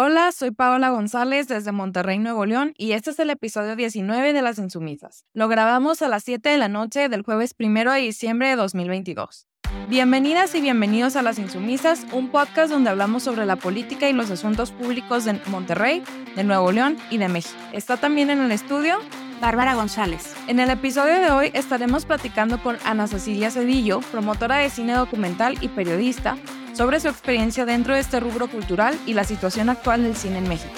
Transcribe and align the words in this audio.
Hola, 0.00 0.30
soy 0.30 0.52
Paola 0.52 0.90
González 0.90 1.48
desde 1.48 1.72
Monterrey, 1.72 2.20
Nuevo 2.20 2.46
León, 2.46 2.72
y 2.78 2.92
este 2.92 3.10
es 3.10 3.18
el 3.18 3.30
episodio 3.30 3.74
19 3.74 4.32
de 4.32 4.42
Las 4.42 4.58
Insumisas. 4.58 5.24
Lo 5.34 5.48
grabamos 5.48 6.02
a 6.02 6.08
las 6.08 6.22
7 6.22 6.50
de 6.50 6.56
la 6.56 6.68
noche 6.68 7.08
del 7.08 7.22
jueves 7.22 7.52
1 7.58 7.94
de 7.94 8.00
diciembre 8.02 8.50
de 8.50 8.54
2022. 8.54 9.48
Bienvenidas 9.88 10.54
y 10.54 10.60
bienvenidos 10.60 11.16
a 11.16 11.22
Las 11.22 11.40
Insumisas, 11.40 12.06
un 12.12 12.30
podcast 12.30 12.70
donde 12.70 12.90
hablamos 12.90 13.24
sobre 13.24 13.44
la 13.44 13.56
política 13.56 14.08
y 14.08 14.12
los 14.12 14.30
asuntos 14.30 14.70
públicos 14.70 15.24
de 15.24 15.40
Monterrey, 15.46 16.04
de 16.36 16.44
Nuevo 16.44 16.70
León 16.70 16.96
y 17.10 17.18
de 17.18 17.28
México. 17.28 17.58
Está 17.72 17.96
también 17.96 18.30
en 18.30 18.38
el 18.38 18.52
estudio 18.52 19.00
Bárbara 19.40 19.74
González. 19.74 20.34
En 20.48 20.58
el 20.60 20.70
episodio 20.70 21.20
de 21.20 21.30
hoy 21.30 21.50
estaremos 21.54 22.04
platicando 22.04 22.62
con 22.62 22.76
Ana 22.84 23.06
Cecilia 23.06 23.50
Cedillo, 23.50 24.00
promotora 24.10 24.56
de 24.56 24.70
cine 24.70 24.94
documental 24.94 25.56
y 25.60 25.68
periodista, 25.68 26.36
sobre 26.72 27.00
su 27.00 27.08
experiencia 27.08 27.64
dentro 27.64 27.94
de 27.94 28.00
este 28.00 28.20
rubro 28.20 28.48
cultural 28.48 28.98
y 29.06 29.14
la 29.14 29.24
situación 29.24 29.68
actual 29.68 30.02
del 30.02 30.16
cine 30.16 30.38
en 30.38 30.48
México. 30.48 30.74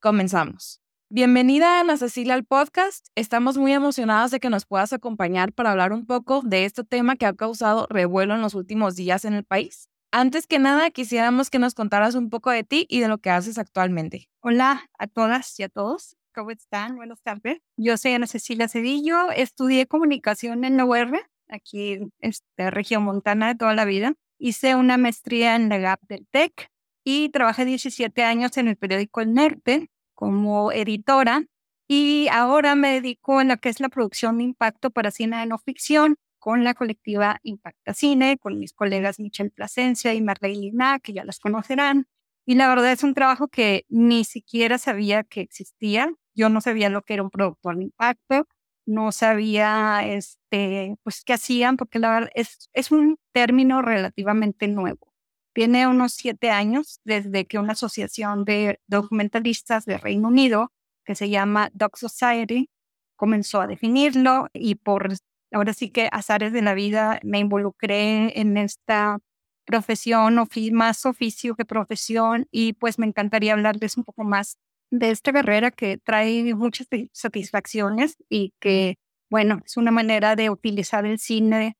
Comenzamos. 0.00 0.80
Bienvenida 1.08 1.80
Ana 1.80 1.96
Cecilia 1.96 2.34
al 2.34 2.44
podcast. 2.44 3.06
Estamos 3.14 3.56
muy 3.56 3.72
emocionadas 3.72 4.30
de 4.30 4.40
que 4.40 4.50
nos 4.50 4.66
puedas 4.66 4.92
acompañar 4.92 5.52
para 5.52 5.70
hablar 5.70 5.92
un 5.92 6.04
poco 6.04 6.42
de 6.44 6.64
este 6.64 6.84
tema 6.84 7.16
que 7.16 7.26
ha 7.26 7.32
causado 7.32 7.86
revuelo 7.88 8.34
en 8.34 8.42
los 8.42 8.54
últimos 8.54 8.96
días 8.96 9.24
en 9.24 9.32
el 9.32 9.44
país. 9.44 9.88
Antes 10.10 10.46
que 10.46 10.58
nada, 10.58 10.90
quisiéramos 10.90 11.50
que 11.50 11.58
nos 11.58 11.74
contaras 11.74 12.14
un 12.14 12.30
poco 12.30 12.50
de 12.50 12.64
ti 12.64 12.86
y 12.88 13.00
de 13.00 13.08
lo 13.08 13.18
que 13.18 13.30
haces 13.30 13.58
actualmente. 13.58 14.28
Hola 14.40 14.88
a 14.98 15.06
todas 15.06 15.58
y 15.60 15.62
a 15.62 15.68
todos. 15.68 16.16
¿Cómo 16.36 16.50
están? 16.50 16.96
Buenas 16.96 17.22
tardes. 17.22 17.62
Yo 17.78 17.96
soy 17.96 18.12
Ana 18.12 18.26
Cecilia 18.26 18.68
Cedillo. 18.68 19.30
Estudié 19.30 19.86
comunicación 19.86 20.64
en 20.64 20.76
la 20.76 20.84
UR, 20.84 21.18
aquí 21.48 21.92
en 21.94 22.12
región 22.58 23.04
montana 23.04 23.48
de 23.48 23.54
toda 23.54 23.74
la 23.74 23.86
vida. 23.86 24.12
Hice 24.38 24.74
una 24.74 24.98
maestría 24.98 25.56
en 25.56 25.70
la 25.70 25.78
GAP 25.78 26.02
del 26.02 26.26
TEC 26.30 26.70
y 27.04 27.30
trabajé 27.30 27.64
17 27.64 28.22
años 28.22 28.54
en 28.58 28.68
el 28.68 28.76
periódico 28.76 29.22
El 29.22 29.32
Norte 29.32 29.88
como 30.12 30.72
editora 30.72 31.46
y 31.88 32.28
ahora 32.30 32.74
me 32.74 32.92
dedico 32.92 33.38
a 33.38 33.44
lo 33.44 33.56
que 33.56 33.70
es 33.70 33.80
la 33.80 33.88
producción 33.88 34.36
de 34.36 34.44
impacto 34.44 34.90
para 34.90 35.10
cine 35.10 35.38
de 35.38 35.46
no 35.46 35.56
ficción 35.56 36.16
con 36.38 36.64
la 36.64 36.74
colectiva 36.74 37.40
Impacta 37.44 37.94
Cine, 37.94 38.36
con 38.36 38.58
mis 38.58 38.74
colegas 38.74 39.18
Michelle 39.20 39.48
Plasencia 39.48 40.12
y 40.12 40.20
Marley 40.20 40.54
Lina, 40.54 40.98
que 40.98 41.14
ya 41.14 41.24
las 41.24 41.40
conocerán. 41.40 42.08
Y 42.44 42.56
la 42.56 42.68
verdad 42.68 42.92
es 42.92 43.02
un 43.02 43.14
trabajo 43.14 43.48
que 43.48 43.86
ni 43.88 44.24
siquiera 44.24 44.76
sabía 44.76 45.24
que 45.24 45.40
existía. 45.40 46.12
Yo 46.36 46.48
no 46.50 46.60
sabía 46.60 46.88
lo 46.90 47.02
que 47.02 47.14
era 47.14 47.22
un 47.24 47.30
productor 47.30 47.76
de 47.76 47.84
impacto 47.84 48.46
no 48.86 49.12
sabía 49.12 50.02
este, 50.06 50.96
pues, 51.02 51.22
qué 51.24 51.34
hacían, 51.34 51.76
porque 51.76 51.98
la 51.98 52.10
verdad 52.10 52.30
es, 52.34 52.70
es 52.72 52.90
un 52.92 53.18
término 53.32 53.82
relativamente 53.82 54.68
nuevo. 54.68 55.12
Tiene 55.54 55.86
unos 55.88 56.12
siete 56.14 56.50
años 56.50 57.00
desde 57.04 57.46
que 57.46 57.58
una 57.58 57.72
asociación 57.72 58.44
de 58.44 58.78
documentalistas 58.86 59.86
de 59.86 59.98
Reino 59.98 60.28
Unido, 60.28 60.70
que 61.04 61.14
se 61.14 61.28
llama 61.30 61.70
Doc 61.72 61.96
Society, 61.96 62.70
comenzó 63.16 63.60
a 63.62 63.66
definirlo 63.66 64.48
y 64.52 64.76
por 64.76 65.14
ahora 65.52 65.72
sí 65.72 65.90
que 65.90 66.08
azares 66.12 66.52
de 66.52 66.62
la 66.62 66.74
vida 66.74 67.18
me 67.22 67.38
involucré 67.38 68.38
en 68.38 68.56
esta 68.56 69.18
profesión, 69.64 70.38
más 70.72 71.06
oficio 71.06 71.56
que 71.56 71.64
profesión, 71.64 72.46
y 72.50 72.74
pues 72.74 72.98
me 72.98 73.06
encantaría 73.06 73.52
hablarles 73.54 73.96
un 73.96 74.04
poco 74.04 74.22
más 74.24 74.58
de 74.90 75.10
esta 75.10 75.32
carrera 75.32 75.70
que 75.70 75.98
trae 75.98 76.54
muchas 76.54 76.86
satisfacciones 77.12 78.16
y 78.28 78.54
que, 78.60 78.96
bueno, 79.30 79.60
es 79.64 79.76
una 79.76 79.90
manera 79.90 80.36
de 80.36 80.50
utilizar 80.50 81.04
el 81.06 81.18
cine 81.18 81.76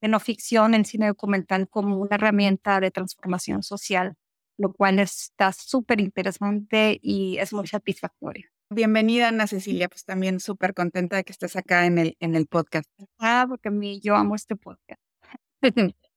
de 0.00 0.08
no 0.08 0.20
ficción, 0.20 0.74
el 0.74 0.84
cine 0.84 1.08
documental 1.08 1.68
como 1.68 1.98
una 1.98 2.16
herramienta 2.16 2.80
de 2.80 2.90
transformación 2.90 3.62
social, 3.62 4.14
lo 4.56 4.72
cual 4.72 4.98
está 4.98 5.52
súper 5.52 6.00
interesante 6.00 6.98
y 7.02 7.38
es 7.38 7.52
muy 7.52 7.66
satisfactorio. 7.66 8.48
Bienvenida, 8.70 9.28
Ana 9.28 9.46
Cecilia, 9.46 9.88
pues 9.88 10.04
también 10.04 10.40
súper 10.40 10.74
contenta 10.74 11.16
de 11.16 11.24
que 11.24 11.32
estés 11.32 11.56
acá 11.56 11.86
en 11.86 11.98
el, 11.98 12.16
en 12.20 12.34
el 12.34 12.46
podcast. 12.46 12.88
Ah, 13.18 13.46
porque 13.48 13.68
a 13.68 13.72
mí 13.72 14.00
yo 14.00 14.14
amo 14.14 14.34
este 14.34 14.56
podcast. 14.56 15.00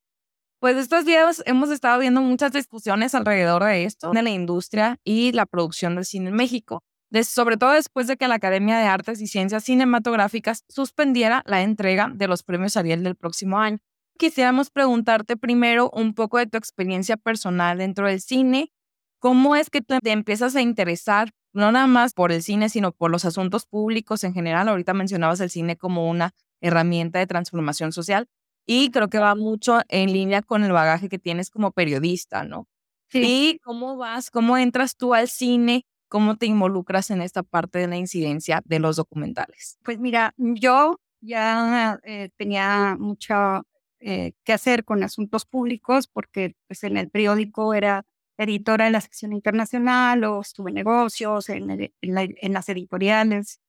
Pues 0.61 0.77
estos 0.77 1.05
días 1.05 1.41
hemos 1.47 1.71
estado 1.71 1.99
viendo 1.99 2.21
muchas 2.21 2.51
discusiones 2.51 3.15
alrededor 3.15 3.63
de 3.63 3.83
esto, 3.85 4.11
de 4.11 4.21
la 4.21 4.29
industria 4.29 4.99
y 5.03 5.31
la 5.31 5.47
producción 5.47 5.95
del 5.95 6.05
cine 6.05 6.29
en 6.29 6.35
México, 6.35 6.83
sobre 7.23 7.57
todo 7.57 7.71
después 7.71 8.05
de 8.05 8.15
que 8.15 8.27
la 8.27 8.35
Academia 8.35 8.77
de 8.77 8.85
Artes 8.85 9.19
y 9.21 9.25
Ciencias 9.25 9.63
Cinematográficas 9.63 10.63
suspendiera 10.69 11.41
la 11.47 11.63
entrega 11.63 12.11
de 12.13 12.27
los 12.27 12.43
premios 12.43 12.77
Ariel 12.77 13.01
del 13.01 13.15
próximo 13.15 13.57
año. 13.57 13.79
Quisiéramos 14.19 14.69
preguntarte 14.69 15.35
primero 15.35 15.89
un 15.95 16.13
poco 16.13 16.37
de 16.37 16.45
tu 16.45 16.59
experiencia 16.59 17.17
personal 17.17 17.79
dentro 17.79 18.05
del 18.05 18.21
cine. 18.21 18.71
¿Cómo 19.17 19.55
es 19.55 19.71
que 19.71 19.81
te 19.81 20.11
empiezas 20.11 20.55
a 20.55 20.61
interesar 20.61 21.31
no 21.53 21.71
nada 21.71 21.87
más 21.87 22.13
por 22.13 22.31
el 22.31 22.43
cine, 22.43 22.69
sino 22.69 22.91
por 22.91 23.09
los 23.09 23.25
asuntos 23.25 23.65
públicos 23.65 24.23
en 24.23 24.35
general? 24.35 24.69
Ahorita 24.69 24.93
mencionabas 24.93 25.39
el 25.39 25.49
cine 25.49 25.75
como 25.75 26.07
una 26.07 26.35
herramienta 26.61 27.17
de 27.17 27.25
transformación 27.25 27.91
social. 27.93 28.27
Y 28.73 28.89
creo 28.89 29.09
que 29.09 29.19
va 29.19 29.35
mucho 29.35 29.81
en 29.89 30.13
línea 30.13 30.41
con 30.41 30.63
el 30.63 30.71
bagaje 30.71 31.09
que 31.09 31.19
tienes 31.19 31.49
como 31.49 31.73
periodista, 31.73 32.45
¿no? 32.45 32.69
Sí. 33.09 33.21
¿Y 33.21 33.59
cómo 33.59 33.97
vas, 33.97 34.31
cómo 34.31 34.57
entras 34.57 34.95
tú 34.95 35.13
al 35.13 35.27
cine? 35.27 35.85
¿Cómo 36.07 36.37
te 36.37 36.45
involucras 36.45 37.11
en 37.11 37.21
esta 37.21 37.43
parte 37.43 37.79
de 37.79 37.87
la 37.87 37.97
incidencia 37.97 38.61
de 38.63 38.79
los 38.79 38.95
documentales? 38.95 39.77
Pues 39.83 39.99
mira, 39.99 40.33
yo 40.37 41.01
ya 41.19 41.99
eh, 42.05 42.29
tenía 42.37 42.95
mucho 42.97 43.63
eh, 43.99 44.31
que 44.45 44.53
hacer 44.53 44.85
con 44.85 45.03
asuntos 45.03 45.43
públicos 45.45 46.07
porque 46.07 46.55
pues, 46.67 46.85
en 46.85 46.95
el 46.95 47.09
periódico 47.09 47.73
era 47.73 48.05
editora 48.37 48.85
de 48.85 48.91
la 48.91 49.01
sección 49.01 49.33
internacional 49.33 50.23
o 50.23 50.39
estuve 50.39 50.71
en 50.71 50.75
negocios, 50.75 51.49
en, 51.49 51.91
en 52.01 52.53
las 52.53 52.69
editoriales 52.69 53.59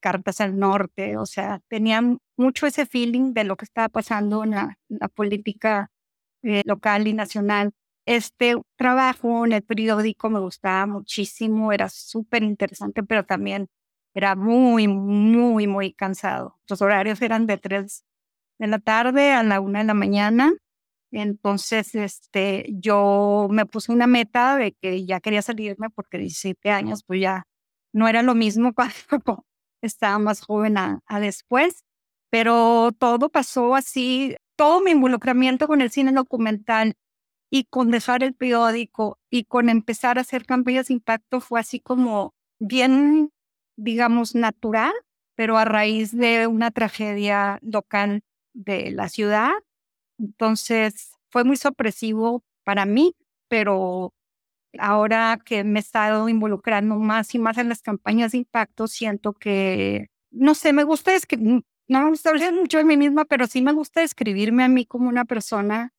cartas 0.00 0.40
al 0.40 0.58
norte, 0.58 1.16
o 1.16 1.26
sea, 1.26 1.60
tenían 1.68 2.18
mucho 2.38 2.66
ese 2.66 2.86
feeling 2.86 3.32
de 3.34 3.44
lo 3.44 3.56
que 3.56 3.64
estaba 3.64 3.88
pasando 3.88 4.44
en 4.44 4.52
la, 4.52 4.78
política 5.14 5.90
eh, 6.42 6.62
local 6.64 7.06
y 7.08 7.12
nacional. 7.12 7.72
Este 8.06 8.54
trabajo 8.76 9.44
en 9.44 9.52
el 9.52 9.62
periódico 9.62 10.30
me 10.30 10.40
gustaba 10.40 10.86
muchísimo, 10.86 11.72
era 11.72 11.88
súper 11.90 12.42
interesante, 12.42 13.02
pero 13.02 13.24
también 13.24 13.68
era 14.14 14.34
muy, 14.34 14.88
muy, 14.88 15.66
muy 15.66 15.92
cansado. 15.92 16.58
Los 16.68 16.82
horarios 16.82 17.20
eran 17.22 17.46
de 17.46 17.58
3 17.58 18.04
de 18.58 18.66
la 18.66 18.78
tarde 18.78 19.32
a 19.32 19.42
la 19.42 19.60
1 19.60 19.78
de 19.80 19.84
la 19.84 19.94
mañana. 19.94 20.52
Entonces, 21.10 21.94
este, 21.94 22.66
yo 22.70 23.48
me 23.50 23.66
puse 23.66 23.92
una 23.92 24.06
meta 24.06 24.56
de 24.56 24.72
que 24.72 25.06
ya 25.06 25.20
quería 25.20 25.42
salirme 25.42 25.90
porque 25.90 26.18
17 26.18 26.70
años, 26.70 27.02
pues 27.04 27.20
ya 27.20 27.44
no 27.92 28.08
era 28.08 28.22
lo 28.22 28.34
mismo 28.34 28.72
cuando 29.08 29.46
estaba 29.82 30.18
más 30.18 30.42
joven 30.42 30.76
a, 30.78 31.00
después, 31.20 31.84
pero 32.30 32.92
todo 32.98 33.28
pasó 33.30 33.74
así, 33.74 34.36
todo 34.56 34.80
mi 34.82 34.92
involucramiento 34.92 35.66
con 35.68 35.80
el 35.82 35.90
cine 35.90 36.12
documental 36.12 36.94
y 37.50 37.64
con 37.64 37.90
dejar 37.90 38.22
el 38.24 38.34
periódico 38.34 39.18
y 39.30 39.44
con 39.44 39.68
empezar 39.70 40.18
a 40.18 40.22
hacer 40.22 40.46
campañas 40.46 40.88
de 40.88 40.94
impacto 40.94 41.40
fue 41.40 41.60
así 41.60 41.80
como 41.80 42.34
bien, 42.60 43.30
digamos, 43.76 44.34
natural, 44.34 44.92
pero 45.36 45.58
a 45.58 45.64
raíz 45.64 46.16
de 46.16 46.46
una 46.46 46.70
tragedia 46.70 47.58
local 47.62 48.22
de 48.54 48.90
la 48.90 49.08
ciudad. 49.08 49.52
Entonces 50.18 51.12
fue 51.30 51.44
muy 51.44 51.56
sorpresivo 51.56 52.42
para 52.64 52.86
mí, 52.86 53.14
pero 53.48 54.12
ahora 54.78 55.38
que 55.44 55.64
me 55.64 55.78
he 55.80 55.82
estado 55.82 56.28
involucrando 56.28 56.96
más 56.96 57.34
y 57.34 57.38
más 57.38 57.58
en 57.58 57.68
las 57.68 57.82
campañas 57.82 58.32
de 58.32 58.38
impacto, 58.38 58.86
siento 58.88 59.32
que, 59.34 60.08
no 60.30 60.54
sé, 60.54 60.72
me 60.72 60.84
gusta 60.84 61.14
escribir, 61.14 61.62
no 61.88 62.02
me 62.02 62.10
gusta 62.10 62.30
hablar 62.30 62.52
mucho 62.54 62.78
de 62.78 62.84
mí 62.84 62.96
misma, 62.96 63.24
pero 63.24 63.46
sí 63.46 63.62
me 63.62 63.72
gusta 63.72 64.00
describirme 64.00 64.64
a 64.64 64.68
mí 64.68 64.86
como 64.86 65.08
una 65.08 65.24
persona, 65.24 65.92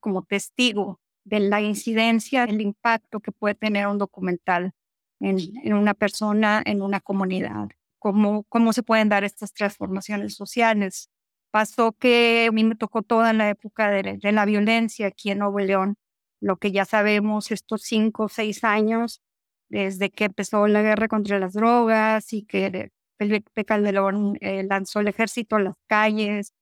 como 0.00 0.22
testigo 0.22 1.00
de 1.24 1.40
la 1.40 1.60
incidencia, 1.60 2.44
el 2.44 2.60
impacto 2.60 3.20
que 3.20 3.32
puede 3.32 3.54
tener 3.54 3.86
un 3.86 3.98
documental 3.98 4.72
en, 5.20 5.72
una 5.72 5.94
persona, 5.94 6.62
en 6.66 6.82
una 6.82 7.00
comunidad, 7.00 7.68
cómo, 7.98 8.44
cómo 8.48 8.72
se 8.72 8.82
pueden 8.82 9.08
dar 9.08 9.24
estas 9.24 9.52
transformaciones 9.52 10.34
sociales. 10.34 11.10
Pasó 11.50 11.92
que 11.92 12.46
a 12.48 12.52
mí 12.52 12.64
me 12.64 12.74
tocó 12.74 13.02
toda 13.02 13.32
la 13.32 13.48
época 13.48 13.90
de, 13.90 14.18
de 14.20 14.32
la 14.32 14.44
violencia 14.44 15.06
aquí 15.06 15.30
en 15.30 15.38
Nuevo 15.38 15.60
León 15.60 15.96
lo 16.44 16.58
que 16.58 16.72
ya 16.72 16.84
sabemos 16.84 17.50
estos 17.50 17.82
cinco 17.82 18.24
o 18.24 18.28
seis 18.28 18.64
años, 18.64 19.22
desde 19.70 20.10
que 20.10 20.24
empezó 20.26 20.66
la 20.68 20.82
guerra 20.82 21.08
contra 21.08 21.38
las 21.38 21.54
drogas 21.54 22.34
y 22.34 22.44
que 22.44 22.92
Felipe 23.18 23.64
Calderón 23.64 24.36
eh, 24.40 24.64
lanzó 24.64 25.00
el 25.00 25.08
ejército 25.08 25.56
a 25.56 25.60
las 25.60 25.74
calles 25.86 26.52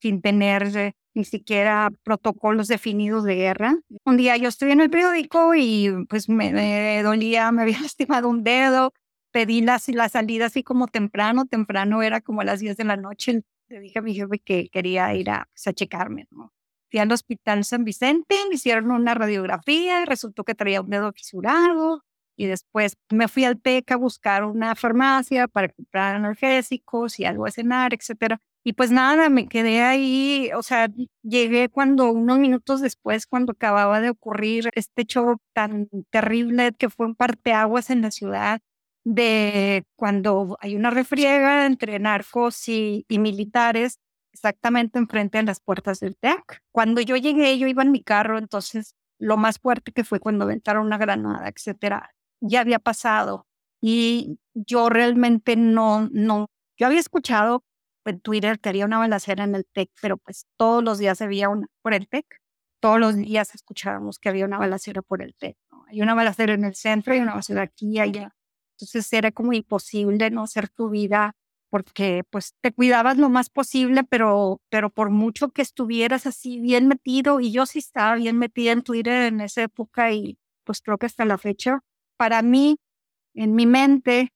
sin 0.00 0.22
tener 0.22 0.76
eh, 0.76 0.92
ni 1.14 1.24
siquiera 1.24 1.90
protocolos 2.02 2.68
definidos 2.68 3.24
de 3.24 3.34
guerra. 3.34 3.76
Un 4.04 4.16
día 4.16 4.36
yo 4.36 4.48
estoy 4.48 4.72
en 4.72 4.80
el 4.80 4.90
periódico 4.90 5.54
y 5.54 5.90
pues 6.08 6.28
me, 6.28 7.02
dolía, 7.02 7.52
me 7.52 7.62
había 7.62 7.80
lastimado 7.82 8.28
un 8.28 8.44
dedo, 8.44 8.92
pedí 9.32 9.60
la, 9.60 9.80
la 9.88 10.08
salida 10.08 10.46
así 10.46 10.62
como 10.62 10.86
temprano, 10.86 11.46
temprano 11.46 12.02
era 12.02 12.20
como 12.20 12.40
a 12.40 12.44
las 12.44 12.60
10 12.60 12.76
de 12.76 12.84
la 12.84 12.96
noche, 12.96 13.42
le 13.68 13.80
dije 13.80 13.98
a 13.98 14.02
mi 14.02 14.14
jefe 14.14 14.38
que 14.38 14.68
quería 14.70 15.14
ir 15.14 15.30
a, 15.30 15.48
pues, 15.52 15.66
a 15.66 15.72
checarme, 15.72 16.26
¿no? 16.30 16.52
Fui 16.90 16.98
al 16.98 17.12
Hospital 17.12 17.64
San 17.64 17.84
Vicente, 17.84 18.34
me 18.48 18.56
hicieron 18.56 18.90
una 18.90 19.14
radiografía, 19.14 20.04
resultó 20.06 20.42
que 20.42 20.56
traía 20.56 20.80
un 20.80 20.90
dedo 20.90 21.12
fisurado 21.12 22.02
y 22.40 22.46
después 22.46 22.96
me 23.10 23.28
fui 23.28 23.44
al 23.44 23.60
TEC 23.60 23.92
a 23.92 23.96
buscar 23.96 24.44
una 24.44 24.74
farmacia 24.74 25.46
para 25.46 25.68
comprar 25.68 26.16
analgésicos 26.16 27.20
y 27.20 27.26
algo 27.26 27.44
a 27.44 27.50
cenar, 27.50 27.92
etcétera. 27.92 28.38
Y 28.64 28.72
pues 28.72 28.90
nada, 28.90 29.28
me 29.28 29.46
quedé 29.46 29.82
ahí, 29.82 30.50
o 30.56 30.62
sea, 30.62 30.88
llegué 31.22 31.68
cuando 31.68 32.10
unos 32.10 32.38
minutos 32.38 32.80
después, 32.80 33.26
cuando 33.26 33.52
acababa 33.52 34.00
de 34.00 34.08
ocurrir 34.08 34.70
este 34.74 35.04
show 35.04 35.36
tan 35.52 35.88
terrible 36.10 36.72
que 36.78 36.88
fue 36.88 37.04
un 37.06 37.14
parteaguas 37.14 37.90
en 37.90 38.00
la 38.00 38.10
ciudad, 38.10 38.60
de 39.04 39.84
cuando 39.96 40.56
hay 40.60 40.76
una 40.76 40.88
refriega 40.90 41.66
entre 41.66 41.98
narcos 41.98 42.68
y, 42.70 43.04
y 43.08 43.18
militares, 43.18 43.98
exactamente 44.32 44.98
enfrente 44.98 45.36
de 45.38 45.44
las 45.44 45.60
puertas 45.60 46.00
del 46.00 46.16
TEC. 46.16 46.62
Cuando 46.72 47.02
yo 47.02 47.16
llegué, 47.16 47.58
yo 47.58 47.66
iba 47.66 47.82
en 47.82 47.92
mi 47.92 48.02
carro, 48.02 48.38
entonces 48.38 48.94
lo 49.18 49.36
más 49.36 49.58
fuerte 49.58 49.92
que 49.92 50.04
fue 50.04 50.20
cuando 50.20 50.44
aventaron 50.44 50.86
una 50.86 50.98
granada, 50.98 51.48
etcétera, 51.48 52.10
ya 52.40 52.60
había 52.60 52.78
pasado. 52.78 53.46
Y 53.80 54.38
yo 54.54 54.88
realmente 54.90 55.56
no, 55.56 56.08
no, 56.12 56.48
yo 56.78 56.86
había 56.86 57.00
escuchado 57.00 57.64
en 58.04 58.20
Twitter 58.20 58.58
que 58.60 58.68
había 58.70 58.86
una 58.86 58.98
balacera 58.98 59.44
en 59.44 59.54
el 59.54 59.66
TEC, 59.72 59.90
pero 60.02 60.16
pues 60.18 60.46
todos 60.56 60.82
los 60.82 60.98
días 60.98 61.20
había 61.22 61.48
una 61.48 61.66
por 61.82 61.94
el 61.94 62.08
TEC. 62.08 62.26
Todos 62.80 62.98
los 62.98 63.16
días 63.16 63.54
escuchábamos 63.54 64.18
que 64.18 64.28
había 64.30 64.46
una 64.46 64.58
balacera 64.58 65.02
por 65.02 65.22
el 65.22 65.34
TEC. 65.34 65.56
Hay 65.88 66.02
una 66.02 66.14
balacera 66.14 66.54
en 66.54 66.64
el 66.64 66.74
centro 66.74 67.14
y 67.14 67.18
una 67.20 67.32
balacera 67.32 67.62
aquí 67.62 67.92
y 67.92 68.00
allá. 68.00 68.34
Entonces 68.78 69.12
era 69.12 69.30
como 69.32 69.52
imposible 69.52 70.30
no 70.30 70.42
hacer 70.42 70.68
tu 70.68 70.90
vida 70.90 71.34
porque 71.70 72.24
pues 72.30 72.54
te 72.60 72.72
cuidabas 72.72 73.16
lo 73.16 73.30
más 73.30 73.48
posible, 73.48 74.02
pero, 74.04 74.60
pero 74.70 74.90
por 74.90 75.10
mucho 75.10 75.50
que 75.50 75.62
estuvieras 75.62 76.26
así 76.26 76.58
bien 76.60 76.88
metido, 76.88 77.40
y 77.40 77.52
yo 77.52 77.64
sí 77.64 77.78
estaba 77.78 78.16
bien 78.16 78.38
metida 78.38 78.72
en 78.72 78.82
Twitter 78.82 79.22
en 79.32 79.40
esa 79.40 79.62
época 79.62 80.12
y 80.12 80.36
pues 80.64 80.82
creo 80.82 80.98
que 80.98 81.06
hasta 81.06 81.24
la 81.24 81.38
fecha, 81.38 81.80
para 82.20 82.42
mí, 82.42 82.76
en 83.32 83.54
mi 83.54 83.64
mente, 83.64 84.34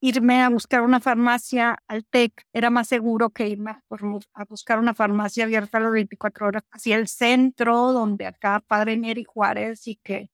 irme 0.00 0.40
a 0.40 0.48
buscar 0.48 0.80
una 0.80 1.00
farmacia 1.00 1.76
al 1.86 2.06
TEC 2.06 2.32
era 2.54 2.70
más 2.70 2.88
seguro 2.88 3.28
que 3.28 3.46
irme 3.46 3.72
a 3.72 4.44
buscar 4.48 4.78
una 4.78 4.94
farmacia 4.94 5.44
abierta 5.44 5.76
a 5.76 5.82
las 5.82 5.92
24 5.92 6.46
horas 6.46 6.62
hacia 6.70 6.96
el 6.96 7.08
centro, 7.08 7.92
donde 7.92 8.24
acá 8.24 8.64
Padre 8.66 8.96
Neri 8.96 9.24
Juárez 9.24 9.86
y 9.86 9.96
que 9.96 10.30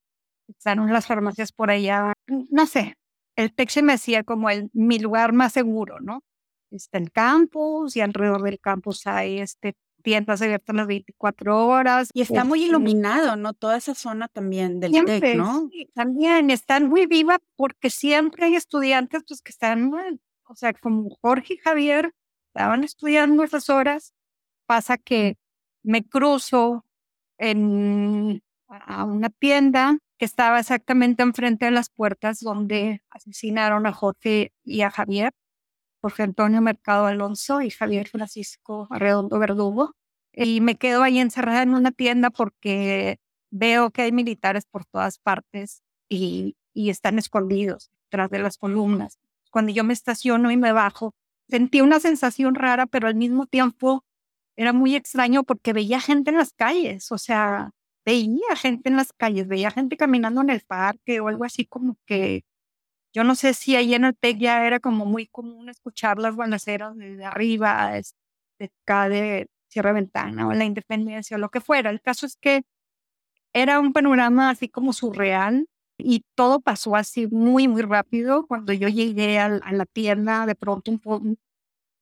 están 0.46 0.93
las 0.93 1.08
farmacias 1.08 1.50
por 1.50 1.72
allá. 1.72 2.12
No 2.28 2.66
sé, 2.66 2.94
el 3.34 3.52
TEC 3.52 3.70
se 3.70 3.82
me 3.82 3.94
hacía 3.94 4.22
como 4.22 4.49
el, 4.49 4.70
mi 4.72 5.00
lugar 5.00 5.32
más 5.32 5.52
seguro, 5.52 5.99
¿no? 5.99 6.22
Está 6.70 6.99
el 6.99 7.10
campus 7.10 7.96
y 7.96 8.00
alrededor 8.00 8.43
del 8.43 8.60
campus 8.60 9.08
hay 9.08 9.40
este, 9.40 9.75
tiendas 10.02 10.43
abiertas 10.43 10.75
las 10.76 10.87
24 10.87 11.66
horas. 11.66 12.10
Y 12.12 12.22
está 12.22 12.44
muy 12.44 12.64
iluminado, 12.64 13.37
¿no? 13.37 13.54
Toda 13.54 13.76
esa 13.76 13.94
zona 13.94 14.28
también 14.28 14.81
del 14.81 14.93
TEC, 15.04 15.37
¿no? 15.37 15.69
Sí, 15.70 15.88
también 15.94 16.50
están 16.50 16.88
muy 16.88 17.06
viva 17.06 17.38
porque 17.56 17.90
siempre 17.90 18.46
hay 18.46 18.56
estudiantes 18.56 19.22
pues, 19.26 19.40
que 19.40 19.50
están, 19.50 19.93
o 20.44 20.54
sea, 20.54 20.72
como 20.75 21.10
Jorge 21.20 21.54
y 21.54 21.58
Javier 21.58 22.12
estaban 22.49 22.84
estudiando 22.84 23.43
esas 23.44 23.70
horas. 23.70 24.12
Pasa 24.66 24.99
que 24.99 25.37
me 25.82 26.04
cruzo 26.04 26.84
en, 27.38 28.43
a 28.69 29.04
una 29.04 29.31
tienda 29.31 29.99
que 30.19 30.26
estaba 30.26 30.60
exactamente 30.60 31.22
enfrente 31.22 31.64
de 31.64 31.72
las 31.72 31.90
puertas 31.90 32.38
donde 32.40 33.02
asesinaron 33.10 33.87
a 33.87 33.93
Jorge 33.93 34.52
y 34.62 34.82
a 34.82 34.90
Javier. 34.90 35.32
Jorge 36.02 36.25
Antonio 36.25 36.60
Mercado 36.60 37.06
Alonso 37.06 37.62
y 37.62 37.70
Javier 37.70 38.08
Francisco 38.08 38.88
Arredondo 38.90 39.38
Verdugo. 39.38 39.94
Y 40.32 40.60
me 40.60 40.76
quedo 40.76 41.02
ahí 41.02 41.19
encerrada 41.19 41.62
en 41.62 41.75
una 41.75 41.93
tienda 41.93 42.31
porque 42.31 43.20
veo 43.50 43.90
que 43.90 44.02
hay 44.02 44.12
militares 44.12 44.66
por 44.66 44.84
todas 44.84 45.19
partes 45.19 45.82
y, 46.08 46.56
y 46.75 46.90
están 46.90 47.19
escondidos 47.19 47.90
tras 48.08 48.31
de 48.31 48.40
las 48.40 48.58
columnas. 48.58 49.19
Cuando 49.50 49.72
yo 49.72 49.84
me 49.84 49.93
estaciono 49.93 50.50
y 50.50 50.56
me 50.56 50.72
bajo, 50.72 51.14
sentí 51.49 51.81
una 51.81 52.00
sensación 52.00 52.56
rara, 52.56 52.87
pero 52.87 53.06
al 53.06 53.14
mismo 53.14 53.46
tiempo 53.46 54.04
era 54.56 54.72
muy 54.72 54.96
extraño 54.96 55.44
porque 55.44 55.72
veía 55.72 56.00
gente 56.00 56.31
en 56.31 56.38
las 56.38 56.52
calles, 56.52 57.12
o 57.12 57.19
sea, 57.19 57.70
veía 58.04 58.56
gente 58.56 58.88
en 58.88 58.96
las 58.96 59.12
calles, 59.12 59.46
veía 59.46 59.70
gente 59.70 59.96
caminando 59.96 60.40
en 60.40 60.50
el 60.50 60.62
parque 60.62 61.20
o 61.20 61.28
algo 61.28 61.44
así 61.44 61.64
como 61.64 61.96
que 62.06 62.44
yo 63.12 63.25
no 63.25 63.35
sé 63.35 63.55
si 63.55 63.76
ahí 63.76 63.94
en 63.94 64.05
el 64.05 64.17
TEC 64.17 64.38
ya 64.38 64.67
era 64.67 64.81
como 64.81 65.05
muy 65.05 65.26
común 65.26 65.69
escuchar 65.69 66.19
las 66.19 66.37
balaceras 66.37 66.97
desde 66.97 67.25
arriba, 67.25 67.93
de 68.59 68.70
acá 68.85 69.09
de 69.09 69.49
Sierra 69.69 69.93
Ventana 69.93 70.49
o 70.49 70.53
la 70.53 70.64
Independencia 70.64 71.37
o 71.37 71.41
lo 71.41 71.50
que 71.50 71.61
fuera. 71.61 71.91
El 71.91 72.00
caso 72.00 72.26
es 72.26 72.37
que 72.37 72.62
era 73.55 73.81
un 73.81 73.93
panorama 73.93 74.50
así 74.50 74.69
como 74.69 74.93
surreal 74.93 75.69
y 75.99 76.25
todo 76.35 76.61
pasó 76.61 76.97
así 76.97 77.26
muy, 77.29 77.69
muy 77.69 77.82
rápido. 77.82 78.47
Cuando 78.47 78.73
yo 78.73 78.88
llegué 78.88 79.38
a, 79.38 79.49
la 79.49 79.87
tienda, 79.87 80.47
de 80.47 80.55
pronto 80.55 80.91
un 80.91 81.38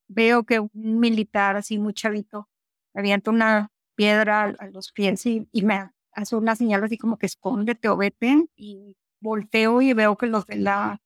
veo 0.08 0.44
que 0.44 0.60
un 0.60 0.70
militar 1.00 1.56
así 1.56 1.78
muy 1.78 1.94
chavito 1.94 2.48
avienta 2.94 3.30
una 3.30 3.70
piedra 3.94 4.44
a, 4.58 4.66
los 4.68 4.92
pies 4.92 5.26
y, 5.26 5.48
y, 5.52 5.62
me 5.62 5.90
hace 6.12 6.36
una 6.36 6.56
señal 6.56 6.82
así 6.84 6.98
como 6.98 7.18
que 7.18 7.26
escóndete 7.26 7.88
o 7.88 7.96
vete 7.96 8.46
y 8.56 8.96
volteo 9.20 9.82
y 9.82 9.92
veo 9.92 10.16
que 10.16 10.26
los 10.26 10.46
de 10.46 10.56
la, 10.56 11.00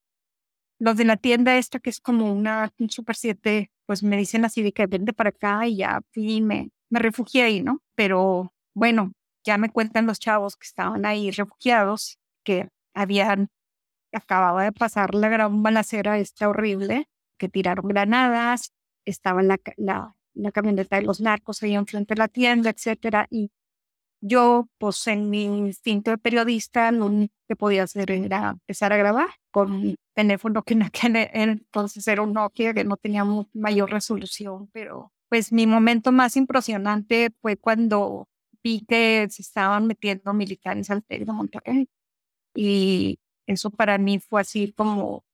los 0.79 0.97
de 0.97 1.05
la 1.05 1.17
tienda 1.17 1.57
esta, 1.57 1.81
que 1.81 1.91
es 1.91 2.01
como 2.01 2.33
una, 2.33 2.73
un 2.79 2.91
Super 2.91 3.17
7, 3.17 3.71
pues 3.87 4.03
me 4.03 4.17
dicen 4.17 4.45
así 4.45 4.63
de 4.63 4.73
que 4.73 4.87
vende 4.87 5.13
para 5.13 5.31
acá 5.31 5.67
y 5.67 5.79
ya 5.79 6.01
fui 6.13 6.41
me, 6.41 6.71
me 6.91 6.99
refugié 7.01 7.45
ahí, 7.45 7.63
¿no? 7.63 7.83
Pero 7.95 8.53
bueno, 8.75 9.13
ya 9.45 9.59
me 9.59 9.71
cuentan 9.71 10.07
los 10.07 10.19
chavos 10.19 10.57
que 10.57 10.67
estaban 10.67 11.05
ahí 11.07 11.31
refugiados, 11.31 12.19
que 12.45 12.69
habían, 12.95 13.51
acababa 14.13 14.65
de 14.65 14.73
pasar 14.73 15.15
la 15.15 15.29
gran 15.29 15.63
balacera 15.63 16.19
esta 16.19 16.49
horrible, 16.49 17.09
que 17.39 17.49
tiraron 17.49 17.89
granadas, 17.89 18.73
estaba 19.05 19.43
la, 19.43 19.59
la, 19.77 20.17
la 20.35 20.53
camioneta 20.53 20.97
de 20.97 21.03
los 21.03 21.21
narcos 21.21 21.63
ahí 21.63 21.75
enfrente 21.75 22.15
de 22.15 22.19
la 22.19 22.29
tienda, 22.29 22.71
etcétera, 22.71 23.27
y 23.31 23.51
yo, 24.27 24.69
pues 24.79 25.07
en 25.07 25.29
mi 25.29 25.45
instinto 25.45 26.11
de 26.11 26.19
periodista, 26.19 26.91
lo 26.93 27.07
único 27.07 27.35
que 27.47 27.57
podía 27.57 27.83
hacer 27.83 28.11
era 28.11 28.51
empezar 28.51 28.91
a 28.93 28.97
grabar 28.97 29.29
con 29.51 29.71
un 29.73 29.97
teléfono 30.15 30.63
que 30.63 30.73
en 30.75 30.83
aquel 30.85 31.17
e, 31.17 31.31
entonces 31.35 32.09
era 32.09 32.23
un 32.23 32.33
Nokia 32.33 32.73
que 32.73 32.85
no 32.85 32.97
tenía 32.97 33.25
mayor 33.53 33.91
resolución, 33.91 34.69
pero 34.73 35.13
pues 35.29 35.53
mi 35.53 35.67
momento 35.67 36.11
más 36.11 36.37
impresionante 36.37 37.31
fue 37.43 37.59
cuando 37.59 38.29
vi 38.63 38.85
que 38.89 39.29
se 39.31 39.43
estaban 39.43 39.87
metiendo 39.87 40.33
militares 40.33 40.91
al 40.91 41.05
TEC 41.05 41.27
de 41.27 41.33
Monterrey. 41.33 41.89
Y 42.55 43.19
eso 43.47 43.71
para 43.71 43.99
mí 43.99 44.21
fue 44.21 44.41
así 44.41 44.73
como, 44.73 45.25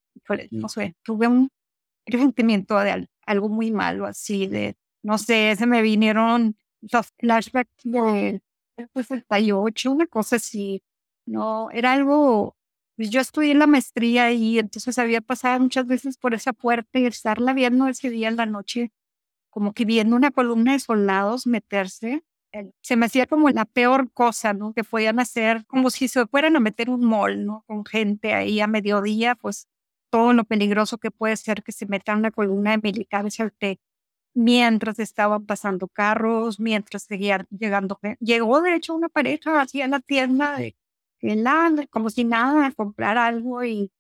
no 0.51 0.69
sé, 0.69 0.97
tuve 1.05 1.29
un 1.29 1.51
sentimiento 2.11 2.79
de 2.81 3.09
algo 3.27 3.49
muy 3.49 3.71
malo, 3.71 4.07
así 4.07 4.49
de, 4.49 4.77
no 5.03 5.19
sé, 5.19 5.55
se 5.57 5.67
me 5.67 5.83
vinieron 5.83 6.57
los 6.81 7.13
flashbacks 7.19 7.85
de 7.85 8.43
68, 8.95 9.91
una 9.93 10.07
cosa 10.07 10.37
así. 10.37 10.83
No, 11.27 11.71
era 11.71 11.93
algo, 11.93 12.57
pues 12.97 13.11
yo 13.11 13.21
estudié 13.21 13.55
la 13.55 13.67
maestría 13.67 14.33
y 14.33 14.59
entonces 14.59 14.99
había 14.99 15.21
pasado 15.21 15.61
muchas 15.61 15.87
veces 15.87 16.17
por 16.19 16.35
esa 16.35 16.53
puerta 16.53 16.99
y 16.99 17.07
estarla 17.07 17.53
viendo 17.55 17.87
ese 17.89 18.11
día 18.11 18.29
en 18.29 18.37
la 18.37 18.47
noche, 18.47 18.93
como 19.51 19.73
que 19.75 19.85
viendo 19.85 20.17
una 20.17 20.31
columna 20.33 20.73
de 20.73 20.81
soldados 20.81 21.47
meterse. 21.47 22.25
Se 22.83 22.97
me 22.97 23.07
hacía 23.07 23.27
como 23.27 23.49
la 23.51 23.65
peor 23.65 24.13
cosa, 24.13 24.55
¿no? 24.55 24.73
Que 24.75 24.85
podían 24.85 25.21
hacer, 25.21 25.67
como 25.67 25.91
si 25.91 26.09
se 26.09 26.27
fueran 26.27 26.57
a 26.57 26.61
meter 26.61 26.91
un 26.91 27.05
mall, 27.05 27.47
¿no? 27.47 27.65
Con 27.67 27.85
gente 27.85 28.35
ahí 28.35 28.61
a 28.61 28.67
mediodía, 28.67 29.37
pues 29.37 29.69
todo 30.11 30.33
lo 30.33 30.45
peligroso 30.45 30.99
que 30.99 31.13
puede 31.13 31.37
ser 31.37 31.63
que 31.63 31.73
se 31.73 31.87
metan 31.87 32.19
una 32.19 32.33
columna 32.33 32.73
de 32.73 32.79
militares 32.83 33.39
al 33.41 33.53
TEC 33.53 33.81
mientras 34.35 34.99
estaban 34.99 35.47
pasando 35.47 35.89
carros, 35.89 36.61
mientras 36.61 37.05
seguían 37.05 37.47
llegando. 37.51 37.99
Llegó 38.21 38.61
de 38.63 38.75
hecho 38.77 38.95
una 38.95 39.09
pareja 39.09 39.61
así 39.61 39.83
a 39.83 39.89
la 39.89 40.01
tienda 40.01 40.57
de 40.59 40.77
como 41.91 42.11
si 42.11 42.25
nada, 42.25 42.67
a 42.67 42.73
comprar 42.73 43.19
algo 43.19 43.65
y 43.65 43.93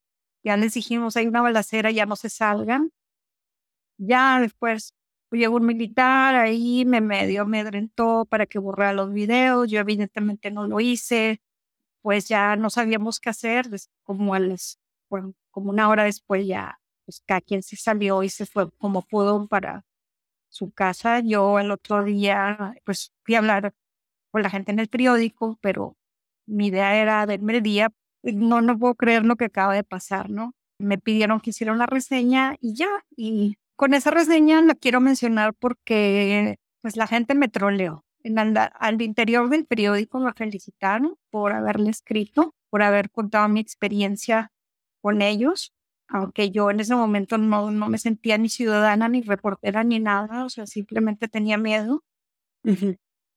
ya 0.42 0.56
les 0.56 0.74
dijimos, 0.74 1.16
hay 1.16 1.26
una 1.26 1.42
balacera, 1.42 1.90
ya 1.90 2.06
no 2.06 2.16
se 2.16 2.30
salgan. 2.30 2.92
Ya 3.98 4.40
después 4.40 4.94
llegó 5.30 5.56
un 5.56 5.66
militar 5.66 6.34
ahí, 6.34 6.84
me 6.86 7.00
medio 7.00 7.42
amedrentó 7.42 8.24
para 8.24 8.46
que 8.46 8.58
borrara 8.58 8.92
los 8.94 9.12
videos, 9.12 9.70
yo 9.70 9.78
evidentemente 9.80 10.50
no 10.50 10.66
lo 10.66 10.80
hice, 10.80 11.42
pues 12.02 12.28
ya 12.28 12.56
no 12.56 12.70
sabíamos 12.70 13.20
qué 13.20 13.30
hacer, 13.30 13.68
como, 14.02 14.32
como 15.50 15.70
una 15.70 15.88
hora 15.88 16.04
después 16.04 16.46
ya, 16.46 16.80
pues 17.04 17.22
cada 17.26 17.40
quien 17.42 17.62
se 17.62 17.76
salió 17.76 18.22
y 18.22 18.30
se 18.30 18.46
fue 18.46 18.70
como 18.78 19.02
pudo 19.02 19.46
para 19.48 19.84
su 20.50 20.70
casa. 20.72 21.20
Yo 21.20 21.58
el 21.58 21.70
otro 21.70 22.04
día, 22.04 22.74
pues 22.84 23.12
fui 23.24 23.34
a 23.34 23.38
hablar 23.38 23.74
con 24.30 24.42
la 24.42 24.50
gente 24.50 24.72
en 24.72 24.78
el 24.80 24.88
periódico, 24.88 25.58
pero 25.62 25.96
mi 26.46 26.68
idea 26.68 26.96
era 26.96 27.24
verme 27.26 27.56
el 27.56 27.62
día. 27.62 27.90
No, 28.22 28.60
no 28.60 28.78
puedo 28.78 28.94
creer 28.94 29.24
lo 29.24 29.36
que 29.36 29.46
acaba 29.46 29.74
de 29.74 29.84
pasar, 29.84 30.30
¿no? 30.30 30.54
Me 30.78 30.98
pidieron 30.98 31.40
que 31.40 31.50
hiciera 31.50 31.72
una 31.72 31.86
reseña 31.86 32.56
y 32.60 32.74
ya. 32.74 32.88
Y 33.16 33.56
con 33.76 33.94
esa 33.94 34.10
reseña 34.10 34.60
la 34.62 34.74
quiero 34.74 35.00
mencionar 35.00 35.54
porque 35.54 36.58
pues 36.82 36.96
la 36.96 37.06
gente 37.06 37.34
me 37.34 37.48
troleó. 37.48 38.04
En 38.22 38.38
al 38.38 39.00
interior 39.00 39.48
del 39.48 39.64
periódico 39.64 40.20
me 40.20 40.32
felicitaron 40.34 41.16
por 41.30 41.52
haberle 41.52 41.90
escrito, 41.90 42.54
por 42.68 42.82
haber 42.82 43.10
contado 43.10 43.48
mi 43.48 43.60
experiencia 43.60 44.52
con 45.00 45.22
ellos, 45.22 45.72
aunque 46.10 46.50
yo 46.50 46.70
en 46.70 46.80
ese 46.80 46.94
momento 46.94 47.38
no, 47.38 47.70
no 47.70 47.88
me 47.88 47.98
sentía 47.98 48.36
ni 48.36 48.48
ciudadana, 48.48 49.08
ni 49.08 49.22
reportera, 49.22 49.84
ni 49.84 50.00
nada, 50.00 50.44
o 50.44 50.48
sea, 50.50 50.66
simplemente 50.66 51.28
tenía 51.28 51.56
miedo. 51.56 52.02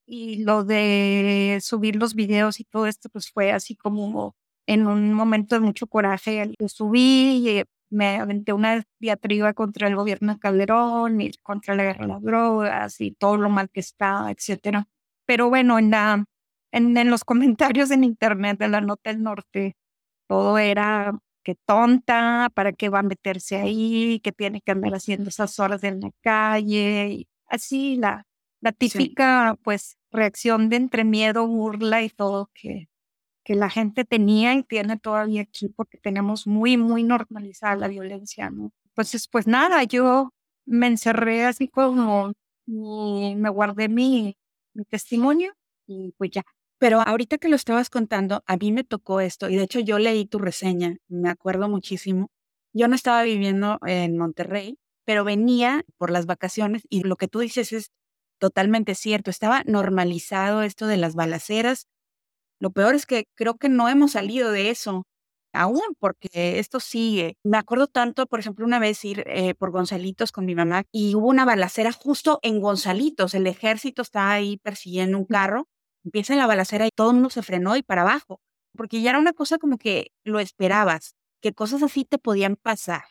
Y 0.05 0.43
lo 0.43 0.63
de 0.65 1.59
subir 1.61 1.95
los 1.95 2.15
videos 2.15 2.59
y 2.59 2.65
todo 2.65 2.87
esto, 2.87 3.09
pues 3.09 3.31
fue 3.31 3.51
así 3.51 3.75
como 3.75 4.35
en 4.67 4.87
un 4.87 5.13
momento 5.13 5.55
de 5.55 5.61
mucho 5.61 5.87
coraje. 5.87 6.51
Lo 6.59 6.67
subí 6.67 7.47
y 7.47 7.63
me 7.89 8.17
aventé 8.17 8.53
una 8.53 8.83
diatriba 8.99 9.53
contra 9.53 9.87
el 9.87 9.95
gobierno 9.95 10.33
de 10.33 10.39
Calderón 10.39 11.21
y 11.21 11.31
contra 11.43 11.75
la 11.75 11.83
guerra 11.83 12.01
de 12.01 12.07
las 12.13 12.21
drogas 12.23 13.01
y 13.01 13.11
todo 13.11 13.37
lo 13.37 13.49
mal 13.49 13.69
que 13.69 13.79
está, 13.81 14.31
etcétera. 14.31 14.87
Pero 15.25 15.49
bueno, 15.49 15.79
en, 15.79 15.91
la, 15.91 16.25
en, 16.71 16.97
en 16.97 17.09
los 17.09 17.23
comentarios 17.25 17.91
en 17.91 18.03
internet 18.03 18.57
de 18.59 18.67
la 18.67 18.81
Nota 18.81 19.11
del 19.11 19.23
Norte, 19.23 19.77
todo 20.27 20.57
era 20.57 21.19
que 21.43 21.55
tonta, 21.55 22.49
para 22.53 22.73
qué 22.73 22.89
va 22.89 22.99
a 22.99 23.03
meterse 23.03 23.57
ahí, 23.57 24.19
que 24.23 24.31
tiene 24.31 24.61
que 24.61 24.71
andar 24.71 24.93
haciendo 24.95 25.29
esas 25.29 25.59
horas 25.59 25.83
en 25.83 26.01
la 26.01 26.11
calle. 26.21 27.07
Y 27.09 27.27
así 27.47 27.97
la, 27.97 28.25
la 28.61 28.71
típica, 28.71 29.57
pues, 29.63 29.97
reacción 30.11 30.69
de 30.69 30.77
entre 30.77 31.03
miedo, 31.03 31.47
burla 31.47 32.01
y 32.03 32.09
todo 32.09 32.49
que, 32.53 32.87
que 33.43 33.55
la 33.55 33.69
gente 33.69 34.05
tenía 34.05 34.53
y 34.55 34.63
tiene 34.63 34.97
todavía 34.97 35.41
aquí 35.43 35.69
porque 35.69 35.97
tenemos 35.97 36.47
muy, 36.47 36.77
muy 36.77 37.03
normalizada 37.03 37.75
la 37.75 37.87
violencia, 37.87 38.49
¿no? 38.49 38.71
Entonces, 38.89 39.27
pues 39.27 39.47
nada, 39.47 39.83
yo 39.83 40.29
me 40.65 40.87
encerré 40.87 41.45
así 41.45 41.67
como 41.67 42.33
y 42.65 43.35
me 43.35 43.49
guardé 43.49 43.89
mi, 43.89 44.37
mi 44.73 44.85
testimonio 44.85 45.53
y 45.87 46.13
pues 46.17 46.31
ya. 46.31 46.43
Pero 46.83 46.99
ahorita 47.01 47.37
que 47.37 47.47
lo 47.47 47.55
estabas 47.55 47.89
contando, 47.89 48.43
a 48.45 48.57
mí 48.57 48.73
me 48.73 48.83
tocó 48.83 49.21
esto 49.21 49.49
y 49.49 49.55
de 49.55 49.63
hecho 49.63 49.79
yo 49.79 49.99
leí 49.99 50.25
tu 50.25 50.37
reseña, 50.37 50.97
me 51.07 51.29
acuerdo 51.29 51.69
muchísimo. 51.69 52.29
Yo 52.73 52.89
no 52.89 52.95
estaba 52.95 53.23
viviendo 53.23 53.79
en 53.85 54.17
Monterrey, 54.17 54.77
pero 55.05 55.23
venía 55.23 55.83
por 55.97 56.11
las 56.11 56.25
vacaciones 56.25 56.83
y 56.89 57.03
lo 57.03 57.15
que 57.15 57.29
tú 57.29 57.39
dices 57.39 57.71
es 57.71 57.91
totalmente 58.37 58.95
cierto. 58.95 59.31
Estaba 59.31 59.63
normalizado 59.65 60.61
esto 60.63 60.87
de 60.87 60.97
las 60.97 61.15
balaceras 61.15 61.87
lo 62.59 62.71
peor 62.71 62.95
es 62.95 63.05
que 63.05 63.25
creo 63.35 63.57
que 63.57 63.69
no 63.69 63.89
hemos 63.89 64.13
salido 64.13 64.51
de 64.51 64.69
eso 64.69 65.05
aún, 65.53 65.81
porque 65.99 66.59
esto 66.59 66.79
sigue. 66.79 67.37
Me 67.43 67.57
acuerdo 67.57 67.87
tanto, 67.87 68.25
por 68.25 68.39
ejemplo, 68.39 68.65
una 68.65 68.79
vez 68.79 69.03
ir 69.05 69.23
eh, 69.27 69.53
por 69.55 69.71
Gonzalitos 69.71 70.31
con 70.31 70.45
mi 70.45 70.55
mamá 70.55 70.83
y 70.91 71.13
hubo 71.15 71.27
una 71.27 71.45
balacera 71.45 71.91
justo 71.91 72.39
en 72.41 72.61
Gonzalitos. 72.61 73.33
El 73.33 73.47
ejército 73.47 74.01
está 74.01 74.31
ahí 74.31 74.57
persiguiendo 74.63 75.17
un 75.17 75.25
carro, 75.25 75.67
empieza 76.03 76.35
la 76.35 76.47
balacera 76.47 76.85
y 76.87 76.91
todo 76.95 77.09
el 77.09 77.15
mundo 77.15 77.29
se 77.29 77.43
frenó 77.43 77.75
y 77.75 77.83
para 77.83 78.01
abajo, 78.01 78.39
porque 78.75 79.01
ya 79.01 79.11
era 79.11 79.19
una 79.19 79.33
cosa 79.33 79.57
como 79.57 79.77
que 79.77 80.11
lo 80.23 80.39
esperabas, 80.39 81.15
que 81.41 81.53
cosas 81.53 81.83
así 81.83 82.05
te 82.05 82.17
podían 82.17 82.55
pasar. 82.55 83.03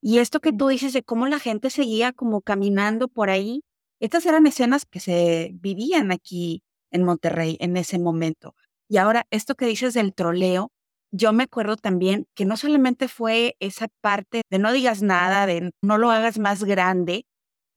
Y 0.00 0.18
esto 0.18 0.40
que 0.40 0.52
tú 0.52 0.68
dices 0.68 0.92
de 0.92 1.02
cómo 1.02 1.26
la 1.26 1.38
gente 1.38 1.70
seguía 1.70 2.12
como 2.12 2.40
caminando 2.42 3.08
por 3.08 3.30
ahí, 3.30 3.62
estas 4.00 4.26
eran 4.26 4.46
escenas 4.46 4.84
que 4.84 5.00
se 5.00 5.50
vivían 5.54 6.12
aquí 6.12 6.62
en 6.90 7.02
Monterrey 7.04 7.56
en 7.60 7.76
ese 7.76 7.98
momento. 7.98 8.54
Y 8.88 8.98
ahora, 8.98 9.26
esto 9.30 9.54
que 9.54 9.66
dices 9.66 9.94
del 9.94 10.14
troleo, 10.14 10.70
yo 11.10 11.32
me 11.32 11.44
acuerdo 11.44 11.76
también 11.76 12.26
que 12.34 12.44
no 12.44 12.56
solamente 12.56 13.08
fue 13.08 13.56
esa 13.58 13.88
parte 14.00 14.42
de 14.50 14.58
no 14.58 14.72
digas 14.72 15.02
nada, 15.02 15.46
de 15.46 15.72
no 15.82 15.98
lo 15.98 16.10
hagas 16.10 16.38
más 16.38 16.64
grande, 16.64 17.24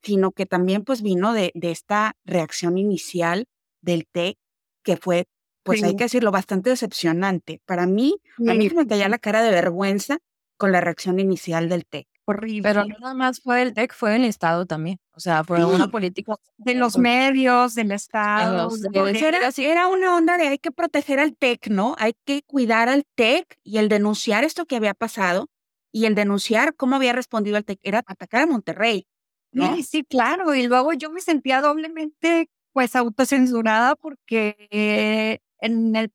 sino 0.04 0.32
que 0.32 0.46
también 0.46 0.84
pues 0.84 1.02
vino 1.02 1.34
de, 1.34 1.52
de 1.56 1.72
esta 1.72 2.14
reacción 2.26 2.78
inicial 2.78 3.46
del 3.82 4.08
TEC, 4.08 4.38
que 4.90 4.98
fue, 4.98 5.28
pues 5.64 5.84
hay 5.84 5.96
que 5.96 6.06
decirlo, 6.06 6.32
bastante 6.32 6.70
decepcionante. 6.72 7.62
Para 7.66 7.86
mí, 7.86 8.16
a 8.48 8.54
mí 8.54 8.70
me 8.70 8.88
caía 8.88 9.10
la 9.10 9.20
cara 9.20 9.44
de 9.44 9.52
vergüenza 9.52 10.18
con 10.58 10.72
la 10.72 10.82
reacción 10.82 11.20
inicial 11.20 11.70
del 11.70 11.86
TEC 11.86 12.08
horrible. 12.30 12.62
Pero 12.62 12.86
no 12.86 12.96
nada 13.00 13.14
más 13.14 13.42
fue 13.42 13.62
el 13.62 13.74
TEC, 13.74 13.94
fue 13.94 14.16
el 14.16 14.26
Estado 14.26 14.66
también. 14.66 15.00
O 15.14 15.20
sea, 15.20 15.44
fue 15.44 15.64
una 15.66 15.90
política 15.90 16.36
de 16.58 16.76
los 16.76 16.98
medios, 16.98 17.76
del 17.76 17.92
Estado. 17.92 18.70
era, 18.94 19.50
era, 19.58 19.88
una 19.88 20.16
onda 20.16 20.38
de 20.38 20.48
hay 20.48 20.60
que 20.60 20.72
proteger 20.72 21.20
al 21.20 21.36
TEC, 21.36 21.70
¿no? 21.70 21.96
Hay 21.98 22.14
que 22.26 22.44
cuidar 22.44 22.90
al 22.90 23.06
TEC 23.16 23.60
y 23.64 23.78
el 23.78 23.90
denunciar 23.90 24.44
esto 24.44 24.66
que 24.66 24.76
había 24.76 24.94
pasado 24.94 25.50
y 25.92 26.06
el 26.06 26.16
denunciar 26.16 26.76
cómo 26.76 26.96
había 26.96 27.14
respondido 27.14 27.58
el 27.58 27.66
TEC 27.66 27.80
era 27.84 28.04
atacar 28.06 28.44
a 28.44 28.48
Monterrey. 28.48 29.08
Sí, 29.52 29.84
sí, 29.84 30.04
claro. 30.04 30.54
Y 30.54 30.68
luego 30.68 30.94
yo 30.94 31.10
me 31.10 31.22
sentía 31.22 31.62
doblemente 31.62 32.50
pues 32.80 32.96
autocensurada 32.96 33.96
porque 33.96 35.42
en 35.60 35.96
el 35.96 36.12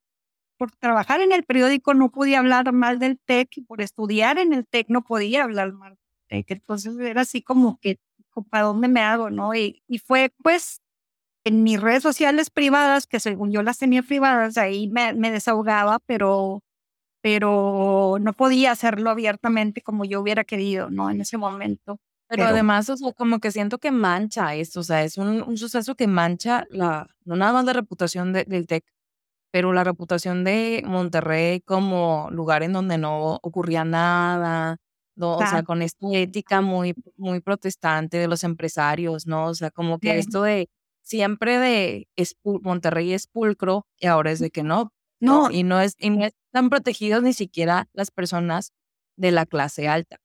por 0.56 0.70
trabajar 0.72 1.20
en 1.20 1.32
el 1.32 1.44
periódico 1.44 1.94
no 1.94 2.10
podía 2.10 2.38
hablar 2.38 2.72
mal 2.72 2.98
del 2.98 3.18
TEC 3.18 3.58
y 3.58 3.62
por 3.62 3.82
estudiar 3.82 4.38
en 4.38 4.54
el 4.54 4.66
TEC 4.66 4.86
no 4.88 5.02
podía 5.04 5.44
hablar 5.44 5.72
mal 5.74 5.98
que 6.42 6.54
entonces 6.54 6.98
era 6.98 7.20
así 7.22 7.42
como 7.42 7.78
que, 7.80 7.98
¿para 8.50 8.64
dónde 8.64 8.88
me 8.88 9.00
hago? 9.00 9.30
¿no? 9.30 9.54
Y, 9.54 9.82
y 9.86 9.98
fue 9.98 10.32
pues 10.42 10.80
en 11.44 11.62
mis 11.62 11.80
redes 11.80 12.02
sociales 12.02 12.50
privadas, 12.50 13.06
que 13.06 13.20
según 13.20 13.52
yo 13.52 13.62
las 13.62 13.78
tenía 13.78 14.02
privadas, 14.02 14.56
ahí 14.56 14.88
me, 14.88 15.12
me 15.14 15.30
desahogaba, 15.30 15.98
pero, 16.06 16.62
pero 17.22 18.18
no 18.20 18.32
podía 18.32 18.72
hacerlo 18.72 19.10
abiertamente 19.10 19.82
como 19.82 20.04
yo 20.06 20.20
hubiera 20.22 20.44
querido, 20.44 20.90
¿no? 20.90 21.10
En 21.10 21.20
ese 21.20 21.36
momento. 21.38 21.98
Pero, 22.36 22.48
además, 22.48 22.88
o 22.88 22.96
sea, 22.96 23.12
como 23.12 23.38
que 23.38 23.50
siento 23.50 23.78
que 23.78 23.90
mancha 23.90 24.54
esto, 24.54 24.80
o 24.80 24.82
sea, 24.82 25.04
es 25.04 25.18
un, 25.18 25.42
un 25.42 25.56
suceso 25.56 25.94
que 25.94 26.06
mancha 26.06 26.66
la, 26.70 27.08
no 27.24 27.36
nada 27.36 27.52
más 27.52 27.64
la 27.64 27.72
reputación 27.72 28.32
del 28.32 28.66
TEC, 28.66 28.84
pero 29.50 29.72
la 29.72 29.84
reputación 29.84 30.42
de 30.42 30.82
Monterrey 30.84 31.60
como 31.60 32.28
lugar 32.32 32.62
en 32.62 32.72
donde 32.72 32.98
no 32.98 33.38
ocurría 33.42 33.84
nada, 33.84 34.78
¿no? 35.14 35.36
O 35.36 35.46
sea, 35.46 35.62
con 35.62 35.80
esta 35.82 36.06
ética 36.12 36.60
muy, 36.60 36.94
muy 37.16 37.40
protestante 37.40 38.16
de 38.16 38.26
los 38.26 38.42
empresarios, 38.42 39.26
¿no? 39.26 39.46
O 39.46 39.54
sea, 39.54 39.70
como 39.70 39.98
que 39.98 40.18
esto 40.18 40.42
de 40.42 40.68
siempre 41.02 41.58
de 41.58 42.08
Monterrey 42.42 43.12
es 43.12 43.28
pulcro 43.28 43.86
y 43.98 44.06
ahora 44.08 44.32
es 44.32 44.40
de 44.40 44.50
que 44.50 44.62
no. 44.62 44.92
No, 45.20 45.50
y 45.50 45.62
no, 45.62 45.80
es, 45.80 45.94
y 45.98 46.10
no 46.10 46.26
están 46.26 46.68
protegidos 46.68 47.22
ni 47.22 47.32
siquiera 47.32 47.88
las 47.94 48.10
personas 48.10 48.72
de 49.16 49.30
la 49.30 49.46
clase 49.46 49.88
alta 49.88 50.18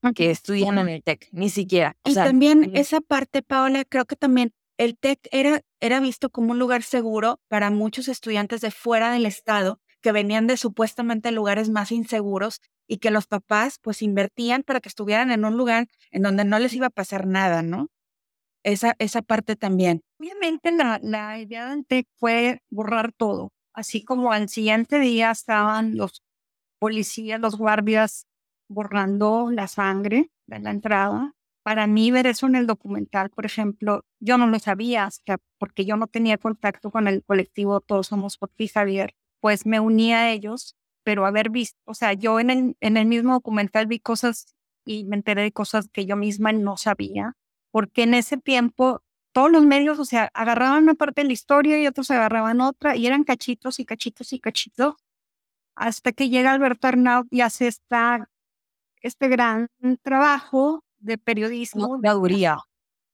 porque 0.00 0.30
estudian 0.30 0.78
en 0.78 0.88
el 0.88 1.02
TEC, 1.02 1.28
ni 1.32 1.48
siquiera. 1.48 1.96
y 2.04 2.14
también 2.14 2.72
esa 2.74 3.00
parte, 3.00 3.42
Paola, 3.42 3.84
creo 3.84 4.04
que 4.04 4.16
también 4.16 4.52
el 4.78 4.96
TEC 4.96 5.20
era, 5.30 5.60
era 5.80 6.00
visto 6.00 6.30
como 6.30 6.52
un 6.52 6.58
lugar 6.58 6.82
seguro 6.82 7.38
para 7.48 7.70
muchos 7.70 8.08
estudiantes 8.08 8.60
de 8.60 8.70
fuera 8.70 9.12
del 9.12 9.26
estado 9.26 9.80
que 10.00 10.12
venían 10.12 10.46
de 10.46 10.56
supuestamente 10.56 11.30
lugares 11.30 11.68
más 11.68 11.92
inseguros 11.92 12.60
y 12.88 12.98
que 12.98 13.10
los 13.10 13.26
papás 13.26 13.78
pues 13.82 14.02
invertían 14.02 14.62
para 14.62 14.80
que 14.80 14.88
estuvieran 14.88 15.30
en 15.30 15.44
un 15.44 15.56
lugar 15.56 15.86
en 16.10 16.22
donde 16.22 16.44
no 16.44 16.58
les 16.58 16.72
iba 16.72 16.86
a 16.86 16.90
pasar 16.90 17.26
nada, 17.26 17.62
¿no? 17.62 17.88
Esa, 18.62 18.94
esa 18.98 19.22
parte 19.22 19.56
también. 19.56 20.00
Obviamente 20.18 20.72
la, 20.72 20.98
la 21.02 21.38
idea 21.38 21.70
del 21.70 21.86
TEC 21.86 22.06
fue 22.16 22.60
borrar 22.70 23.12
todo, 23.12 23.52
así 23.74 24.02
como 24.02 24.32
al 24.32 24.48
siguiente 24.48 24.98
día 24.98 25.30
estaban 25.30 25.96
los 25.96 26.22
policías, 26.78 27.38
los 27.38 27.56
guardias 27.56 28.26
borrando 28.70 29.50
la 29.50 29.68
sangre 29.68 30.30
de 30.46 30.60
la 30.60 30.70
entrada. 30.70 31.34
Para 31.62 31.86
mí 31.86 32.10
ver 32.10 32.26
eso 32.26 32.46
en 32.46 32.54
el 32.56 32.66
documental, 32.66 33.30
por 33.30 33.44
ejemplo, 33.44 34.04
yo 34.20 34.38
no 34.38 34.46
lo 34.46 34.58
sabía 34.58 35.04
hasta 35.04 35.38
porque 35.58 35.84
yo 35.84 35.96
no 35.96 36.06
tenía 36.06 36.38
contacto 36.38 36.90
con 36.90 37.06
el 37.08 37.22
colectivo 37.24 37.80
Todos 37.80 38.06
Somos 38.08 38.38
por 38.38 38.50
Javier, 38.72 39.14
pues 39.40 39.66
me 39.66 39.80
uní 39.80 40.14
a 40.14 40.30
ellos 40.32 40.76
pero 41.02 41.26
haber 41.26 41.50
visto, 41.50 41.78
o 41.86 41.94
sea, 41.94 42.12
yo 42.12 42.40
en 42.40 42.50
el, 42.50 42.76
en 42.80 42.96
el 42.96 43.06
mismo 43.06 43.32
documental 43.32 43.86
vi 43.86 43.98
cosas 44.00 44.54
y 44.84 45.04
me 45.04 45.16
enteré 45.16 45.42
de 45.42 45.52
cosas 45.52 45.88
que 45.92 46.06
yo 46.06 46.16
misma 46.16 46.52
no 46.52 46.76
sabía, 46.76 47.36
porque 47.70 48.04
en 48.04 48.14
ese 48.14 48.36
tiempo 48.36 49.02
todos 49.32 49.50
los 49.50 49.64
medios, 49.64 49.98
o 49.98 50.04
sea, 50.04 50.30
agarraban 50.34 50.84
una 50.84 50.94
parte 50.94 51.22
de 51.22 51.28
la 51.28 51.32
historia 51.32 51.80
y 51.80 51.86
otros 51.86 52.10
agarraban 52.10 52.60
otra 52.60 52.96
y 52.96 53.06
eran 53.06 53.24
cachitos 53.24 53.80
y 53.80 53.84
cachitos 53.84 54.32
y 54.32 54.40
cachitos, 54.40 54.94
hasta 55.76 56.12
que 56.12 56.28
llega 56.28 56.52
Alberto 56.52 56.88
Arnaud 56.88 57.26
y 57.30 57.40
hace 57.42 57.66
esta, 57.68 58.29
este 59.00 59.28
gran 59.28 59.68
trabajo 60.02 60.84
de 60.98 61.18
periodismo. 61.18 61.88
Una 61.88 61.96
curaduría. 61.98 62.58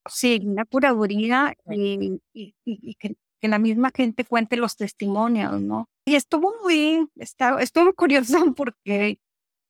Sí, 0.08 0.40
una 0.44 0.64
curaduría 0.64 1.54
y, 1.70 2.20
y, 2.32 2.54
y, 2.64 2.94
que, 2.94 3.16
que 3.40 3.48
la 3.48 3.58
misma 3.58 3.90
gente 3.94 4.24
cuente 4.24 4.56
los 4.56 4.76
testimonios, 4.76 5.60
¿no? 5.60 5.88
Y 6.04 6.14
estuvo 6.14 6.54
muy, 6.62 7.08
estuvo 7.16 7.92
curioso 7.96 8.54
porque 8.54 9.18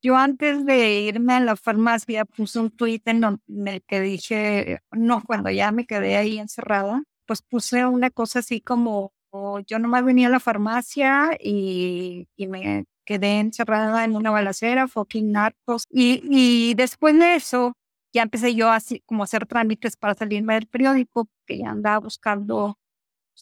yo 0.03 0.17
antes 0.17 0.65
de 0.67 1.01
irme 1.01 1.35
a 1.35 1.41
la 1.41 1.57
farmacia 1.57 2.25
puse 2.25 2.59
un 2.59 2.71
tweet 2.71 3.03
en 3.07 3.41
el 3.67 3.83
que 3.83 4.01
dije, 4.01 4.81
no, 4.93 5.23
cuando 5.25 5.51
ya 5.51 5.73
me 5.73 5.87
quedé 5.87 6.17
ahí 6.17 6.39
encerrada, 6.39 7.03
pues 7.27 7.43
puse 7.43 7.87
una 7.87 8.11
cosa 8.11 8.41
así 8.41 8.61
como, 8.61 9.13
oh, 9.31 9.61
yo 9.61 9.79
nomás 9.79 10.05
venía 10.05 10.29
a 10.29 10.31
la 10.31 10.41
farmacia 10.41 11.31
y, 11.41 12.29
y 12.37 12.47
me 12.47 12.85
quedé 13.07 13.41
encerrada 13.41 14.05
en 14.05 14.17
una 14.17 14.31
balacera, 14.31 14.89
fucking 14.89 15.33
narcos. 15.33 15.85
Y, 15.91 16.23
y 16.31 16.75
después 16.75 17.19
de 17.19 17.37
eso, 17.37 17.73
ya 18.13 18.23
empecé 18.23 18.55
yo 18.55 18.71
así 18.71 19.03
como 19.07 19.23
a 19.23 19.25
hacer 19.25 19.47
trámites 19.47 19.97
para 19.97 20.15
salirme 20.15 20.55
del 20.55 20.67
periódico, 20.67 21.29
que 21.47 21.59
ya 21.59 21.71
andaba 21.71 22.01
buscando 22.01 22.79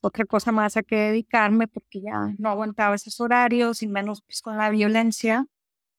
otra 0.03 0.25
cosa 0.27 0.53
más 0.53 0.77
a 0.77 0.83
que 0.83 0.97
dedicarme 0.97 1.69
porque 1.69 2.03
ya 2.03 2.35
no 2.39 2.51
aguantaba 2.51 2.95
esos 2.95 3.21
horarios 3.21 3.83
y 3.83 3.89
menos 3.89 4.23
pues, 4.23 4.43
con 4.43 4.57
la 4.59 4.71
violencia. 4.71 5.47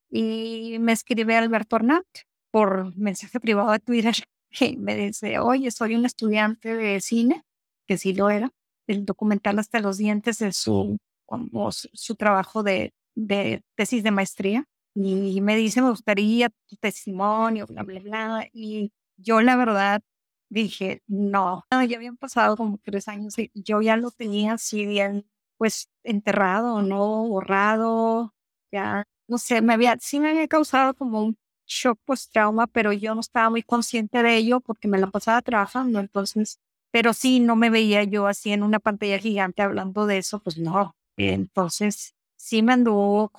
y 0.09 0.77
me 0.79 0.93
escribe 0.93 1.35
Alberto 1.37 1.75
Arnat 1.77 2.05
por 2.51 2.95
mensaje 2.97 3.39
privado 3.41 3.71
de 3.71 3.79
Twitter 3.79 4.15
y 4.61 4.77
me 4.77 4.95
dice, 4.95 5.39
oye, 5.39 5.71
soy 5.71 5.95
un 5.95 6.05
estudiante 6.05 6.75
de 6.75 7.01
cine, 7.01 7.43
que 7.87 7.97
sí 7.97 8.13
lo 8.13 8.29
era, 8.29 8.51
el 8.87 9.05
documental 9.05 9.59
hasta 9.59 9.79
los 9.79 9.97
dientes 9.97 10.39
de 10.39 10.53
su, 10.53 10.97
como 11.25 11.71
su, 11.71 12.15
trabajo 12.15 12.63
de, 12.63 12.93
de 13.15 13.63
tesis 13.75 14.03
de 14.03 14.11
maestría. 14.11 14.65
Y 14.95 15.41
me 15.41 15.55
dice, 15.57 15.81
me 15.81 15.89
gustaría 15.89 16.49
tu 16.67 16.77
testimonio, 16.77 17.65
bla, 17.67 17.83
bla, 17.83 17.99
bla. 17.99 18.47
Y 18.53 18.93
yo 19.17 19.41
la 19.41 19.55
verdad 19.57 20.01
dije, 20.49 21.01
no, 21.07 21.65
ya 21.71 21.97
habían 21.97 22.17
pasado 22.17 22.55
como 22.55 22.77
tres 22.83 23.07
años 23.07 23.37
y 23.37 23.51
yo 23.55 23.81
ya 23.81 23.97
lo 23.97 24.11
tenía 24.11 24.53
así 24.53 24.85
bien, 24.85 25.27
pues 25.57 25.89
enterrado, 26.03 26.81
¿no? 26.81 27.27
Borrado, 27.27 28.33
ya, 28.71 29.05
no 29.27 29.37
sé, 29.37 29.61
me 29.61 29.73
había, 29.73 29.97
sí 29.99 30.19
me 30.19 30.29
había 30.29 30.47
causado 30.47 30.93
como 30.93 31.23
un 31.23 31.37
shock 31.67 31.99
post-trauma, 32.05 32.67
pero 32.67 32.93
yo 32.93 33.15
no 33.15 33.21
estaba 33.21 33.49
muy 33.49 33.63
consciente 33.63 34.21
de 34.23 34.37
ello 34.37 34.59
porque 34.61 34.87
me 34.87 34.99
la 34.99 35.07
pasaba 35.07 35.41
trabajando, 35.41 35.99
entonces, 35.99 36.59
pero 36.91 37.13
sí, 37.13 37.39
no 37.39 37.55
me 37.55 37.69
veía 37.69 38.03
yo 38.03 38.27
así 38.27 38.51
en 38.51 38.63
una 38.63 38.79
pantalla 38.79 39.17
gigante 39.19 39.61
hablando 39.61 40.05
de 40.05 40.19
eso, 40.19 40.39
pues 40.39 40.57
no. 40.57 40.95
Entonces, 41.17 42.14
sí 42.45 42.61
me 42.61 42.73
anduvo 42.73 43.31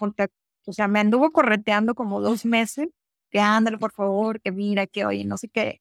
o 0.69 0.73
sea, 0.73 0.89
me 0.89 0.99
anduvo 0.99 1.31
correteando 1.31 1.95
como 1.95 2.21
dos 2.21 2.45
meses, 2.45 2.89
que 3.31 3.39
ándale, 3.39 3.79
por 3.79 3.93
favor, 3.93 4.41
que 4.41 4.51
mira, 4.51 4.89
que 4.89 5.05
oye, 5.05 5.25
no 5.25 5.39
sé 5.39 5.49
qué. 5.49 5.81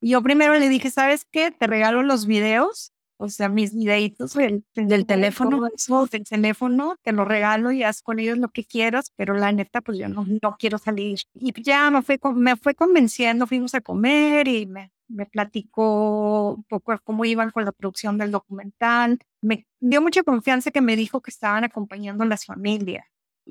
Y 0.00 0.10
yo 0.10 0.22
primero 0.22 0.54
le 0.58 0.68
dije, 0.68 0.90
¿sabes 0.90 1.24
qué? 1.30 1.52
Te 1.52 1.68
regalo 1.68 2.02
los 2.02 2.26
videos, 2.26 2.92
o 3.18 3.28
sea, 3.28 3.48
mis 3.48 3.72
videitos 3.72 4.34
del, 4.34 4.64
del 4.74 5.06
teléfono. 5.06 5.62
Del 6.10 6.24
teléfono, 6.28 6.96
te 7.02 7.12
lo 7.12 7.24
regalo 7.24 7.70
y 7.70 7.84
haz 7.84 8.02
con 8.02 8.18
ellos 8.18 8.38
lo 8.38 8.48
que 8.48 8.64
quieras, 8.64 9.12
pero 9.14 9.34
la 9.34 9.52
neta, 9.52 9.80
pues 9.80 9.98
yo 9.98 10.08
no, 10.08 10.26
no 10.42 10.56
quiero 10.58 10.78
salir. 10.78 11.20
Y 11.34 11.62
ya 11.62 11.88
me 11.92 12.02
fue, 12.02 12.18
me 12.34 12.56
fue 12.56 12.74
convenciendo, 12.74 13.46
fuimos 13.46 13.76
a 13.76 13.80
comer 13.80 14.48
y 14.48 14.66
me, 14.66 14.90
me 15.08 15.26
platicó 15.26 16.54
un 16.54 16.64
poco 16.64 16.94
cómo 17.04 17.24
iban 17.24 17.50
con 17.50 17.64
la 17.64 17.72
producción 17.72 18.18
del 18.18 18.30
documental. 18.30 19.18
Me 19.40 19.66
dio 19.80 20.02
mucha 20.02 20.22
confianza 20.22 20.70
que 20.70 20.80
me 20.80 20.96
dijo 20.96 21.20
que 21.20 21.30
estaban 21.30 21.64
acompañando 21.64 22.24
a 22.24 22.26
las 22.26 22.44
familias. 22.44 23.06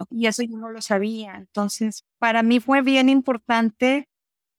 Y 0.09 0.27
eso 0.27 0.43
yo 0.43 0.57
no 0.57 0.69
lo 0.69 0.81
sabía. 0.81 1.35
Entonces, 1.35 2.03
para 2.19 2.43
mí 2.43 2.59
fue 2.59 2.81
bien 2.81 3.09
importante 3.09 4.09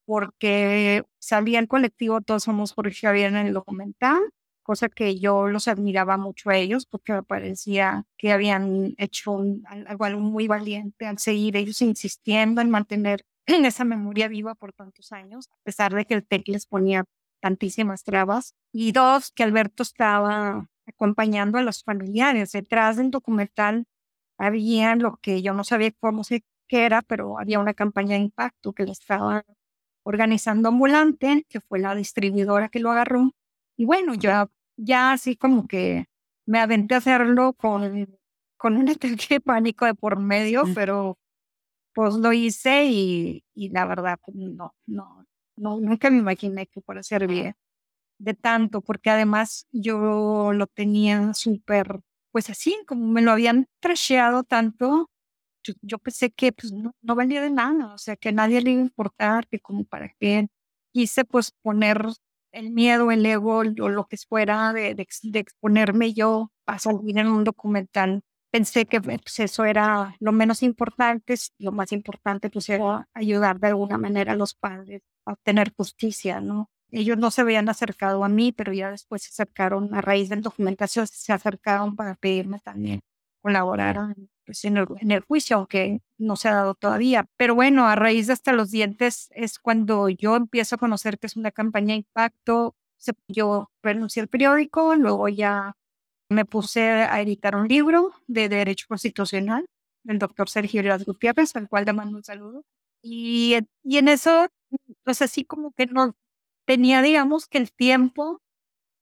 porque 0.05 1.03
salía 1.19 1.59
el 1.59 1.67
colectivo 1.67 2.21
Todos 2.21 2.43
Somos 2.43 2.73
Jorge 2.73 2.95
Javier 3.07 3.29
en 3.33 3.47
el 3.47 3.53
documental, 3.53 4.19
cosa 4.63 4.89
que 4.89 5.19
yo 5.19 5.47
los 5.47 5.67
admiraba 5.67 6.17
mucho 6.17 6.49
a 6.49 6.57
ellos 6.57 6.85
porque 6.85 7.13
me 7.13 7.23
parecía 7.23 8.05
que 8.17 8.31
habían 8.31 8.95
hecho 8.97 9.41
algo 9.65 10.09
muy 10.19 10.47
valiente 10.47 11.05
al 11.05 11.19
seguir 11.19 11.57
ellos 11.57 11.81
insistiendo 11.81 12.61
en 12.61 12.69
mantener 12.69 13.25
esa 13.47 13.83
memoria 13.85 14.27
viva 14.27 14.55
por 14.55 14.73
tantos 14.73 15.11
años, 15.11 15.49
a 15.51 15.57
pesar 15.63 15.93
de 15.93 16.05
que 16.05 16.13
el 16.15 16.25
TEC 16.25 16.47
les 16.49 16.65
ponía 16.67 17.05
tantísimas 17.41 18.03
trabas. 18.03 18.53
Y 18.71 18.91
dos, 18.91 19.31
que 19.31 19.43
Alberto 19.43 19.83
estaba 19.83 20.67
acompañando 20.85 21.57
a 21.57 21.63
los 21.63 21.83
familiares. 21.83 22.51
Detrás 22.51 22.97
del 22.97 23.11
documental 23.11 23.85
había 24.37 24.95
lo 24.95 25.17
que 25.17 25.41
yo 25.41 25.53
no 25.53 25.63
sabía 25.63 25.91
cómo 25.99 26.23
se 26.23 26.43
qué 26.67 26.85
era, 26.85 27.01
pero 27.01 27.39
había 27.39 27.59
una 27.59 27.73
campaña 27.73 28.15
de 28.15 28.23
impacto 28.23 28.73
que 28.73 28.83
le 28.83 28.91
estaba 28.91 29.45
organizando 30.03 30.69
Ambulante, 30.69 31.45
que 31.49 31.61
fue 31.61 31.79
la 31.79 31.95
distribuidora 31.95 32.69
que 32.69 32.79
lo 32.79 32.91
agarró. 32.91 33.31
Y 33.77 33.85
bueno, 33.85 34.13
ya, 34.15 34.47
ya 34.77 35.13
así 35.13 35.35
como 35.35 35.67
que 35.67 36.05
me 36.45 36.59
aventé 36.59 36.95
a 36.95 36.99
hacerlo 36.99 37.53
con, 37.53 38.19
con 38.57 38.77
un 38.77 38.89
ataque 38.89 39.15
de 39.29 39.41
pánico 39.41 39.85
de 39.85 39.93
por 39.95 40.19
medio, 40.19 40.63
pero 40.75 41.17
pues 41.97 42.13
lo 42.13 42.31
hice 42.31 42.85
y, 42.85 43.43
y 43.55 43.69
la 43.69 43.87
verdad, 43.87 44.19
pues, 44.23 44.37
no, 44.37 44.75
no, 44.85 45.25
no, 45.55 45.79
nunca 45.79 46.11
me 46.11 46.19
imaginé 46.19 46.67
que 46.67 46.79
fuera 46.79 47.01
ser 47.01 47.25
bien 47.27 47.55
de 48.19 48.35
tanto, 48.35 48.81
porque 48.81 49.09
además 49.09 49.67
yo 49.71 50.53
lo 50.53 50.67
tenía 50.67 51.33
súper, 51.33 52.01
pues 52.31 52.51
así, 52.51 52.77
como 52.87 53.07
me 53.07 53.23
lo 53.23 53.31
habían 53.31 53.67
trasheado 53.79 54.43
tanto, 54.43 55.09
yo, 55.81 55.97
pensé 55.97 56.31
que 56.31 56.51
pues, 56.53 56.71
no, 56.71 56.93
no, 57.01 57.15
valía 57.15 57.41
de 57.41 57.49
nada, 57.49 57.95
o 57.95 57.97
sea, 57.97 58.15
que 58.15 58.29
a 58.29 58.31
nadie 58.31 58.61
le 58.61 58.71
iba 58.73 58.81
a 58.81 58.85
importar, 58.85 59.47
que 59.47 59.59
como 59.59 59.83
para 59.85 60.13
qué 60.19 60.49
quise 60.93 61.25
pues 61.25 61.51
poner 61.63 62.05
el 62.51 62.69
miedo, 62.71 63.09
el 63.11 63.25
ego 63.25 63.57
o 63.57 63.89
lo 63.89 64.05
que 64.05 64.17
fuera 64.17 64.71
de, 64.71 64.93
de, 64.95 65.39
exponerme 65.39 66.13
yo 66.13 66.51
a 66.67 66.77
salir 66.77 67.17
en 67.17 67.27
un 67.27 67.43
documental. 67.43 68.21
Pensé 68.57 68.87
que 68.87 68.99
pues, 68.99 69.39
eso 69.39 69.65
era 69.65 70.15
lo 70.19 70.31
menos 70.31 70.63
importante, 70.63 71.35
lo 71.59 71.71
más 71.71 71.91
importante 71.91 72.49
pues 72.49 72.67
era 72.69 73.07
ayudar 73.13 73.59
de 73.59 73.67
alguna 73.67 73.99
manera 73.99 74.31
a 74.31 74.35
los 74.35 74.55
padres 74.55 75.03
a 75.27 75.33
obtener 75.33 75.71
justicia, 75.77 76.41
¿no? 76.41 76.71
Ellos 76.89 77.19
no 77.19 77.29
se 77.29 77.41
habían 77.41 77.69
acercado 77.69 78.23
a 78.23 78.29
mí, 78.29 78.51
pero 78.51 78.73
ya 78.73 78.89
después 78.89 79.21
se 79.21 79.29
acercaron 79.29 79.93
a 79.93 80.01
raíz 80.01 80.29
de 80.29 80.37
la 80.37 80.41
documentación, 80.41 81.05
se 81.05 81.33
acercaron 81.33 81.95
para 81.95 82.15
pedirme 82.15 82.59
también 82.59 83.01
colaborar 83.43 84.15
pues, 84.43 84.65
en, 84.65 84.77
el, 84.77 85.19
juicio, 85.19 85.57
aunque 85.57 86.01
no 86.17 86.35
se 86.35 86.49
ha 86.49 86.55
dado 86.55 86.73
todavía. 86.73 87.27
Pero 87.37 87.53
bueno, 87.53 87.87
a 87.87 87.95
raíz 87.95 88.25
de 88.25 88.33
hasta 88.33 88.53
los 88.53 88.71
dientes 88.71 89.29
es 89.35 89.59
cuando 89.59 90.09
yo 90.09 90.35
empiezo 90.35 90.73
a 90.73 90.79
conocer 90.79 91.19
que 91.19 91.27
es 91.27 91.35
una 91.37 91.51
campaña 91.51 91.93
de 91.93 91.97
impacto. 91.97 92.75
Yo 93.27 93.69
renuncié 93.83 94.23
al 94.23 94.29
periódico, 94.29 94.95
luego 94.95 95.29
ya 95.29 95.76
me 96.29 96.45
puse 96.45 96.81
a 96.81 97.21
editar 97.21 97.55
un 97.55 97.67
libro 97.67 98.13
de 98.27 98.49
Derecho 98.49 98.87
Constitucional 98.87 99.65
del 100.03 100.19
doctor 100.19 100.49
Sergio 100.49 100.81
Díaz 100.81 101.05
Gutiérrez, 101.05 101.55
al 101.55 101.67
cual 101.67 101.85
le 101.85 101.93
mando 101.93 102.17
un 102.17 102.23
saludo. 102.23 102.63
Y, 103.01 103.57
y 103.83 103.97
en 103.97 104.07
eso, 104.07 104.47
pues 105.03 105.21
así 105.21 105.43
como 105.43 105.71
que 105.71 105.85
no 105.85 106.15
tenía, 106.65 107.01
digamos, 107.01 107.47
que 107.47 107.57
el 107.57 107.71
tiempo 107.71 108.41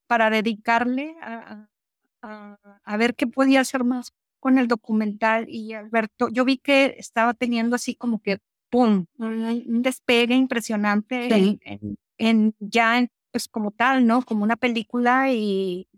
para 0.06 0.30
dedicarle 0.30 1.16
a, 1.20 1.68
a, 2.22 2.58
a 2.84 2.96
ver 2.96 3.14
qué 3.14 3.26
podía 3.26 3.60
hacer 3.60 3.84
más 3.84 4.12
con 4.46 4.58
el 4.58 4.68
documental 4.68 5.46
y 5.48 5.72
Alberto, 5.72 6.28
yo 6.28 6.44
vi 6.44 6.58
que 6.58 6.94
estaba 6.98 7.34
teniendo 7.34 7.74
así 7.74 7.96
como 7.96 8.20
que, 8.20 8.38
¡pum!, 8.70 9.06
un, 9.18 9.82
despegue 9.82 10.36
impresionante 10.36 11.58
en, 12.18 12.54
ya 12.60 12.98
en, 12.98 13.10
pues 13.32 13.48
como 13.48 13.70
tal, 13.70 14.06
¿no? 14.06 14.22
Como 14.22 14.44
una 14.44 14.56
película 14.56 15.32
y, 15.32 15.88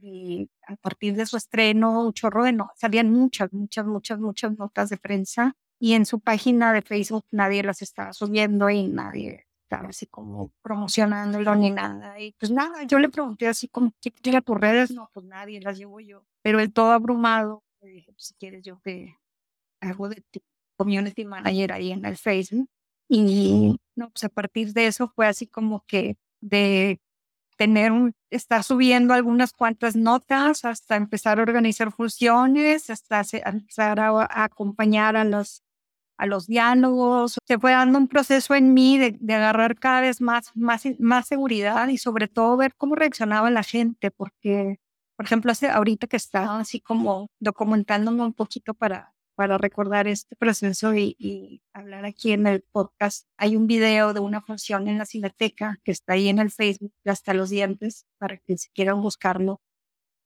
a 0.67 0.77
partir 0.77 1.15
de 1.15 1.27
su 1.27 1.37
estreno, 1.37 2.07
un 2.07 2.13
chorro 2.13 2.45
de 2.45 2.53
no, 2.53 2.71
salían 2.77 3.11
muchas, 3.11 3.53
muchas, 3.53 3.87
muchas, 3.87 4.19
muchas 4.19 4.59
notas 4.59 4.91
de 4.91 4.97
prensa 4.97 5.57
y 5.79 5.95
en 5.95 6.05
su 6.07 6.21
página 6.21 6.73
de 6.73 6.83
Facebook 6.83 7.25
nadie 7.31 7.63
las 7.63 7.83
estaba 7.83 8.13
subiendo 8.13 8.69
y 8.69 8.89
nadie 8.89 9.47
estaba 9.63 9.89
así 9.89 10.07
como 10.07 10.53
promocionándolo 10.63 11.55
ni 11.55 11.71
nada. 11.71 12.19
Y 12.19 12.33
pues 12.33 12.51
nada, 12.51 12.85
yo 12.85 12.99
le 12.99 13.09
pregunté 13.09 13.47
así 13.47 13.69
como, 13.69 13.93
¿qué 14.01 14.11
llega 14.23 14.41
tus 14.41 14.59
redes? 14.59 14.91
No, 14.91 15.11
pues 15.13 15.27
nadie, 15.27 15.61
las 15.61 15.79
llevo 15.79 16.01
yo. 16.01 16.25
Pero 16.43 16.59
él 16.61 16.73
todo 16.73 16.93
abrumado 16.93 17.63
le 17.83 17.91
dije, 17.91 18.13
pues, 18.13 18.25
si 18.25 18.35
quieres 18.35 18.63
yo 18.63 18.79
te 18.83 19.19
hago 19.81 20.09
de 20.09 20.25
community 20.77 21.25
manager 21.25 21.73
ahí 21.73 21.93
en 21.93 22.05
el 22.05 22.17
Facebook. 22.17 22.69
Y 23.09 23.77
no, 23.97 24.11
pues 24.11 24.25
a 24.25 24.29
partir 24.29 24.73
de 24.73 24.87
eso 24.87 25.09
fue 25.09 25.27
así 25.27 25.47
como 25.47 25.85
que 25.87 26.17
de 26.41 27.01
tener 27.59 27.93
un, 27.93 28.15
estar 28.31 28.63
subiendo 28.63 29.13
algunas 29.15 29.53
cuantas 29.53 29.97
notas 29.97 30.65
hasta 30.65 30.97
empezar 30.97 31.39
a 31.39 31.43
organizar 31.43 31.93
funciones, 31.93 32.89
hasta 32.89 33.23
empezar 33.45 34.01
a, 34.01 34.45
acompañar 34.45 35.17
a 35.17 35.25
los, 35.25 35.63
a 36.17 36.27
los 36.27 36.47
diálogos. 36.47 37.39
Se 37.47 37.59
fue 37.59 37.73
dando 37.73 37.99
un 37.99 38.09
proceso 38.09 38.55
en 38.55 38.75
mí 38.75 38.97
de, 38.99 39.17
de, 39.21 39.35
agarrar 39.35 39.75
cada 39.77 40.01
vez 40.03 40.21
más, 40.21 40.53
más, 40.55 40.85
más 41.01 41.27
seguridad 41.27 41.89
y 41.89 41.99
sobre 41.99 42.29
todo 42.29 42.57
ver 42.57 42.75
cómo 42.77 42.95
reaccionaba 42.95 43.51
la 43.51 43.65
gente, 43.65 44.11
porque 44.11 44.79
por 45.19 45.27
ejemplo, 45.27 45.51
hace, 45.51 45.69
ahorita 45.69 46.07
que 46.07 46.17
estaba 46.17 46.61
así 46.61 46.81
como 46.81 47.29
documentándome 47.41 48.23
un 48.23 48.33
poquito 48.35 48.73
para, 48.73 49.13
para 49.39 49.57
recordar 49.57 50.09
este 50.09 50.35
proceso 50.35 50.97
y, 50.97 51.63
hablar 51.73 52.05
aquí 52.05 52.33
en 52.33 52.49
el 52.49 52.63
podcast, 52.73 53.29
hay 53.37 53.55
un 53.55 53.69
video 53.69 54.13
de 54.13 54.19
una 54.19 54.41
función 54.43 54.89
en 54.89 54.99
la 54.99 55.07
Cineteca 55.07 55.79
que 55.85 55.93
está 55.93 56.15
ahí 56.15 56.29
en 56.29 56.41
el 56.41 56.51
Facebook, 56.51 56.93
hasta 57.05 57.35
los 57.35 57.49
dientes, 57.49 58.05
para 58.19 58.39
que 58.39 58.59
si 58.59 58.69
quieran 58.71 59.01
buscarlo. 59.01 59.63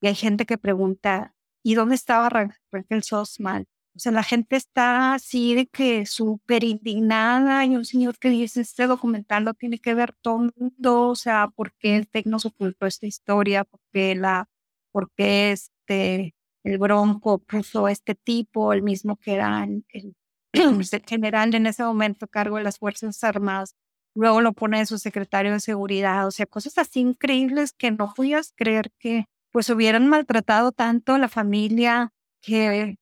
Y 0.00 0.06
hay 0.06 0.14
gente 0.14 0.46
que 0.46 0.56
pregunta, 0.56 1.34
¿y 1.62 1.74
dónde 1.74 1.94
estaba 1.94 2.30
Raquel 2.30 3.02
Sosman? 3.02 3.66
O 3.94 3.98
sea, 3.98 4.12
la 4.12 4.22
gente 4.22 4.56
está 4.56 5.12
así 5.12 5.54
de 5.54 5.66
que 5.66 6.06
súper 6.06 6.64
indignada. 6.64 7.66
y 7.66 7.76
un 7.76 7.84
señor 7.84 8.18
que 8.18 8.30
dice, 8.30 8.62
este 8.62 8.86
documental 8.86 9.44
lo 9.44 9.52
tiene 9.52 9.78
que 9.78 9.92
ver 9.92 10.14
todo 10.22 10.44
el 10.44 10.52
mundo. 10.56 11.10
O 11.10 11.16
sea, 11.16 11.48
¿por 11.54 11.74
qué 11.74 11.96
el 11.96 12.08
TEC 12.08 12.24
nos 12.26 12.46
ocultó 12.46 12.86
esta 12.86 13.06
historia? 13.06 13.64
¿Por 13.64 13.80
qué 13.92 14.14
la 14.14 14.48
porque 14.90 15.52
este, 15.52 16.34
el 16.64 16.78
Bronco 16.78 17.38
puso 17.38 17.88
este 17.88 18.14
tipo, 18.14 18.72
el 18.72 18.82
mismo 18.82 19.16
que 19.16 19.34
era 19.34 19.64
el, 19.64 20.14
general 21.06 21.54
en 21.54 21.66
ese 21.66 21.82
momento 21.82 22.26
cargo 22.28 22.56
de 22.56 22.64
las 22.64 22.78
Fuerzas 22.78 23.22
Armadas, 23.24 23.74
luego 24.14 24.40
lo 24.40 24.52
pone 24.52 24.78
en 24.80 24.86
su 24.86 24.98
secretario 24.98 25.52
de 25.52 25.60
seguridad, 25.60 26.26
o 26.26 26.30
sea, 26.30 26.46
cosas 26.46 26.78
así 26.78 27.00
increíbles 27.00 27.72
que 27.72 27.90
no 27.90 28.12
podías 28.14 28.52
creer 28.54 28.90
que 28.98 29.26
pues 29.50 29.68
hubieran 29.70 30.08
maltratado 30.08 30.72
tanto 30.72 31.14
a 31.14 31.18
la 31.18 31.28
familia, 31.28 32.12
que, 32.40 32.96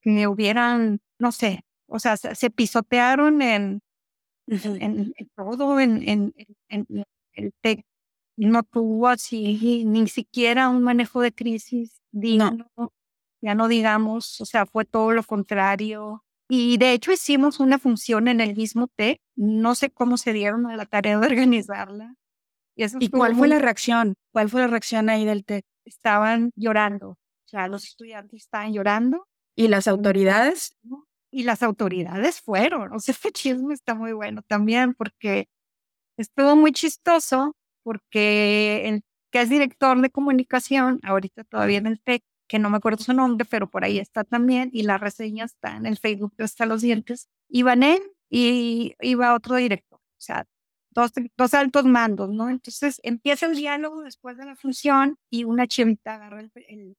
que 0.00 0.26
hubieran, 0.26 1.00
no 1.18 1.32
sé, 1.32 1.64
o 1.86 1.98
sea, 1.98 2.16
se, 2.16 2.50
pisotearon 2.50 3.42
en, 3.42 3.82
en, 4.48 5.12
todo, 5.36 5.78
en, 5.78 6.08
en, 6.08 6.34
en, 6.68 6.86
el 7.34 7.52
TEC. 7.60 7.84
No 8.36 8.62
tuvo 8.62 9.08
así 9.08 9.84
ni 9.84 10.08
siquiera 10.08 10.70
un 10.70 10.82
manejo 10.82 11.20
de 11.20 11.32
crisis 11.32 12.00
digno, 12.10 12.70
ya 13.42 13.54
no 13.54 13.68
digamos, 13.68 14.40
o 14.40 14.46
sea, 14.46 14.66
fue 14.66 14.84
todo 14.84 15.12
lo 15.12 15.22
contrario. 15.24 16.24
Y 16.48 16.78
de 16.78 16.92
hecho 16.92 17.12
hicimos 17.12 17.60
una 17.60 17.78
función 17.78 18.28
en 18.28 18.40
el 18.40 18.54
mismo 18.54 18.88
TEC, 18.88 19.20
no 19.36 19.74
sé 19.74 19.90
cómo 19.90 20.16
se 20.16 20.32
dieron 20.32 20.66
a 20.66 20.76
la 20.76 20.86
tarea 20.86 21.18
de 21.18 21.26
organizarla. 21.26 22.14
¿Y, 22.76 23.10
cuál 23.10 23.34
fue 23.34 23.48
la 23.48 23.58
reacción? 23.58 24.14
¿Cuál 24.32 24.48
fue 24.48 24.62
la 24.62 24.66
reacción 24.68 25.10
ahí 25.10 25.24
del 25.24 25.44
TEC? 25.44 25.64
Estaban 25.84 26.52
llorando, 26.56 27.10
o 27.10 27.48
sea, 27.48 27.68
los 27.68 27.84
estudiantes 27.84 28.42
estaban 28.42 28.72
llorando. 28.72 29.26
¿Y 29.54 29.68
las 29.68 29.88
autoridades? 29.88 30.76
Y 31.30 31.42
las 31.42 31.62
autoridades 31.62 32.40
fueron, 32.40 32.92
o 32.94 32.98
sea, 33.00 33.12
este 33.18 33.32
chisme 33.32 33.74
está 33.74 33.94
muy 33.94 34.12
bueno 34.12 34.42
también 34.46 34.94
porque 34.94 35.48
estuvo 36.16 36.54
muy 36.56 36.72
chistoso 36.72 37.56
porque 37.82 38.88
el 38.88 39.02
que 39.32 39.40
es 39.40 39.48
director 39.48 40.00
de 40.00 40.10
comunicación, 40.10 41.00
ahorita 41.02 41.44
todavía 41.44 41.78
en 41.78 41.86
el 41.86 42.00
TEC, 42.00 42.22
que 42.52 42.58
no 42.58 42.68
me 42.68 42.76
acuerdo 42.76 43.02
su 43.02 43.14
nombre, 43.14 43.46
pero 43.46 43.66
por 43.66 43.82
ahí 43.82 43.98
está 43.98 44.24
también, 44.24 44.68
y 44.74 44.82
la 44.82 44.98
reseña 44.98 45.46
está 45.46 45.74
en 45.74 45.86
el 45.86 45.96
Facebook 45.96 46.34
hasta 46.36 46.66
los 46.66 46.82
dientes, 46.82 47.30
iban 47.48 47.82
él 47.82 48.02
y 48.28 48.94
iba 49.00 49.34
otro 49.34 49.56
director, 49.56 49.98
o 49.98 50.20
sea, 50.20 50.44
dos, 50.90 51.12
dos 51.38 51.54
altos 51.54 51.86
mandos, 51.86 52.28
¿no? 52.28 52.50
Entonces 52.50 53.00
empieza 53.04 53.46
el 53.46 53.56
diálogo 53.56 54.02
después 54.02 54.36
de 54.36 54.44
la 54.44 54.54
función 54.54 55.16
y 55.30 55.44
una 55.44 55.66
chivita 55.66 56.16
agarra 56.16 56.40
el, 56.40 56.94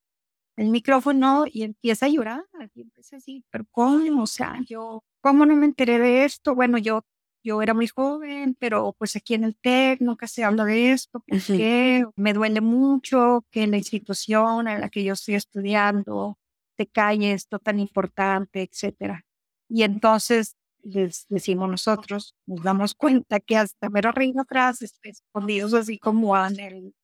el, 0.58 0.70
micrófono 0.72 1.46
y 1.46 1.62
empieza 1.62 2.08
a 2.08 2.10
llorar, 2.10 2.46
y 2.74 2.82
empieza 2.82 3.18
así, 3.18 3.46
pero 3.52 3.66
¿cómo? 3.70 4.24
O 4.24 4.28
sea, 4.28 4.60
yo, 4.68 5.04
¿cómo 5.22 5.46
no 5.46 5.56
me 5.56 5.68
enteré 5.68 6.00
de 6.00 6.26
esto? 6.26 6.56
Bueno, 6.56 6.80
yo 6.80 7.06
yo 7.44 7.62
era 7.62 7.74
muy 7.74 7.88
joven, 7.88 8.56
pero 8.60 8.96
pues 8.98 9.16
aquí 9.16 9.34
en 9.34 9.44
el 9.44 9.56
TEC 9.56 10.02
nunca 10.02 10.28
se 10.28 10.44
habla 10.44 10.66
de 10.66 10.92
esto, 10.92 11.24
porque 11.28 12.06
me 12.16 12.34
duele 12.34 12.62
mucho 12.62 13.46
que 13.52 13.68
la 13.68 13.78
institución 13.78 14.68
en 14.68 14.82
la 14.82 14.90
que 14.90 15.04
yo 15.04 15.14
estoy 15.14 15.36
estudiando 15.36 16.38
te 16.76 16.88
calle 16.88 17.34
esto 17.34 17.60
tan 17.60 17.80
importante, 17.80 18.62
etcétera. 18.64 19.26
Y 19.70 19.84
entonces 19.84 20.56
les 20.84 21.26
decimos 21.30 21.70
nosotros, 21.70 22.36
nos 22.46 22.64
damos 22.64 22.94
cuenta 22.96 23.40
que 23.40 23.58
hasta 23.58 23.90
ver 23.90 24.08
arriba 24.08 24.42
atrás, 24.42 24.82
escondidos 25.04 25.74
así 25.74 25.98
como 25.98 26.38
en 26.38 26.60
el, 26.60 26.96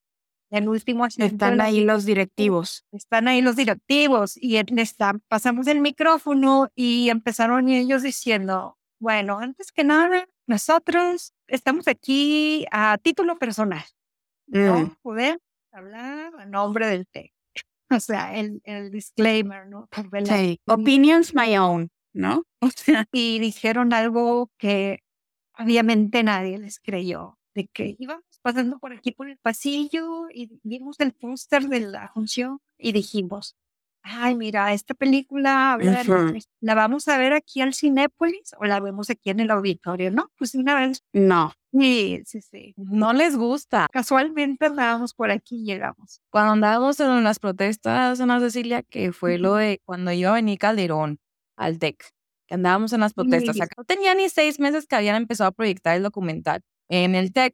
el 0.52 0.70
último 0.70 1.06
Están 1.06 1.62
ahí 1.62 1.84
los 1.84 2.06
directivos. 2.06 2.86
Están 2.92 3.28
ahí 3.28 3.42
los 3.42 3.56
directivos 3.56 4.36
y 4.36 4.58
están, 4.58 5.22
pasamos 5.28 5.68
el 5.68 5.80
micrófono 5.82 6.70
y 6.76 7.10
empezaron 7.10 7.70
ellos 7.70 8.04
diciendo, 8.04 8.79
bueno, 9.00 9.40
antes 9.40 9.72
que 9.72 9.84
nada, 9.84 10.28
nosotros 10.48 11.34
estamos 11.48 11.88
aquí 11.88 12.66
a 12.72 12.98
título 12.98 13.38
personal. 13.38 13.84
No 14.48 14.80
mm. 14.80 14.96
podemos 15.02 15.42
hablar 15.72 16.34
a 16.38 16.46
nombre 16.46 16.88
del 16.88 17.08
TEC. 17.08 17.32
O 17.92 18.00
sea, 18.00 18.36
el, 18.38 18.62
el 18.66 18.92
disclaimer, 18.92 19.66
¿no? 19.68 19.90
Sí. 20.26 20.60
Opinions 20.66 21.34
my 21.34 21.58
own, 21.58 21.90
¿no? 22.14 22.44
O 22.62 22.70
sea, 22.70 23.08
y 23.12 23.40
dijeron 23.40 23.94
algo 23.94 24.52
que 24.58 25.00
obviamente 25.58 26.24
nadie 26.24 26.58
les 26.58 26.80
creyó, 26.80 27.38
de 27.56 27.68
que 27.68 27.96
íbamos 27.98 28.24
pasando 28.42 28.80
por 28.80 28.94
aquí 28.94 29.12
por 29.12 29.30
el 29.30 29.38
pasillo 29.38 30.30
y 30.32 30.60
vimos 30.64 31.00
el 31.00 31.14
póster 31.14 31.68
de 31.68 31.80
la 31.82 32.10
función 32.10 32.60
y 32.78 32.92
dijimos, 32.92 33.56
ay, 34.04 34.36
mira, 34.36 34.74
esta 34.74 34.94
película, 34.94 35.78
¿la 36.62 36.76
vamos 36.76 37.08
a 37.08 37.18
ver 37.18 37.34
aquí 37.34 37.62
al 37.62 37.74
Cinépolis 37.74 38.54
o 38.60 38.66
la 38.66 38.80
vemos 38.80 39.10
aquí 39.10 39.30
en 39.30 39.40
el 39.40 39.52
auditorio? 39.52 40.12
No, 40.12 40.32
pues 40.38 40.56
una 40.56 40.76
vez. 40.76 41.04
No. 41.14 41.54
Sí, 41.72 42.22
sí, 42.26 42.42
sí. 42.42 42.74
No 42.78 43.14
les 43.14 43.36
gusta. 43.36 43.88
Casualmente 43.92 44.66
andábamos 44.66 45.14
por 45.14 45.30
aquí 45.30 45.58
y 45.62 45.66
llegamos. 45.66 46.22
Cuando 46.32 46.54
andábamos 46.54 47.00
en 47.00 47.24
las 47.24 47.40
protestas, 47.40 48.20
Ana 48.20 48.40
Cecilia, 48.40 48.82
que 48.84 49.12
fue 49.12 49.38
lo 49.38 49.56
de 49.56 49.82
cuando 49.86 50.12
iba 50.12 50.32
a 50.32 50.34
venir 50.34 50.58
Calderón 50.58 51.20
al 51.56 51.78
TEC, 51.78 52.04
que 52.48 52.56
andábamos 52.56 52.94
en 52.94 53.02
las 53.02 53.14
protestas. 53.14 53.56
no 53.78 53.84
tenía 53.84 54.16
ni 54.16 54.30
seis 54.30 54.60
meses 54.60 54.88
que 54.88 54.96
habían 54.96 55.16
empezado 55.16 55.50
a 55.50 55.52
proyectar 55.52 55.96
el 55.96 56.04
documental 56.04 56.62
en 56.90 57.14
el 57.16 57.32
TEC. 57.32 57.54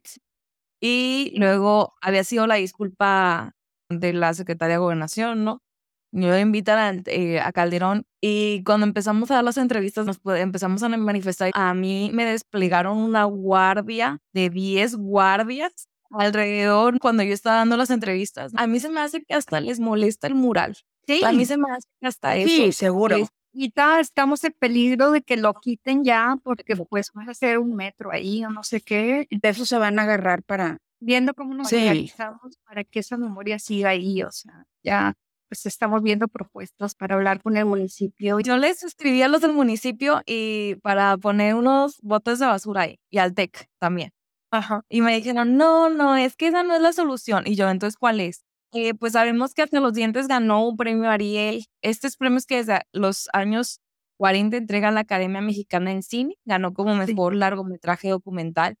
Y 0.80 1.34
luego 1.36 1.94
había 2.00 2.24
sido 2.24 2.46
la 2.46 2.56
disculpa 2.56 3.54
de 3.90 4.12
la 4.12 4.34
secretaria 4.34 4.74
de 4.74 4.78
Gobernación, 4.78 5.44
¿no? 5.44 5.62
Yo 6.12 6.38
invitan 6.38 7.02
eh, 7.06 7.40
a, 7.40 7.52
Calderón 7.52 8.06
y 8.20 8.62
cuando 8.64 8.86
empezamos 8.86 9.30
a 9.30 9.34
dar 9.34 9.44
las 9.44 9.58
entrevistas 9.58 10.06
nos 10.06 10.20
empezamos 10.24 10.82
a 10.82 10.88
manifestar. 10.88 11.50
A 11.54 11.74
mí 11.74 12.10
me 12.12 12.24
desplegaron 12.24 12.98
una 12.98 13.24
guardia 13.24 14.20
de 14.32 14.50
10 14.50 14.96
guardias 14.96 15.88
alrededor 16.10 16.98
cuando 17.00 17.22
yo 17.22 17.34
estaba 17.34 17.56
dando 17.56 17.76
las 17.76 17.90
entrevistas. 17.90 18.52
A 18.56 18.66
mí 18.66 18.80
se 18.80 18.88
me 18.88 19.00
hace 19.00 19.22
que 19.22 19.34
hasta 19.34 19.60
les 19.60 19.80
molesta 19.80 20.26
el 20.26 20.34
mural. 20.34 20.76
Sí. 21.06 21.22
A 21.24 21.32
mí 21.32 21.44
se 21.44 21.56
me 21.56 21.70
hace 21.70 21.88
que 22.00 22.06
hasta 22.06 22.36
eso. 22.36 22.48
Sí, 22.48 22.72
seguro. 22.72 23.16
y 23.52 23.72
estamos 24.00 24.42
en 24.44 24.52
peligro 24.58 25.10
de 25.10 25.22
que 25.22 25.36
lo 25.36 25.54
quiten 25.54 26.04
ya 26.04 26.36
porque 26.42 26.76
pues 26.76 27.10
va 27.16 27.24
a 27.30 27.34
ser 27.34 27.58
un 27.58 27.74
metro 27.74 28.10
ahí 28.10 28.44
o 28.44 28.50
no 28.50 28.62
sé 28.62 28.80
qué. 28.80 29.26
De 29.30 29.48
eso 29.48 29.66
se 29.66 29.78
van 29.78 29.98
a 29.98 30.02
agarrar 30.02 30.42
para... 30.42 30.78
Viendo 30.98 31.34
cómo 31.34 31.52
nos 31.52 31.68
sí. 31.68 32.10
para 32.64 32.82
que 32.84 33.00
esa 33.00 33.18
memoria 33.18 33.58
siga 33.58 33.90
ahí, 33.90 34.22
o 34.22 34.32
sea, 34.32 34.64
ya 34.82 35.14
pues 35.48 35.66
estamos 35.66 36.02
viendo 36.02 36.28
propuestas 36.28 36.94
para 36.94 37.14
hablar 37.14 37.42
con 37.42 37.56
el 37.56 37.64
municipio. 37.64 38.40
Yo 38.40 38.56
les 38.56 38.82
escribí 38.82 39.22
a 39.22 39.28
los 39.28 39.40
del 39.40 39.52
municipio 39.52 40.22
y 40.26 40.76
para 40.82 41.16
poner 41.16 41.54
unos 41.54 41.98
botes 42.02 42.38
de 42.38 42.46
basura 42.46 42.82
ahí 42.82 42.98
y 43.10 43.18
al 43.18 43.34
TEC 43.34 43.68
también. 43.78 44.12
Ajá. 44.50 44.82
Y 44.88 45.00
me 45.02 45.14
dijeron, 45.14 45.56
no, 45.56 45.90
no, 45.90 46.16
es 46.16 46.36
que 46.36 46.48
esa 46.48 46.62
no 46.62 46.74
es 46.74 46.80
la 46.80 46.92
solución. 46.92 47.44
Y 47.46 47.56
yo, 47.56 47.68
entonces, 47.68 47.96
¿cuál 47.96 48.20
es? 48.20 48.44
Eh, 48.72 48.94
pues 48.94 49.12
sabemos 49.12 49.54
que 49.54 49.62
Hasta 49.62 49.80
los 49.80 49.94
Dientes 49.94 50.28
ganó 50.28 50.68
un 50.68 50.76
premio 50.76 51.10
Ariel. 51.10 51.64
Estos 51.82 52.16
premios 52.16 52.46
que 52.46 52.56
desde 52.56 52.80
los 52.92 53.28
años 53.32 53.80
40 54.18 54.56
entrega 54.56 54.90
la 54.90 55.00
Academia 55.00 55.40
Mexicana 55.40 55.92
en 55.92 56.02
Cine. 56.02 56.36
Ganó 56.44 56.72
como 56.74 56.94
mejor 56.94 57.34
largometraje 57.34 58.08
documental. 58.08 58.76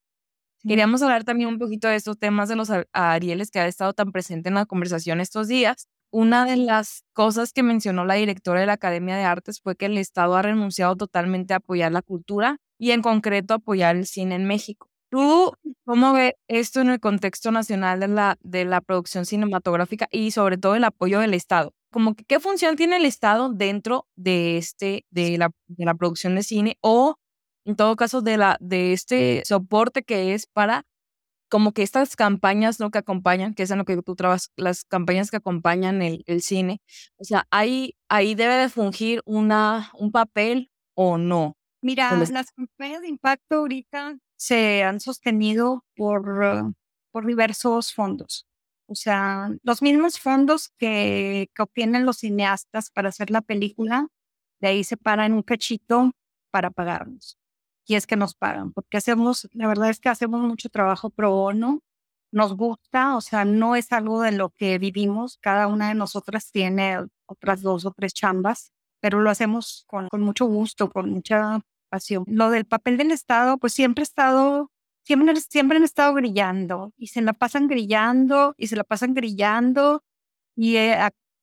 Queríamos 0.66 1.02
hablar 1.02 1.24
también 1.24 1.48
un 1.48 1.58
poquito 1.58 1.88
de 1.88 1.96
estos 1.96 2.18
temas 2.18 2.48
de 2.48 2.56
los 2.56 2.70
Arieles 2.92 3.50
que 3.50 3.60
ha 3.60 3.66
estado 3.66 3.92
tan 3.94 4.12
presente 4.12 4.48
en 4.48 4.56
la 4.56 4.66
conversación 4.66 5.20
estos 5.20 5.48
días 5.48 5.88
una 6.16 6.46
de 6.46 6.56
las 6.56 7.04
cosas 7.12 7.52
que 7.52 7.62
mencionó 7.62 8.06
la 8.06 8.14
directora 8.14 8.60
de 8.60 8.66
la 8.66 8.72
Academia 8.72 9.16
de 9.16 9.24
Artes 9.24 9.60
fue 9.60 9.76
que 9.76 9.84
el 9.84 9.98
Estado 9.98 10.34
ha 10.34 10.40
renunciado 10.40 10.96
totalmente 10.96 11.52
a 11.52 11.58
apoyar 11.58 11.92
la 11.92 12.00
cultura 12.00 12.56
y 12.78 12.92
en 12.92 13.02
concreto 13.02 13.52
apoyar 13.52 13.96
el 13.96 14.06
cine 14.06 14.34
en 14.34 14.46
México. 14.46 14.88
¿Tú 15.10 15.52
cómo 15.84 16.14
ves 16.14 16.32
esto 16.48 16.80
en 16.80 16.88
el 16.88 17.00
contexto 17.00 17.50
nacional 17.52 18.00
de 18.00 18.08
la, 18.08 18.38
de 18.40 18.64
la 18.64 18.80
producción 18.80 19.26
cinematográfica 19.26 20.08
y 20.10 20.30
sobre 20.30 20.56
todo 20.56 20.74
el 20.74 20.84
apoyo 20.84 21.20
del 21.20 21.34
Estado? 21.34 21.74
¿Qué 22.26 22.40
función 22.40 22.76
tiene 22.76 22.96
el 22.96 23.04
Estado 23.04 23.50
dentro 23.52 24.06
de, 24.16 24.56
este, 24.56 25.04
de, 25.10 25.36
la, 25.36 25.50
de 25.66 25.84
la 25.84 25.94
producción 25.96 26.34
de 26.34 26.44
cine 26.44 26.78
o 26.80 27.16
en 27.66 27.76
todo 27.76 27.94
caso 27.94 28.22
de, 28.22 28.38
la, 28.38 28.56
de 28.60 28.94
este 28.94 29.42
soporte 29.44 30.02
que 30.02 30.32
es 30.32 30.46
para 30.46 30.86
como 31.48 31.72
que 31.72 31.82
estas 31.82 32.16
campañas 32.16 32.80
¿no? 32.80 32.90
que 32.90 32.98
acompañan, 32.98 33.54
que 33.54 33.62
es 33.62 33.70
en 33.70 33.78
lo 33.78 33.84
que 33.84 34.00
tú 34.02 34.16
trabajas, 34.16 34.50
las 34.56 34.84
campañas 34.84 35.30
que 35.30 35.36
acompañan 35.38 36.02
el, 36.02 36.24
el 36.26 36.42
cine, 36.42 36.80
o 37.16 37.24
sea, 37.24 37.46
ahí, 37.50 37.96
ahí 38.08 38.34
debe 38.34 38.54
de 38.54 38.68
fungir 38.68 39.22
una, 39.24 39.90
un 39.94 40.12
papel 40.12 40.70
o 40.94 41.18
no. 41.18 41.56
Mira, 41.82 42.16
las 42.16 42.50
campañas 42.52 43.02
de 43.02 43.08
impacto 43.08 43.56
ahorita 43.56 44.18
se 44.36 44.82
han 44.82 45.00
sostenido 45.00 45.84
por, 45.94 46.28
uh, 46.28 46.72
por 47.12 47.26
diversos 47.26 47.92
fondos. 47.92 48.46
O 48.88 48.94
sea, 48.94 49.50
los 49.62 49.82
mismos 49.82 50.18
fondos 50.18 50.70
que, 50.78 51.48
que 51.54 51.62
obtienen 51.62 52.06
los 52.06 52.18
cineastas 52.18 52.90
para 52.90 53.10
hacer 53.10 53.30
la 53.30 53.40
película, 53.40 54.08
de 54.60 54.68
ahí 54.68 54.84
se 54.84 54.96
paran 54.96 55.32
un 55.32 55.42
cachito 55.42 56.12
para 56.50 56.70
pagarnos 56.70 57.38
y 57.86 57.94
es 57.94 58.06
que 58.06 58.16
nos 58.16 58.34
pagan, 58.34 58.72
porque 58.72 58.96
hacemos, 58.96 59.48
la 59.52 59.68
verdad 59.68 59.90
es 59.90 60.00
que 60.00 60.08
hacemos 60.08 60.40
mucho 60.40 60.68
trabajo 60.68 61.10
pro 61.10 61.30
bono, 61.30 61.80
nos 62.32 62.56
gusta, 62.56 63.16
o 63.16 63.20
sea, 63.20 63.44
no 63.44 63.76
es 63.76 63.92
algo 63.92 64.20
de 64.22 64.32
lo 64.32 64.50
que 64.50 64.78
vivimos, 64.78 65.38
cada 65.40 65.68
una 65.68 65.88
de 65.88 65.94
nosotras 65.94 66.50
tiene 66.50 66.98
otras 67.26 67.62
dos 67.62 67.86
o 67.86 67.92
tres 67.92 68.12
chambas, 68.12 68.72
pero 69.00 69.20
lo 69.20 69.30
hacemos 69.30 69.84
con, 69.86 70.08
con 70.08 70.22
mucho 70.22 70.46
gusto, 70.46 70.90
con 70.90 71.10
mucha 71.10 71.60
pasión. 71.88 72.24
Lo 72.26 72.50
del 72.50 72.66
papel 72.66 72.96
del 72.96 73.12
Estado, 73.12 73.58
pues 73.58 73.72
siempre 73.72 74.02
ha 74.02 74.04
estado, 74.04 74.70
siempre, 75.04 75.36
siempre 75.36 75.78
han 75.78 75.84
estado 75.84 76.14
grillando 76.14 76.92
y 76.96 77.08
se 77.08 77.22
la 77.22 77.32
pasan 77.32 77.68
grillando 77.68 78.54
y 78.58 78.66
se 78.66 78.76
la 78.76 78.84
pasan 78.84 79.14
grillando 79.14 80.02
y 80.56 80.76
eh, 80.76 80.98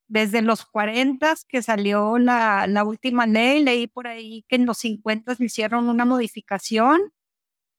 desde 0.08 0.42
los 0.42 0.64
40 0.66 1.34
que 1.48 1.62
salió 1.62 2.18
la, 2.18 2.66
la, 2.66 2.84
última 2.84 3.26
ley, 3.26 3.62
leí 3.62 3.86
por 3.86 4.06
ahí 4.06 4.44
que 4.48 4.56
en 4.56 4.66
los 4.66 4.78
50 4.78 5.36
hicieron 5.38 5.88
una 5.88 6.04
modificación 6.04 7.12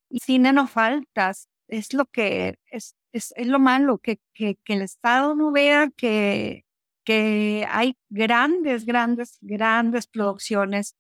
y 0.10 0.20
cine 0.20 0.54
no 0.54 0.68
faltas. 0.68 1.50
Es 1.68 1.94
lo 1.94 2.06
que 2.06 2.60
es, 2.72 2.96
es, 3.12 3.34
es 3.36 3.48
lo 3.48 3.60
malo, 3.60 3.98
que, 4.00 4.20
que, 4.34 4.58
el 4.68 4.82
Estado 4.82 5.36
no 5.36 5.52
vea 5.52 5.92
que, 5.96 6.66
que 7.06 7.66
hay 7.70 7.98
grandes, 8.10 8.86
grandes, 8.86 9.38
grandes 9.42 10.08
producciones 10.08 10.96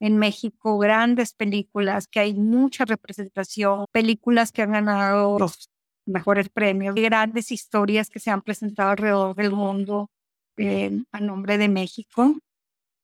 en 0.00 0.18
México 0.18 0.78
grandes 0.78 1.32
películas, 1.34 2.08
que 2.08 2.20
hay 2.20 2.34
mucha 2.34 2.84
representación, 2.84 3.86
películas 3.92 4.52
que 4.52 4.62
han 4.62 4.72
ganado 4.72 5.38
los 5.38 5.70
mejores 6.06 6.48
premios, 6.50 6.94
grandes 6.94 7.50
historias 7.50 8.10
que 8.10 8.20
se 8.20 8.30
han 8.30 8.42
presentado 8.42 8.90
alrededor 8.90 9.34
del 9.34 9.52
mundo 9.52 10.10
eh, 10.56 10.90
a 11.12 11.20
nombre 11.20 11.58
de 11.58 11.68
México. 11.68 12.38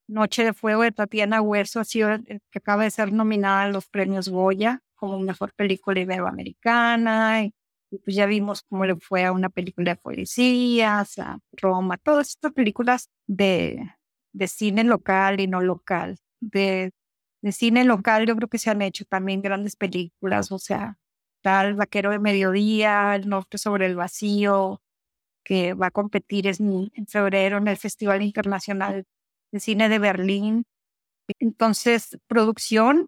Noche 0.08 0.44
de 0.44 0.52
Fuego 0.54 0.82
de 0.82 0.92
Tatiana 0.92 1.40
Huerzo 1.40 1.80
ha 1.80 1.84
sido 1.84 2.10
que 2.26 2.58
acaba 2.58 2.84
de 2.84 2.90
ser 2.90 3.12
nominada 3.12 3.62
a 3.62 3.68
los 3.68 3.88
premios 3.88 4.28
Goya 4.28 4.82
como 4.96 5.18
mejor 5.20 5.52
película 5.54 6.00
iberoamericana. 6.00 7.44
Y 7.44 7.98
pues 8.04 8.16
ya 8.16 8.26
vimos 8.26 8.62
cómo 8.62 8.86
le 8.86 8.96
fue 8.96 9.24
a 9.24 9.32
una 9.32 9.48
película 9.50 9.92
de 9.92 9.96
policías, 10.00 11.18
a 11.18 11.38
Roma, 11.52 11.96
todas 11.98 12.28
estas 12.30 12.52
películas 12.52 13.08
de, 13.26 13.82
de 14.32 14.48
cine 14.48 14.84
local 14.84 15.40
y 15.40 15.46
no 15.48 15.60
local. 15.60 16.18
De, 16.40 16.92
de 17.42 17.52
cine 17.52 17.84
local 17.84 18.26
yo 18.26 18.36
creo 18.36 18.48
que 18.48 18.58
se 18.58 18.70
han 18.70 18.82
hecho 18.82 19.04
también 19.06 19.42
grandes 19.42 19.76
películas, 19.76 20.52
o 20.52 20.58
sea, 20.58 20.98
tal 21.42 21.74
Vaquero 21.74 22.10
de 22.10 22.18
Mediodía, 22.18 23.14
El 23.16 23.28
Norte 23.28 23.58
sobre 23.58 23.86
el 23.86 23.96
Vacío, 23.96 24.82
que 25.44 25.74
va 25.74 25.86
a 25.86 25.90
competir 25.90 26.46
en, 26.46 26.90
febrero 27.08 27.58
en 27.58 27.68
el 27.68 27.76
Festival 27.76 28.22
Internacional 28.22 29.04
de 29.52 29.60
Cine 29.60 29.88
de 29.88 29.98
Berlín. 29.98 30.64
Entonces, 31.38 32.18
producción 32.26 33.06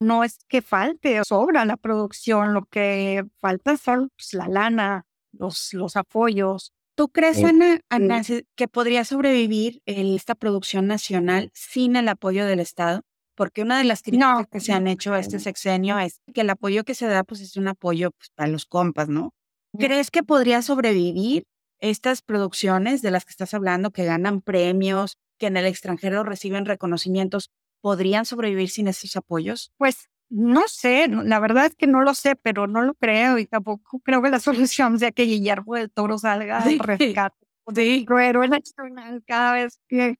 no 0.00 0.24
es 0.24 0.38
que 0.48 0.62
falte, 0.62 1.22
sobra 1.24 1.64
la 1.64 1.76
producción, 1.76 2.54
lo 2.54 2.64
que 2.64 3.24
falta 3.38 3.72
es 3.72 3.82
pues, 3.82 4.34
la 4.34 4.48
lana, 4.48 5.06
los, 5.32 5.72
los 5.72 5.96
apoyos. 5.96 6.72
¿Tú 6.94 7.08
crees, 7.08 7.42
Ana, 7.88 8.22
que 8.54 8.68
podría 8.68 9.04
sobrevivir 9.04 9.80
esta 9.86 10.34
producción 10.34 10.86
nacional 10.86 11.50
sin 11.54 11.96
el 11.96 12.08
apoyo 12.08 12.44
del 12.44 12.60
Estado? 12.60 13.02
Porque 13.34 13.62
una 13.62 13.78
de 13.78 13.84
las 13.84 14.02
críticas 14.02 14.46
que 14.50 14.60
se 14.60 14.72
han 14.72 14.86
hecho 14.86 15.14
a 15.14 15.18
este 15.18 15.38
sexenio 15.38 15.98
es 15.98 16.20
que 16.34 16.42
el 16.42 16.50
apoyo 16.50 16.84
que 16.84 16.94
se 16.94 17.06
da 17.06 17.24
pues 17.24 17.40
es 17.40 17.56
un 17.56 17.68
apoyo 17.68 18.10
pues, 18.10 18.28
para 18.34 18.50
los 18.50 18.66
compas, 18.66 19.08
¿no? 19.08 19.32
¿Crees 19.78 20.10
que 20.10 20.22
podría 20.22 20.60
sobrevivir 20.60 21.44
estas 21.82 22.22
producciones 22.22 23.02
de 23.02 23.10
las 23.10 23.24
que 23.24 23.30
estás 23.30 23.52
hablando, 23.52 23.90
que 23.90 24.04
ganan 24.04 24.40
premios, 24.40 25.18
que 25.38 25.48
en 25.48 25.56
el 25.56 25.66
extranjero 25.66 26.22
reciben 26.22 26.64
reconocimientos, 26.64 27.50
podrían 27.80 28.24
sobrevivir 28.24 28.70
sin 28.70 28.86
esos 28.86 29.16
apoyos? 29.16 29.72
Pues 29.76 30.08
no 30.30 30.62
sé, 30.68 31.08
la 31.08 31.40
verdad 31.40 31.66
es 31.66 31.74
que 31.74 31.88
no 31.88 32.00
lo 32.02 32.14
sé, 32.14 32.36
pero 32.36 32.68
no 32.68 32.82
lo 32.82 32.94
creo 32.94 33.36
y 33.38 33.46
tampoco 33.46 33.98
creo 34.00 34.22
que 34.22 34.30
la 34.30 34.38
solución 34.40 34.98
sea 34.98 35.10
que 35.10 35.24
Guillermo 35.24 35.74
del 35.74 35.90
Toro 35.90 36.16
salga 36.18 36.62
al 36.62 36.78
rescate. 36.78 37.36
Sí. 37.74 38.06
Pero 38.08 38.46
nacional 38.48 39.22
cada 39.26 39.54
vez 39.54 39.80
que 39.88 40.16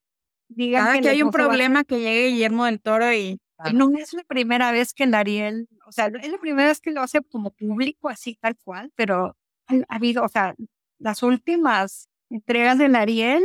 digan 0.49 0.85
cada 0.85 1.01
que, 1.01 1.09
hay 1.09 1.23
un 1.23 1.31
problema 1.31 1.85
que 1.85 2.01
llegue 2.01 2.29
Guillermo 2.29 2.65
del 2.65 2.81
Toro 2.81 3.13
y 3.13 3.41
no 3.73 3.97
es 3.97 4.13
la 4.13 4.25
primera 4.25 4.73
vez 4.73 4.93
que 4.93 5.05
el 5.05 5.15
Ariel, 5.15 5.69
o 5.87 5.93
sea, 5.93 6.07
es 6.07 6.31
la 6.31 6.39
primera 6.39 6.69
vez 6.69 6.81
que 6.81 6.91
lo 6.91 7.01
hace 7.01 7.21
como 7.23 7.51
público, 7.53 8.09
así 8.09 8.37
tal 8.41 8.57
cual, 8.65 8.93
pero 8.97 9.37
ha 9.69 9.95
habido, 9.95 10.25
o 10.25 10.29
sea, 10.29 10.55
las 11.03 11.23
últimas 11.23 12.09
entregas 12.31 12.79
del 12.79 12.97
Ariel, 12.97 13.43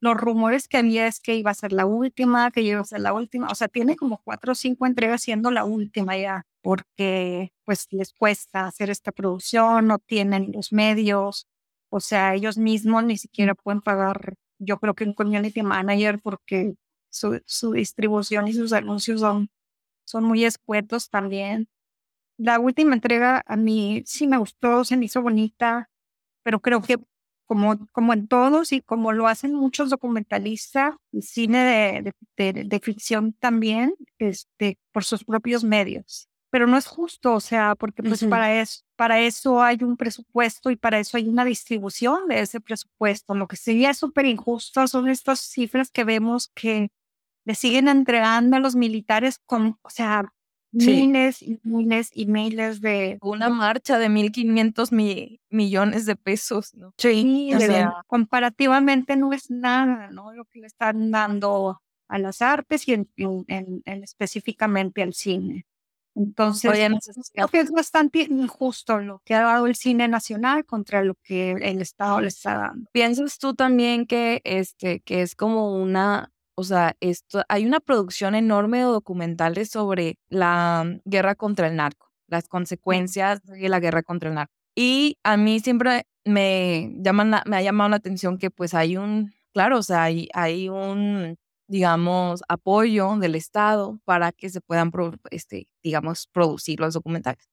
los 0.00 0.16
rumores 0.16 0.68
que 0.68 0.76
había 0.76 1.06
es 1.06 1.20
que 1.20 1.34
iba 1.36 1.50
a 1.50 1.54
ser 1.54 1.72
la 1.72 1.86
última, 1.86 2.50
que 2.50 2.62
iba 2.62 2.80
a 2.80 2.84
ser 2.84 3.00
la 3.00 3.12
última, 3.12 3.48
o 3.48 3.54
sea, 3.54 3.68
tiene 3.68 3.96
como 3.96 4.20
cuatro 4.22 4.52
o 4.52 4.54
cinco 4.54 4.86
entregas 4.86 5.22
siendo 5.22 5.50
la 5.50 5.64
última 5.64 6.16
ya, 6.16 6.46
porque 6.62 7.52
pues 7.64 7.88
les 7.90 8.12
cuesta 8.12 8.66
hacer 8.66 8.90
esta 8.90 9.10
producción, 9.10 9.88
no 9.88 9.98
tienen 9.98 10.52
los 10.52 10.72
medios, 10.72 11.48
o 11.90 12.00
sea, 12.00 12.34
ellos 12.34 12.58
mismos 12.58 13.04
ni 13.04 13.16
siquiera 13.18 13.54
pueden 13.54 13.80
pagar, 13.80 14.34
yo 14.58 14.78
creo 14.78 14.94
que 14.94 15.04
un 15.04 15.14
community 15.14 15.62
manager, 15.62 16.20
porque 16.22 16.74
su, 17.10 17.40
su 17.46 17.72
distribución 17.72 18.46
y 18.48 18.52
sus 18.52 18.72
anuncios 18.72 19.20
son, 19.20 19.50
son 20.04 20.24
muy 20.24 20.44
escuetos 20.44 21.10
también. 21.10 21.68
La 22.38 22.60
última 22.60 22.94
entrega 22.94 23.42
a 23.46 23.56
mí 23.56 24.02
sí 24.06 24.26
me 24.28 24.38
gustó, 24.38 24.84
se 24.84 24.96
me 24.96 25.06
hizo 25.06 25.22
bonita, 25.22 25.90
pero 26.48 26.60
creo 26.60 26.80
que 26.80 26.96
como, 27.44 27.76
como 27.92 28.14
en 28.14 28.26
todos 28.26 28.72
y 28.72 28.80
como 28.80 29.12
lo 29.12 29.28
hacen 29.28 29.52
muchos 29.52 29.90
documentalistas, 29.90 30.94
cine 31.20 32.14
de, 32.38 32.64
de, 32.64 32.80
ficción 32.80 33.34
también, 33.34 33.94
este, 34.18 34.78
por 34.90 35.04
sus 35.04 35.24
propios 35.24 35.62
medios. 35.62 36.26
Pero 36.48 36.66
no 36.66 36.78
es 36.78 36.86
justo, 36.86 37.34
o 37.34 37.40
sea, 37.40 37.74
porque 37.74 38.02
pues 38.02 38.24
para, 38.24 38.58
eso, 38.58 38.80
para 38.96 39.20
eso 39.20 39.62
hay 39.62 39.76
un 39.82 39.98
presupuesto 39.98 40.70
y 40.70 40.76
para 40.76 40.98
eso 40.98 41.18
hay 41.18 41.28
una 41.28 41.44
distribución 41.44 42.28
de 42.28 42.40
ese 42.40 42.62
presupuesto. 42.62 43.34
Lo 43.34 43.46
que 43.46 43.56
sería 43.56 43.92
súper 43.92 44.24
injusto 44.24 44.88
son 44.88 45.10
estas 45.10 45.40
cifras 45.40 45.90
que 45.90 46.04
vemos 46.04 46.50
que 46.54 46.88
le 47.44 47.54
siguen 47.54 47.88
entregando 47.88 48.56
a 48.56 48.60
los 48.60 48.74
militares 48.74 49.38
con, 49.44 49.78
o 49.82 49.90
sea, 49.90 50.32
miles 50.72 51.42
y 51.42 51.58
miles 51.62 52.10
y 52.12 52.26
miles 52.26 52.80
de... 52.80 53.18
Una 53.22 53.48
marcha 53.48 53.98
de 53.98 54.08
1.500 54.08 55.36
millones 55.50 56.06
de 56.06 56.16
pesos, 56.16 56.74
¿no? 56.74 56.94
Sí, 56.98 57.52
o 57.54 57.60
sea, 57.60 58.02
comparativamente 58.06 59.16
no 59.16 59.32
es 59.32 59.50
nada, 59.50 60.10
¿no? 60.10 60.32
Lo 60.32 60.44
que 60.44 60.60
le 60.60 60.66
están 60.66 61.10
dando 61.10 61.80
a 62.08 62.18
las 62.18 62.42
artes 62.42 62.88
y 62.88 62.94
en, 62.94 63.08
en, 63.16 63.82
específicamente 63.84 65.02
al 65.02 65.14
cine. 65.14 65.66
Entonces, 66.14 66.72
creo 67.32 67.48
que 67.48 67.60
es 67.60 67.70
bastante 67.70 68.22
injusto 68.22 68.98
lo 68.98 69.22
que 69.24 69.34
ha 69.34 69.42
dado 69.42 69.66
el 69.66 69.76
cine 69.76 70.08
nacional 70.08 70.64
contra 70.64 71.04
lo 71.04 71.14
que 71.22 71.52
el 71.52 71.80
Estado 71.80 72.20
le 72.20 72.28
está 72.28 72.58
dando. 72.58 72.90
¿Piensas 72.92 73.38
tú 73.38 73.54
también 73.54 74.04
que, 74.04 74.40
este, 74.42 75.00
que 75.00 75.22
es 75.22 75.36
como 75.36 75.80
una 75.80 76.32
o 76.58 76.64
sea, 76.64 76.96
esto, 76.98 77.44
hay 77.48 77.64
una 77.66 77.78
producción 77.78 78.34
enorme 78.34 78.78
de 78.78 78.84
documentales 78.84 79.70
sobre 79.70 80.18
la 80.28 80.84
guerra 81.04 81.36
contra 81.36 81.68
el 81.68 81.76
narco, 81.76 82.10
las 82.26 82.48
consecuencias 82.48 83.40
de 83.44 83.68
la 83.68 83.78
guerra 83.78 84.02
contra 84.02 84.28
el 84.28 84.34
narco. 84.34 84.52
Y 84.74 85.18
a 85.22 85.36
mí 85.36 85.60
siempre 85.60 86.08
me, 86.24 86.92
llaman 86.96 87.30
me 87.46 87.56
ha 87.56 87.62
llamado 87.62 87.90
la 87.90 87.96
atención 87.96 88.38
que 88.38 88.50
pues 88.50 88.74
hay 88.74 88.96
un, 88.96 89.32
claro, 89.52 89.78
o 89.78 89.82
sea, 89.84 90.02
hay, 90.02 90.28
hay 90.34 90.68
un, 90.68 91.36
digamos, 91.68 92.42
apoyo 92.48 93.16
del 93.18 93.36
Estado 93.36 94.00
para 94.04 94.32
que 94.32 94.50
se 94.50 94.60
puedan, 94.60 94.90
este, 95.30 95.68
digamos, 95.84 96.26
producir 96.26 96.80
los 96.80 96.92
documentales. 96.92 97.48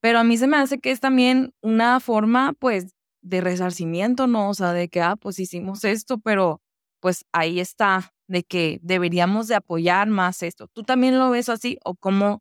Pero 0.00 0.20
a 0.20 0.24
mí 0.24 0.36
se 0.36 0.46
me 0.46 0.56
hace 0.56 0.78
que 0.78 0.92
es 0.92 1.00
también 1.00 1.52
una 1.62 1.98
forma, 1.98 2.52
pues, 2.60 2.94
de 3.22 3.40
resarcimiento, 3.40 4.28
¿no? 4.28 4.50
O 4.50 4.54
sea, 4.54 4.72
de 4.72 4.88
que, 4.88 5.00
ah, 5.00 5.16
pues 5.16 5.40
hicimos 5.40 5.82
esto, 5.84 6.18
pero 6.18 6.60
pues 7.04 7.26
ahí 7.32 7.60
está, 7.60 8.14
de 8.28 8.44
que 8.44 8.80
deberíamos 8.82 9.46
de 9.46 9.56
apoyar 9.56 10.08
más 10.08 10.42
esto. 10.42 10.68
¿Tú 10.68 10.84
también 10.84 11.18
lo 11.18 11.28
ves 11.28 11.50
así 11.50 11.76
o 11.84 11.94
cómo, 11.96 12.40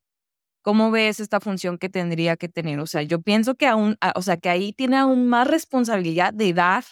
cómo 0.62 0.90
ves 0.90 1.20
esta 1.20 1.42
función 1.42 1.78
que 1.78 1.90
tendría 1.90 2.38
que 2.38 2.48
tener? 2.48 2.80
O 2.80 2.88
sea, 2.88 3.02
yo 3.02 3.22
pienso 3.22 3.56
que 3.56 3.68
aún, 3.68 3.98
ah, 4.00 4.14
o 4.16 4.22
sea, 4.22 4.38
que 4.38 4.48
ahí 4.48 4.72
tiene 4.72 4.96
aún 4.96 5.28
más 5.28 5.50
responsabilidad 5.50 6.34
de 6.34 6.54
dar 6.54 6.86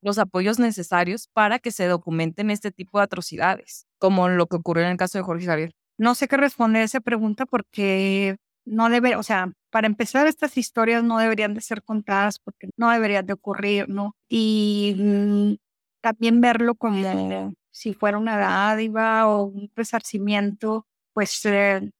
los 0.00 0.16
apoyos 0.16 0.58
necesarios 0.58 1.28
para 1.34 1.58
que 1.58 1.72
se 1.72 1.86
documenten 1.88 2.50
este 2.50 2.70
tipo 2.70 2.96
de 2.96 3.04
atrocidades, 3.04 3.86
como 3.98 4.30
lo 4.30 4.46
que 4.46 4.56
ocurrió 4.56 4.84
en 4.86 4.92
el 4.92 4.96
caso 4.96 5.18
de 5.18 5.24
Jorge 5.24 5.44
Javier. 5.44 5.72
No 5.98 6.14
sé 6.14 6.26
qué 6.26 6.38
responder 6.38 6.80
a 6.80 6.84
esa 6.86 7.00
pregunta 7.00 7.44
porque 7.44 8.36
no 8.64 8.88
debe, 8.88 9.16
o 9.16 9.22
sea, 9.22 9.52
para 9.70 9.88
empezar, 9.88 10.26
estas 10.26 10.56
historias 10.56 11.04
no 11.04 11.18
deberían 11.18 11.52
de 11.52 11.60
ser 11.60 11.82
contadas 11.82 12.38
porque 12.38 12.70
no 12.78 12.90
deberían 12.90 13.26
de 13.26 13.34
ocurrir, 13.34 13.90
¿no? 13.90 14.16
Y 14.26 14.96
mm, 14.96 15.54
también 16.00 16.40
verlo 16.40 16.74
como 16.74 17.52
si 17.70 17.94
fuera 17.94 18.18
una 18.18 18.36
dádiva 18.36 19.28
o 19.28 19.44
un 19.44 19.70
resarcimiento, 19.74 20.86
pues 21.12 21.44
eh, 21.46 21.90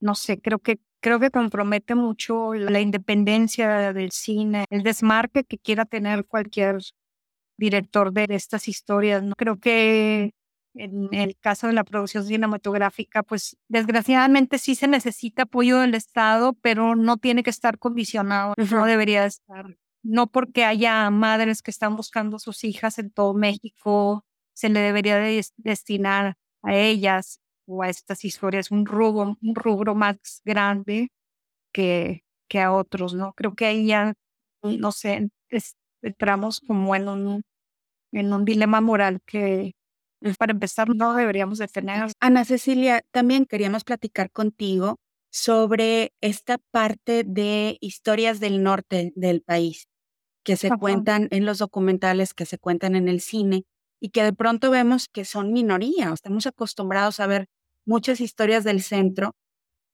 no 0.00 0.14
sé, 0.14 0.40
creo 0.40 0.58
que 0.58 0.80
creo 1.00 1.20
que 1.20 1.30
compromete 1.30 1.94
mucho 1.94 2.54
la 2.54 2.80
independencia 2.80 3.92
del 3.92 4.10
cine, 4.10 4.64
el 4.70 4.82
desmarque 4.82 5.44
que 5.44 5.58
quiera 5.58 5.84
tener 5.84 6.24
cualquier 6.24 6.78
director 7.58 8.10
de 8.10 8.26
estas 8.30 8.68
historias. 8.68 9.22
¿no? 9.22 9.34
Creo 9.36 9.58
que 9.58 10.30
en 10.74 11.12
el 11.12 11.36
caso 11.38 11.66
de 11.66 11.74
la 11.74 11.84
producción 11.84 12.24
cinematográfica, 12.24 13.22
pues 13.22 13.56
desgraciadamente 13.68 14.58
sí 14.58 14.74
se 14.74 14.88
necesita 14.88 15.42
apoyo 15.42 15.78
del 15.80 15.94
Estado, 15.94 16.54
pero 16.62 16.96
no 16.96 17.18
tiene 17.18 17.42
que 17.42 17.50
estar 17.50 17.78
condicionado, 17.78 18.54
no 18.70 18.86
debería 18.86 19.26
estar 19.26 19.76
no 20.04 20.28
porque 20.28 20.64
haya 20.64 21.10
madres 21.10 21.62
que 21.62 21.70
están 21.70 21.96
buscando 21.96 22.36
a 22.36 22.40
sus 22.40 22.62
hijas 22.64 22.98
en 22.98 23.10
todo 23.10 23.34
México, 23.34 24.24
se 24.52 24.68
le 24.68 24.80
debería 24.80 25.18
destinar 25.56 26.36
a 26.62 26.76
ellas 26.76 27.40
o 27.66 27.82
a 27.82 27.88
estas 27.88 28.24
historias 28.24 28.70
un 28.70 28.86
rubro, 28.86 29.38
un 29.42 29.54
rubro 29.54 29.94
más 29.94 30.42
grande 30.44 31.08
que, 31.72 32.24
que 32.48 32.60
a 32.60 32.72
otros, 32.72 33.14
¿no? 33.14 33.32
Creo 33.34 33.54
que 33.54 33.66
ahí 33.66 33.86
ya, 33.86 34.14
no 34.62 34.92
sé, 34.92 35.30
entramos 36.02 36.60
como 36.60 36.94
en 36.94 37.08
un, 37.08 37.42
en 38.12 38.32
un 38.32 38.44
dilema 38.44 38.80
moral 38.80 39.20
que 39.26 39.72
para 40.38 40.52
empezar 40.52 40.88
no 40.94 41.14
deberíamos 41.14 41.58
de 41.58 41.68
tener. 41.68 42.12
Ana 42.20 42.44
Cecilia, 42.44 43.02
también 43.10 43.46
queríamos 43.46 43.84
platicar 43.84 44.30
contigo 44.30 44.96
sobre 45.30 46.12
esta 46.20 46.58
parte 46.70 47.24
de 47.24 47.78
historias 47.80 48.38
del 48.38 48.62
norte 48.62 49.12
del 49.16 49.42
país 49.42 49.88
que 50.44 50.56
se 50.56 50.70
cuentan 50.70 51.28
en 51.30 51.46
los 51.46 51.58
documentales, 51.58 52.34
que 52.34 52.46
se 52.46 52.58
cuentan 52.58 52.94
en 52.94 53.08
el 53.08 53.20
cine 53.20 53.64
y 54.00 54.10
que 54.10 54.22
de 54.22 54.32
pronto 54.32 54.70
vemos 54.70 55.08
que 55.08 55.24
son 55.24 55.52
minoría. 55.52 56.12
Estamos 56.12 56.46
acostumbrados 56.46 57.18
a 57.20 57.26
ver 57.26 57.48
muchas 57.86 58.20
historias 58.20 58.62
del 58.62 58.82
centro 58.82 59.34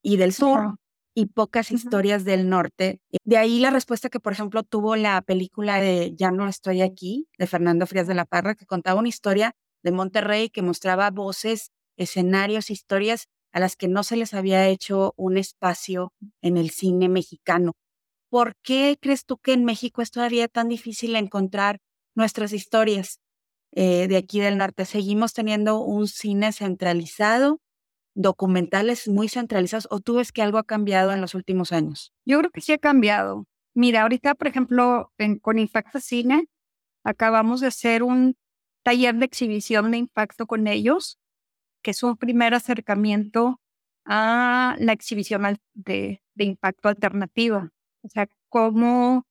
y 0.02 0.16
del 0.16 0.32
sur 0.32 0.76
y 1.14 1.26
pocas 1.26 1.70
historias 1.70 2.24
del 2.24 2.48
norte. 2.48 3.00
De 3.24 3.36
ahí 3.36 3.60
la 3.60 3.70
respuesta 3.70 4.08
que, 4.08 4.20
por 4.20 4.32
ejemplo, 4.32 4.62
tuvo 4.62 4.96
la 4.96 5.22
película 5.22 5.80
de 5.80 6.14
Ya 6.16 6.30
no 6.30 6.48
estoy 6.48 6.82
aquí, 6.82 7.28
de 7.38 7.46
Fernando 7.46 7.86
Frías 7.86 8.06
de 8.06 8.14
la 8.14 8.24
Parra, 8.24 8.54
que 8.54 8.66
contaba 8.66 8.98
una 8.98 9.08
historia 9.08 9.54
de 9.82 9.92
Monterrey 9.92 10.50
que 10.50 10.62
mostraba 10.62 11.10
voces, 11.10 11.70
escenarios, 11.96 12.70
historias 12.70 13.26
a 13.52 13.60
las 13.60 13.76
que 13.76 13.88
no 13.88 14.02
se 14.02 14.16
les 14.16 14.34
había 14.34 14.66
hecho 14.68 15.12
un 15.16 15.36
espacio 15.36 16.12
en 16.42 16.56
el 16.56 16.70
cine 16.70 17.08
mexicano. 17.08 17.72
¿Por 18.30 18.56
qué 18.62 18.96
crees 19.00 19.24
tú 19.26 19.38
que 19.38 19.52
en 19.52 19.64
México 19.64 20.02
es 20.02 20.10
todavía 20.10 20.48
tan 20.48 20.68
difícil 20.68 21.16
encontrar 21.16 21.80
nuestras 22.14 22.52
historias 22.52 23.20
eh, 23.72 24.08
de 24.08 24.16
aquí 24.16 24.40
del 24.40 24.56
norte? 24.58 24.84
Seguimos 24.84 25.34
teniendo 25.34 25.80
un 25.80 26.06
cine 26.08 26.52
centralizado 26.52 27.60
documentales 28.14 29.08
muy 29.08 29.28
centralizados 29.28 29.88
o 29.90 30.00
tú 30.00 30.14
ves 30.14 30.32
que 30.32 30.42
algo 30.42 30.58
ha 30.58 30.64
cambiado 30.64 31.12
en 31.12 31.20
los 31.20 31.34
últimos 31.34 31.72
años? 31.72 32.12
Yo 32.24 32.38
creo 32.38 32.50
que 32.50 32.60
sí 32.60 32.72
ha 32.72 32.78
cambiado. 32.78 33.46
Mira, 33.74 34.02
ahorita, 34.02 34.34
por 34.34 34.48
ejemplo, 34.48 35.12
con 35.42 35.58
Impacto 35.58 36.00
Cine, 36.00 36.46
acabamos 37.04 37.60
de 37.60 37.68
hacer 37.68 38.02
un 38.02 38.36
taller 38.82 39.14
de 39.16 39.26
exhibición 39.26 39.90
de 39.90 39.98
impacto 39.98 40.46
con 40.46 40.66
ellos, 40.66 41.18
que 41.82 41.92
es 41.92 42.02
un 42.02 42.16
primer 42.16 42.54
acercamiento 42.54 43.60
a 44.04 44.76
la 44.78 44.92
exhibición 44.92 45.58
de, 45.74 46.22
de 46.34 46.44
impacto 46.44 46.88
alternativa. 46.88 47.70
O 48.02 48.08
sea, 48.08 48.28
cómo 48.48 49.26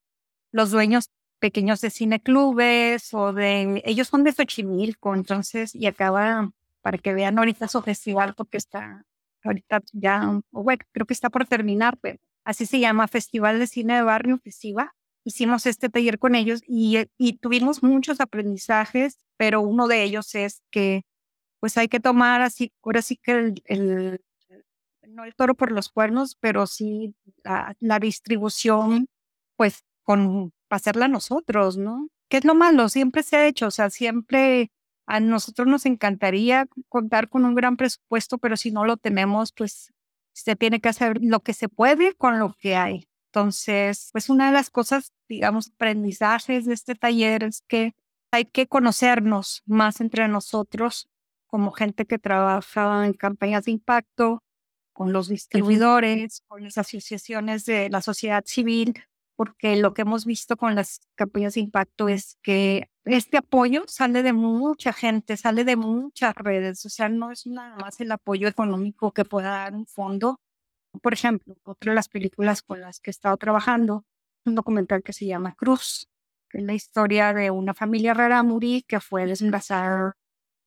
los 0.52 0.72
dueños 0.72 1.10
pequeños 1.40 1.82
de 1.82 1.90
cineclubes 1.90 3.14
o 3.14 3.34
de... 3.34 3.82
Ellos 3.86 4.08
son 4.08 4.24
de 4.24 4.34
Xochimilco, 4.34 5.16
entonces, 5.16 5.76
y 5.76 5.88
acaba 5.88 6.52
para 6.82 6.98
que 6.98 7.14
vean 7.14 7.38
ahorita 7.38 7.68
su 7.68 7.82
festival 7.82 8.34
porque 8.36 8.58
está 8.58 9.06
ahorita 9.44 9.82
ya, 9.94 10.42
bueno, 10.52 10.84
creo 10.92 11.06
que 11.06 11.14
está 11.14 11.30
por 11.30 11.46
terminar, 11.46 11.98
pero 12.02 12.20
así 12.44 12.66
se 12.66 12.80
llama 12.80 13.08
Festival 13.08 13.60
de 13.60 13.68
Cine 13.68 13.96
de 13.96 14.02
Barrio 14.04 14.38
Festival. 14.38 14.90
Hicimos 15.24 15.66
este 15.66 15.90
taller 15.90 16.20
con 16.20 16.36
ellos 16.36 16.62
y, 16.68 16.98
eh, 16.98 17.10
y 17.18 17.34
tuvimos 17.38 17.84
muchos 17.84 18.20
aprendizajes, 18.20 19.18
pero 19.38 19.62
uno 19.62 19.88
de 19.88 20.04
ellos 20.04 20.36
es 20.36 20.62
que 20.72 21.04
pues 21.60 21.78
hay 21.78 21.90
que 21.90 22.00
tomar 22.00 22.42
así, 22.42 22.72
ahora 22.84 23.02
sí 23.02 23.18
que 23.18 23.54
el 23.66 24.22
no 25.10 25.24
el 25.26 25.36
toro 25.36 25.56
por 25.56 25.72
los 25.72 25.90
cuernos, 25.90 26.36
pero 26.40 26.68
sí 26.68 27.16
la, 27.44 28.00
distribución, 28.00 29.08
pues 29.56 29.84
con 30.04 30.54
hacerla 30.70 31.08
nosotros, 31.08 31.78
¿no? 31.78 32.10
¿Qué 32.30 32.38
es 32.38 32.46
lo 32.46 32.56
malo? 32.56 32.90
Siempre 32.90 33.24
se 33.24 33.38
ha 33.38 33.48
hecho, 33.48 33.68
o 33.68 33.72
sea, 33.72 33.90
siempre 33.90 34.72
a 35.08 35.20
nosotros 35.20 35.68
nos 35.68 35.86
encantaría 35.86 36.68
contar 36.88 37.30
con 37.30 37.46
un 37.46 37.56
gran 37.56 37.78
presupuesto, 37.78 38.38
pero 38.38 38.56
si 38.58 38.72
no 38.72 38.86
lo 38.86 38.98
tenemos, 38.98 39.52
pues 39.52 39.92
se 40.34 40.56
tiene 40.56 40.80
que 40.80 40.90
hacer 40.90 41.20
lo 41.22 41.40
que 41.42 41.54
se 41.54 41.70
puede 41.70 42.14
con 42.14 42.40
lo 42.40 42.56
que 42.60 42.76
hay. 42.76 43.08
Entonces, 43.30 44.10
pues 44.12 44.30
una 44.30 44.48
de 44.48 44.54
las 44.54 44.70
cosas, 44.70 45.14
digamos, 45.28 45.70
aprendizajes 45.70 46.66
de 46.66 46.74
este 46.74 46.96
taller 46.96 47.44
es 47.44 47.62
que 47.68 47.94
hay 48.32 48.46
que 48.46 48.68
conocernos 48.68 49.64
más 49.66 50.02
entre 50.02 50.28
nosotros 50.28 51.10
como 51.48 51.72
gente 51.72 52.06
que 52.06 52.20
trabaja 52.20 53.06
en 53.06 53.14
campañas 53.14 53.66
de 53.66 53.72
impacto, 53.72 54.44
con 55.00 55.14
los 55.14 55.30
distribuidores, 55.30 56.44
con 56.46 56.62
las 56.62 56.78
asociaciones 56.78 57.64
de 57.64 57.90
la 57.90 58.02
sociedad 58.02 58.44
civil, 58.46 59.02
porque 59.38 59.78
lo 59.78 59.94
que 59.94 60.02
hemos 60.02 60.26
visto 60.26 60.58
con 60.58 60.76
las 60.76 61.00
campañas 61.16 61.54
de 61.54 61.62
impacto 61.62 62.10
es 62.10 62.38
que 62.44 62.90
este 63.06 63.38
apoyo 63.38 63.86
sale 63.88 64.24
de 64.24 64.34
mucha 64.34 64.92
gente, 64.92 65.38
sale 65.38 65.64
de 65.64 65.78
muchas 65.78 66.36
redes, 66.36 66.86
o 66.86 66.90
sea, 66.90 67.08
no 67.08 67.32
es 67.32 67.48
nada 67.48 67.78
más 67.78 68.02
el 68.02 68.12
apoyo 68.12 68.50
económico 68.50 69.14
que 69.14 69.24
pueda 69.24 69.52
dar 69.52 69.74
un 69.74 69.88
fondo. 69.88 70.42
Por 71.02 71.14
ejemplo, 71.14 71.56
otra 71.64 71.92
de 71.92 71.96
las 71.96 72.10
películas 72.10 72.62
con 72.62 72.82
las 72.82 73.00
que 73.00 73.10
he 73.10 73.14
estado 73.14 73.38
trabajando, 73.38 74.04
un 74.44 74.56
documental 74.56 75.02
que 75.02 75.14
se 75.14 75.26
llama 75.26 75.56
Cruz, 75.56 76.10
que 76.50 76.58
es 76.58 76.66
la 76.66 76.74
historia 76.74 77.34
de 77.34 77.52
una 77.52 77.74
familia 77.74 78.14
rara 78.14 78.44
muri 78.44 78.84
que 78.86 79.00
fue 79.00 79.26
desplazada 79.26 80.18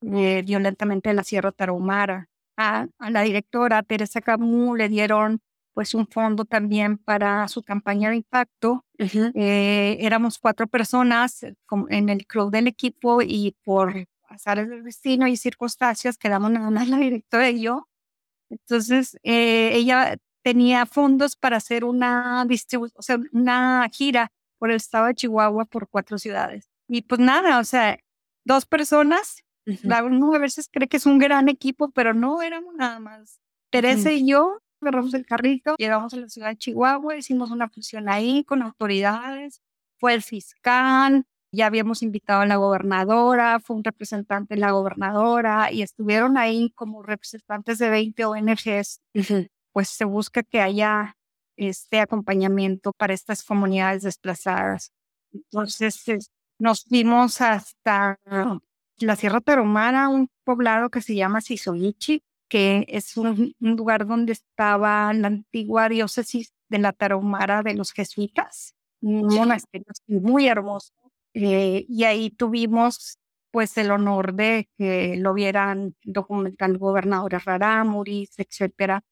eh, 0.01 0.41
violentamente 0.43 1.11
en 1.11 1.17
la 1.17 1.23
Sierra 1.23 1.51
Tarahumara. 1.51 2.29
A, 2.57 2.87
a 2.99 3.09
la 3.09 3.21
directora 3.21 3.83
Teresa 3.83 4.21
Camus 4.21 4.77
le 4.77 4.89
dieron 4.89 5.41
pues 5.73 5.93
un 5.93 6.07
fondo 6.07 6.45
también 6.45 6.97
para 6.97 7.47
su 7.47 7.63
campaña 7.63 8.09
de 8.09 8.17
impacto. 8.17 8.85
Eh, 8.97 9.97
éramos 9.99 10.37
cuatro 10.37 10.67
personas 10.67 11.43
eh, 11.43 11.55
en 11.89 12.09
el 12.09 12.25
club 12.27 12.51
del 12.51 12.67
equipo 12.67 13.21
y 13.21 13.55
por 13.63 14.05
pasar 14.29 14.67
del 14.67 14.83
destino 14.83 15.27
y 15.27 15.35
circunstancias 15.35 16.17
quedamos 16.17 16.51
nada 16.51 16.69
más 16.69 16.87
la 16.87 16.97
directora 16.97 17.49
y 17.49 17.61
yo. 17.61 17.87
Entonces, 18.49 19.17
eh, 19.23 19.71
ella 19.73 20.15
tenía 20.43 20.85
fondos 20.85 21.35
para 21.35 21.57
hacer 21.57 21.83
una 21.85 22.45
o 22.45 23.01
sea, 23.01 23.17
una 23.31 23.89
gira 23.91 24.31
por 24.59 24.69
el 24.69 24.77
estado 24.77 25.07
de 25.07 25.15
Chihuahua 25.15 25.65
por 25.65 25.89
cuatro 25.89 26.17
ciudades. 26.17 26.69
Y 26.87 27.01
pues 27.03 27.19
nada, 27.19 27.59
o 27.59 27.63
sea, 27.63 27.97
dos 28.45 28.65
personas, 28.65 29.43
uno 29.65 30.33
a 30.33 30.39
veces 30.39 30.69
cree 30.71 30.87
que 30.87 30.97
es 30.97 31.05
un 31.05 31.17
gran 31.17 31.49
equipo, 31.49 31.89
pero 31.91 32.13
no 32.13 32.41
éramos 32.41 32.75
nada 32.75 32.99
más. 32.99 33.39
Teresa 33.69 34.11
y 34.11 34.27
yo 34.27 34.59
agarramos 34.81 35.13
el 35.13 35.25
carrito, 35.25 35.75
llegamos 35.77 36.13
a 36.13 36.17
la 36.17 36.29
ciudad 36.29 36.49
de 36.49 36.57
Chihuahua, 36.57 37.15
hicimos 37.15 37.51
una 37.51 37.69
función 37.69 38.09
ahí 38.09 38.43
con 38.43 38.61
autoridades, 38.61 39.61
fue 39.97 40.13
el 40.13 40.21
fiscal, 40.21 41.25
ya 41.53 41.67
habíamos 41.67 42.03
invitado 42.03 42.41
a 42.41 42.45
la 42.45 42.57
gobernadora, 42.57 43.59
fue 43.59 43.75
un 43.75 43.83
representante 43.83 44.55
de 44.55 44.59
la 44.59 44.71
gobernadora 44.71 45.71
y 45.71 45.83
estuvieron 45.83 46.37
ahí 46.37 46.71
como 46.75 47.03
representantes 47.03 47.77
de 47.77 47.89
20 47.89 48.25
ONGs. 48.25 49.01
Pues 49.71 49.89
se 49.89 50.05
busca 50.05 50.43
que 50.43 50.61
haya 50.61 51.15
este 51.55 51.99
acompañamiento 51.99 52.91
para 52.93 53.13
estas 53.13 53.43
comunidades 53.43 54.03
desplazadas. 54.03 54.91
Entonces 55.31 56.29
nos 56.59 56.83
fuimos 56.83 57.41
hasta 57.41 58.19
la 58.99 59.15
Sierra 59.15 59.41
Tarahumara, 59.41 60.09
un 60.09 60.29
poblado 60.43 60.89
que 60.89 61.01
se 61.01 61.15
llama 61.15 61.41
Sisoyichi, 61.41 62.23
que 62.47 62.85
es 62.87 63.17
un, 63.17 63.55
lugar 63.59 64.05
donde 64.05 64.33
estaba 64.33 65.11
la 65.13 65.27
antigua 65.27 65.89
diócesis 65.89 66.53
de 66.69 66.79
la 66.79 66.93
Tarahumara 66.93 67.63
de 67.63 67.73
los 67.73 67.91
jesuitas, 67.91 68.75
un 69.01 69.27
monasterio 69.27 69.87
muy 70.07 70.47
hermoso. 70.47 70.93
Eh, 71.33 71.85
y 71.89 72.03
ahí 72.03 72.29
tuvimos 72.29 73.17
pues 73.51 73.77
el 73.77 73.91
honor 73.91 74.33
de 74.33 74.67
que 74.77 75.15
lo 75.17 75.33
vieran 75.33 75.95
documental 76.03 76.77
gobernadores 76.77 77.45
Rarámuris, 77.45 78.31
etcétera. 78.37 79.03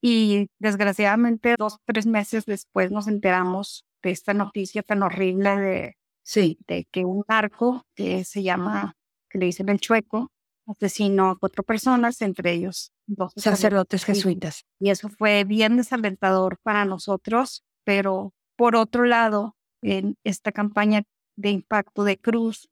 Y 0.00 0.48
desgraciadamente 0.58 1.54
dos, 1.58 1.78
tres 1.84 2.06
meses 2.06 2.44
después 2.46 2.90
nos 2.90 3.08
enteramos 3.08 3.84
de 4.02 4.10
esta 4.10 4.34
noticia 4.34 4.82
tan 4.82 5.02
horrible 5.02 5.56
de, 5.56 5.96
sí. 6.22 6.58
de 6.66 6.86
que 6.90 7.04
un 7.04 7.24
narco 7.28 7.84
que 7.94 8.24
se 8.24 8.42
llama, 8.42 8.96
que 9.32 9.38
le 9.38 9.46
dicen 9.46 9.68
el 9.68 9.80
chueco, 9.80 10.30
asesinó 10.66 11.30
a 11.30 11.38
cuatro 11.38 11.64
personas, 11.64 12.20
entre 12.20 12.52
ellos 12.52 12.92
dos 13.06 13.32
sacerdotes 13.36 14.04
jesuitas. 14.04 14.64
Y 14.78 14.90
eso 14.90 15.08
fue 15.08 15.44
bien 15.44 15.76
desalentador 15.76 16.58
para 16.62 16.84
nosotros, 16.84 17.64
pero 17.84 18.32
por 18.56 18.76
otro 18.76 19.04
lado, 19.04 19.56
en 19.82 20.16
esta 20.22 20.52
campaña 20.52 21.02
de 21.36 21.50
impacto 21.50 22.04
de 22.04 22.18
Cruz, 22.18 22.68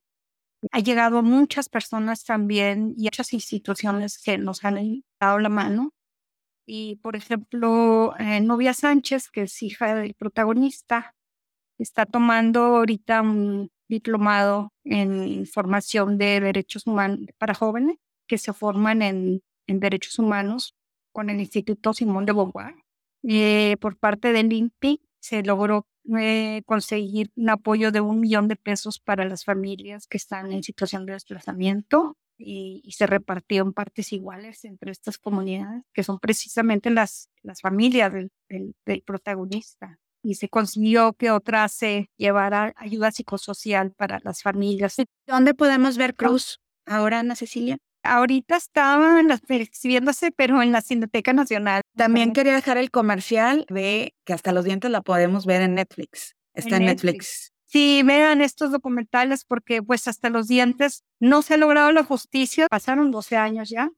ha 0.73 0.81
llegado 0.81 1.23
muchas 1.23 1.68
personas 1.68 2.25
también 2.25 2.94
y 2.96 3.05
muchas 3.05 3.33
instituciones 3.33 4.18
que 4.23 4.37
nos 4.38 4.62
han 4.64 5.03
dado 5.18 5.38
la 5.38 5.49
mano. 5.49 5.92
Y, 6.66 6.96
por 6.96 7.16
ejemplo, 7.16 8.14
eh, 8.18 8.40
Novia 8.40 8.75
Sánchez, 8.75 9.31
que 9.31 9.42
es 9.42 9.62
hija 9.62 9.94
del 9.94 10.14
protagonista, 10.14 11.16
está 11.79 12.05
tomando 12.07 12.61
ahorita 12.61 13.23
un 13.23 13.70
diplomado 13.90 14.72
en 14.85 15.46
formación 15.46 16.16
de 16.16 16.40
derechos 16.40 16.87
humanos 16.87 17.19
para 17.37 17.54
jóvenes 17.54 17.98
que 18.27 18.38
se 18.38 18.52
forman 18.52 19.02
en, 19.02 19.42
en 19.67 19.81
derechos 19.81 20.19
humanos 20.19 20.77
con 21.12 21.29
el 21.29 21.40
Instituto 21.40 21.92
Simón 21.92 22.25
de 22.25 22.33
Beauvoir. 22.33 22.75
Eh, 23.25 23.77
por 23.81 23.98
parte 23.98 24.33
del 24.33 24.52
INPI 24.52 25.02
se 25.19 25.42
logró 25.42 25.87
eh, 26.19 26.62
conseguir 26.64 27.31
un 27.37 27.50
apoyo 27.50 27.90
de 27.90 28.00
un 28.00 28.21
millón 28.21 28.48
de 28.48 28.56
pesos 28.56 29.00
para 29.00 29.27
las 29.27 29.44
familias 29.44 30.06
que 30.06 30.17
están 30.17 30.52
en 30.52 30.62
situación 30.62 31.04
de 31.04 31.12
desplazamiento 31.14 32.17
y, 32.38 32.88
se 32.92 33.06
repartió 33.06 33.62
en 33.62 33.73
partes 33.75 34.12
iguales 34.12 34.64
entre 34.64 34.92
estas 34.92 35.19
comunidades, 35.19 35.85
que 35.92 36.04
son 36.04 36.19
precisamente 36.21 36.88
las, 36.88 37.29
las 37.42 37.60
familias 37.60 38.12
del, 38.12 38.31
del 38.48 39.02
protagonista 39.02 39.98
y 40.23 40.35
se 40.35 40.48
consiguió 40.48 41.12
que 41.14 41.31
otra 41.31 41.68
se 41.68 42.10
llevara 42.16 42.73
ayuda 42.77 43.10
psicosocial 43.10 43.92
para 43.92 44.21
las 44.23 44.42
familias. 44.42 44.96
¿Dónde 45.27 45.54
podemos 45.54 45.96
ver 45.96 46.14
Cruz 46.14 46.60
ahora, 46.87 47.21
Ana 47.21 47.37
Cecilia? 47.37 47.79
Ahorita 48.02 48.56
estaba 48.56 49.21
exhibiéndose, 49.48 50.31
pero 50.33 50.62
en 50.62 50.73
la 50.73 50.81
Cineteca 50.81 51.33
Nacional. 51.33 51.83
También 51.96 52.33
quería 52.33 52.54
dejar 52.54 52.79
el 52.79 52.90
comercial 52.90 53.66
de 53.68 54.14
que 54.25 54.33
hasta 54.33 54.52
los 54.52 54.64
dientes 54.64 54.90
la 54.90 55.02
podemos 55.02 55.44
ver 55.44 55.60
en 55.62 55.75
Netflix. 55.75 56.35
Está 56.54 56.77
en, 56.77 56.87
Netflix. 56.87 57.52
Sí, 57.66 58.02
vean 58.02 58.40
estos 58.40 58.73
documentales 58.73 59.44
porque 59.44 59.83
pues 59.83 60.08
hasta 60.08 60.31
los 60.31 60.48
dientes 60.48 61.04
no 61.21 61.42
se 61.42 61.54
ha 61.54 61.56
logrado 61.58 61.92
la 61.92 62.02
justicia. 62.02 62.66
Pasaron 62.68 63.10
12 63.10 63.37
años 63.37 63.68
ya 63.68 63.90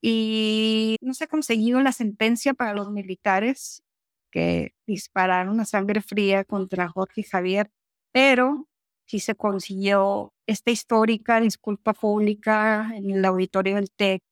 y 0.00 0.96
no 1.00 1.12
se 1.12 1.24
ha 1.24 1.26
conseguido 1.26 1.80
la 1.82 1.92
sentencia 1.92 2.54
para 2.54 2.72
los 2.72 2.90
militares 2.90 3.82
que 4.30 4.74
dispararon 4.86 5.60
a 5.60 5.64
sangre 5.64 6.00
fría 6.02 6.44
contra 6.44 6.88
Jorge 6.88 7.22
Javier, 7.22 7.70
pero 8.12 8.68
sí 9.06 9.20
se 9.20 9.34
consiguió 9.34 10.32
esta 10.46 10.70
histórica 10.70 11.40
disculpa 11.40 11.92
pública 11.94 12.90
en 12.94 13.10
el 13.10 13.24
auditorio 13.24 13.76
del 13.76 13.90
TEC, 13.90 14.22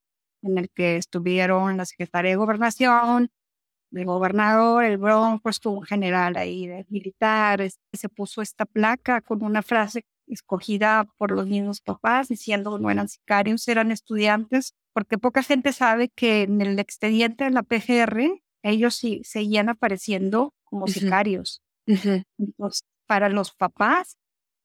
en 0.42 0.58
el 0.58 0.70
que 0.70 0.96
estuvieron 0.96 1.76
la 1.76 1.84
secretaria 1.84 2.30
de 2.30 2.36
Gobernación, 2.36 3.30
el 3.92 4.04
gobernador, 4.04 4.84
el 4.84 4.98
Bronco, 4.98 5.48
estuvo 5.48 5.78
un 5.78 5.84
general 5.84 6.36
ahí 6.36 6.66
de 6.66 6.86
militares. 6.90 7.78
Se 7.92 8.08
puso 8.08 8.42
esta 8.42 8.66
placa 8.66 9.20
con 9.22 9.42
una 9.42 9.62
frase 9.62 10.04
escogida 10.26 11.08
por 11.16 11.30
los 11.30 11.46
mismos 11.46 11.80
papás 11.80 12.28
diciendo 12.28 12.76
que 12.76 12.82
no 12.82 12.90
eran 12.90 13.08
sicarios, 13.08 13.66
eran 13.68 13.90
estudiantes, 13.90 14.74
porque 14.92 15.18
poca 15.18 15.42
gente 15.42 15.72
sabe 15.72 16.10
que 16.10 16.42
en 16.42 16.60
el 16.60 16.78
expediente 16.78 17.44
de 17.44 17.50
la 17.50 17.62
PGR 17.62 18.42
ellos 18.62 18.94
sí 18.94 19.22
seguían 19.24 19.68
apareciendo 19.68 20.54
como 20.64 20.86
sicarios. 20.86 21.62
Entonces, 21.86 22.82
para 23.06 23.28
los 23.28 23.52
papás, 23.52 24.18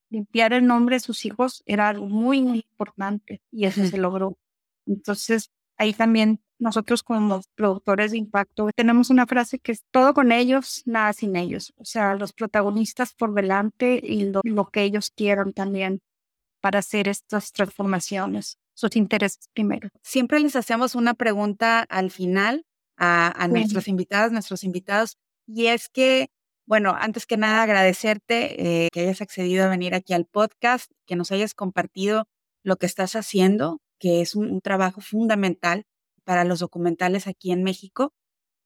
limpiar 0.10 0.54
el 0.54 0.68
nombre 0.68 0.98
de 0.98 1.00
sus 1.00 1.26
hijos 1.26 1.64
era 1.66 1.90
algo 1.90 2.08
muy, 2.08 2.42
muy 2.42 2.60
importante 2.60 3.42
y 3.52 3.66
eso 3.66 3.86
se 3.86 3.98
logró. 3.98 4.38
Entonces, 4.86 5.52
ahí 5.78 5.94
también 5.94 6.42
nosotros 6.60 7.04
como 7.04 7.42
productores 7.56 8.12
de 8.12 8.18
impacto 8.18 8.70
tenemos 8.76 9.10
una 9.10 9.28
frase 9.28 9.60
que 9.60 9.74
es 9.74 9.84
todo 9.92 10.14
con 10.14 10.32
ellos, 10.32 10.84
nada 10.86 11.14
sin 11.14 11.36
ellos. 11.36 11.74
O 11.78 11.86
sea, 11.86 12.16
los 12.16 12.34
protagonistas 12.34 13.14
por 13.14 13.34
delante 13.34 14.00
y 14.02 14.32
lo, 14.32 14.70
que 14.72 14.84
ellos 14.84 15.12
quieran 15.12 15.54
también 15.54 16.02
para 16.62 16.80
hacer 16.80 17.08
estas 17.08 17.52
transformaciones, 17.52 18.58
sus 18.74 18.96
intereses 18.96 19.50
primero. 19.54 19.90
Siempre 20.02 20.40
les 20.40 20.56
hacemos 20.56 20.96
una 20.96 21.14
pregunta 21.14 21.82
al 21.82 22.12
final 22.12 22.66
a, 22.98 23.44
a 23.44 23.48
nuestras 23.48 23.88
invitadas, 23.88 24.32
nuestros 24.32 24.64
invitados, 24.64 25.18
y 25.48 25.68
es 25.68 25.90
que, 25.90 26.30
bueno, 26.66 26.96
antes 26.98 27.26
que 27.26 27.38
nada 27.38 27.64
agradecerte 27.64 28.86
eh, 28.86 28.90
que 28.92 29.02
hayas 29.02 29.22
accedido 29.22 29.66
a 29.66 29.70
venir 29.70 29.94
aquí 29.96 30.14
al 30.14 30.26
podcast, 30.26 30.92
que 31.06 31.16
nos 31.16 31.32
hayas 31.32 31.54
compartido 31.54 32.28
lo 32.64 32.78
que 32.78 32.86
estás 32.86 33.16
haciendo, 33.16 33.82
que 34.00 34.22
es 34.22 34.36
un, 34.36 34.62
trabajo 34.62 35.02
fundamental 35.02 35.86
para 36.24 36.46
los 36.46 36.60
documentales 36.60 37.28
aquí 37.28 37.52
en 37.52 37.64
México. 37.64 38.14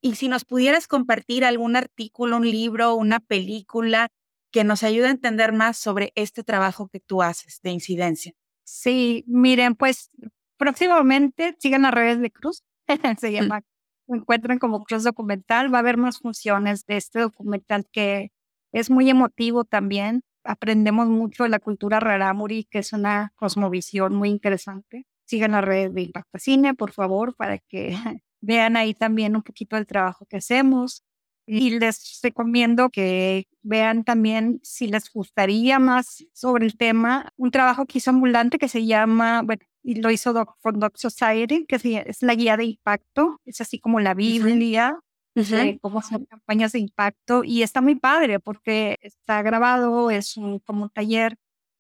Y 0.02 0.16
si 0.16 0.28
nos 0.30 0.46
pudieras 0.46 0.88
compartir 0.88 1.44
algún 1.44 1.76
artículo, 1.76 2.38
un 2.38 2.50
libro, 2.50 2.94
una 2.96 3.20
película 3.20 4.10
que 4.52 4.64
nos 4.64 4.84
ayude 4.84 5.08
a 5.08 5.12
entender 5.12 5.54
más 5.54 5.78
sobre 5.78 6.12
este 6.16 6.44
trabajo 6.44 6.88
que 6.88 7.00
tú 7.00 7.24
haces 7.24 7.60
de 7.64 7.72
incidencia. 7.72 8.34
Sí, 8.64 9.24
miren, 9.28 9.76
pues 9.76 10.12
próximamente 10.58 11.56
sigan 11.60 11.82
las 11.82 11.94
redes 11.94 12.20
de 12.20 12.32
Cruz. 12.32 12.64
Se 13.20 13.30
mm. 13.30 13.34
llama, 13.34 13.62
encuentran 14.10 14.60
como 14.60 14.84
Cruz 14.84 15.04
Documental. 15.04 15.74
Va 15.74 15.80
a 15.80 15.82
haber 15.82 15.98
más 15.98 16.20
funciones 16.20 16.86
de 16.86 16.98
este 16.98 17.20
documental 17.20 17.86
que 17.92 18.32
es 18.72 18.90
muy 18.90 19.10
emotivo 19.10 19.64
también. 19.64 20.24
Aprendemos 20.44 21.10
mucho 21.10 21.44
de 21.44 21.50
la 21.50 21.60
cultura 21.60 22.00
rarámuri, 22.00 22.66
que 22.66 22.80
es 22.80 22.94
una 22.94 23.34
cosmovisión 23.36 24.16
muy 24.16 24.30
interesante 24.30 25.06
sigan 25.28 25.52
la 25.52 25.62
red 25.62 25.92
de 25.92 26.02
Impacto 26.02 26.40
Cine, 26.40 26.74
por 26.74 26.92
favor, 26.92 27.36
para 27.36 27.60
que 27.60 27.90
vean 28.42 28.78
ahí 28.78 28.94
también 28.94 29.36
un 29.36 29.44
poquito 29.44 29.76
del 29.76 29.86
trabajo 29.86 30.26
que 30.26 30.38
hacemos. 30.38 31.04
Y 31.48 31.80
les 31.80 32.20
recomiendo 32.22 32.90
que 32.90 33.48
vean 33.62 34.04
también 34.04 34.60
si 34.64 34.88
les 34.88 35.10
gustaría 35.12 35.80
más 35.80 36.26
sobre 36.34 36.66
el 36.66 36.78
tema, 36.78 37.32
un 37.38 37.52
trabajo 37.52 37.86
que 37.86 38.00
hizo 38.00 38.10
ambulante 38.12 38.58
que 38.58 38.68
se 38.68 38.86
llama, 38.86 39.42
bueno, 39.44 39.62
y 39.82 39.96
lo 39.96 40.12
hizo 40.12 40.34
Doc, 40.34 40.58
for 40.60 40.78
Doc 40.78 40.98
Society, 40.98 41.66
que 41.66 42.04
es 42.06 42.22
la 42.22 42.36
guía 42.36 42.58
de 42.58 42.66
impacto, 42.66 43.40
es 43.46 43.62
así 43.62 43.80
como 43.80 44.02
la 44.02 44.14
Biblia, 44.14 45.00
de 45.34 45.80
cómo 45.82 46.00
hacer 46.00 46.28
campañas 46.28 46.74
de 46.74 46.80
impacto, 46.80 47.44
y 47.46 47.64
está 47.64 47.80
muy 47.80 47.96
padre 47.96 48.40
porque 48.42 48.98
está 49.02 49.42
grabado, 49.42 50.12
es 50.12 50.36
un, 50.36 50.60
como 50.60 50.84
un 50.84 50.90
taller 50.90 51.38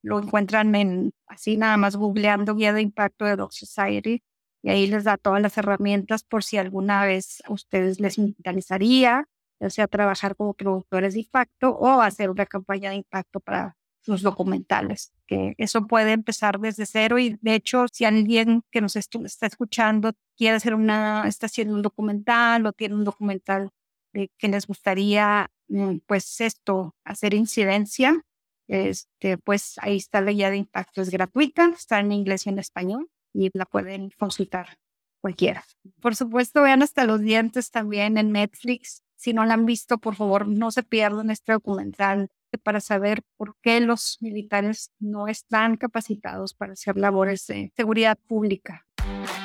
lo 0.07 0.19
encuentran 0.19 0.73
en, 0.75 1.11
así 1.27 1.57
nada 1.57 1.77
más 1.77 1.95
googleando 1.95 2.55
guía 2.55 2.73
de 2.73 2.81
impacto 2.81 3.25
de 3.25 3.35
Dog 3.35 3.51
Society 3.53 4.23
y 4.63 4.69
ahí 4.69 4.87
les 4.87 5.03
da 5.03 5.17
todas 5.17 5.41
las 5.41 5.57
herramientas 5.57 6.23
por 6.23 6.43
si 6.43 6.57
alguna 6.57 7.05
vez 7.05 7.41
a 7.45 7.51
ustedes 7.51 7.99
les 7.99 8.17
interesaría, 8.17 9.25
ya 9.59 9.69
sea 9.69 9.87
trabajar 9.87 10.35
como 10.35 10.53
productores 10.53 11.13
de 11.13 11.21
impacto 11.21 11.71
o 11.71 12.01
hacer 12.01 12.29
una 12.29 12.45
campaña 12.45 12.89
de 12.89 12.97
impacto 12.97 13.39
para 13.39 13.75
sus 14.01 14.21
documentales, 14.21 15.11
que 15.25 15.53
eso 15.57 15.85
puede 15.85 16.13
empezar 16.13 16.59
desde 16.59 16.85
cero 16.85 17.19
y 17.19 17.37
de 17.41 17.55
hecho 17.55 17.87
si 17.91 18.05
alguien 18.05 18.63
que 18.71 18.79
nos 18.79 18.95
está 18.95 19.47
escuchando 19.47 20.13
quiere 20.37 20.55
hacer 20.55 20.75
una, 20.75 21.25
está 21.27 21.47
haciendo 21.47 21.73
un 21.73 21.81
documental 21.81 22.65
o 22.65 22.71
tiene 22.71 22.95
un 22.95 23.03
documental 23.03 23.71
de 24.13 24.31
que 24.37 24.47
les 24.47 24.65
gustaría, 24.65 25.51
mm, 25.67 25.97
pues 26.05 26.39
esto, 26.39 26.95
hacer 27.03 27.33
incidencia, 27.33 28.23
este, 28.67 29.37
pues 29.37 29.75
ahí 29.81 29.97
está 29.97 30.21
la 30.21 30.31
guía 30.31 30.51
de 30.51 30.57
impacto, 30.57 31.01
es 31.01 31.09
gratuita, 31.09 31.73
está 31.75 31.99
en 31.99 32.11
inglés 32.13 32.45
y 32.45 32.49
en 32.49 32.59
español 32.59 33.09
y 33.33 33.49
la 33.53 33.65
pueden 33.65 34.11
consultar 34.17 34.77
cualquiera. 35.21 35.63
Por 36.01 36.15
supuesto, 36.15 36.61
vean 36.61 36.81
hasta 36.81 37.05
los 37.05 37.21
dientes 37.21 37.71
también 37.71 38.17
en 38.17 38.31
Netflix. 38.31 39.03
Si 39.17 39.33
no 39.33 39.45
la 39.45 39.55
han 39.55 39.65
visto, 39.65 39.97
por 39.97 40.15
favor, 40.15 40.47
no 40.47 40.71
se 40.71 40.83
pierdan 40.83 41.29
este 41.31 41.51
documental 41.51 42.29
para 42.63 42.79
saber 42.79 43.23
por 43.35 43.55
qué 43.61 43.79
los 43.81 44.17
militares 44.21 44.91
no 44.99 45.27
están 45.27 45.77
capacitados 45.77 46.53
para 46.53 46.73
hacer 46.73 46.97
labores 46.97 47.45
de 47.47 47.71
seguridad 47.75 48.17
pública. 48.27 48.85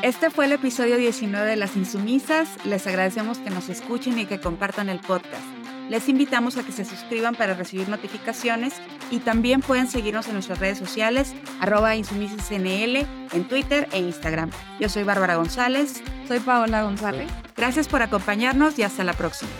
Este 0.03 0.31
fue 0.31 0.47
el 0.47 0.53
episodio 0.53 0.97
19 0.97 1.47
de 1.47 1.57
Las 1.57 1.77
Insumisas. 1.77 2.64
Les 2.64 2.87
agradecemos 2.87 3.39
que 3.39 3.51
nos 3.51 3.68
escuchen 3.68 4.18
y 4.18 4.27
que 4.27 4.41
compartan 4.41 4.89
el 4.89 5.01
podcast. 5.01 5.62
Les 5.89 6.09
invitamos 6.09 6.57
a 6.57 6.62
que 6.62 6.72
se 6.72 6.85
suscriban 6.85 7.35
para 7.35 7.55
recibir 7.55 7.89
notificaciones 7.89 8.74
y 9.11 9.18
también 9.18 9.61
pueden 9.61 9.89
seguirnos 9.89 10.26
en 10.26 10.35
nuestras 10.35 10.59
redes 10.59 10.78
sociales, 10.78 11.35
arroba 11.61 11.97
insumisesnl, 11.97 13.07
en 13.33 13.45
Twitter 13.49 13.89
e 13.93 13.99
Instagram. 13.99 14.51
Yo 14.80 14.89
soy 14.89 15.03
Bárbara 15.03 15.37
González. 15.37 16.03
Soy 16.28 16.41
Paola 16.41 16.83
González. 16.83 17.30
Gracias 17.57 17.89
por 17.89 18.01
acompañarnos 18.01 18.78
y 18.78 18.85
hasta 18.85 19.05
la 19.05 19.12
próxima. 19.12 19.51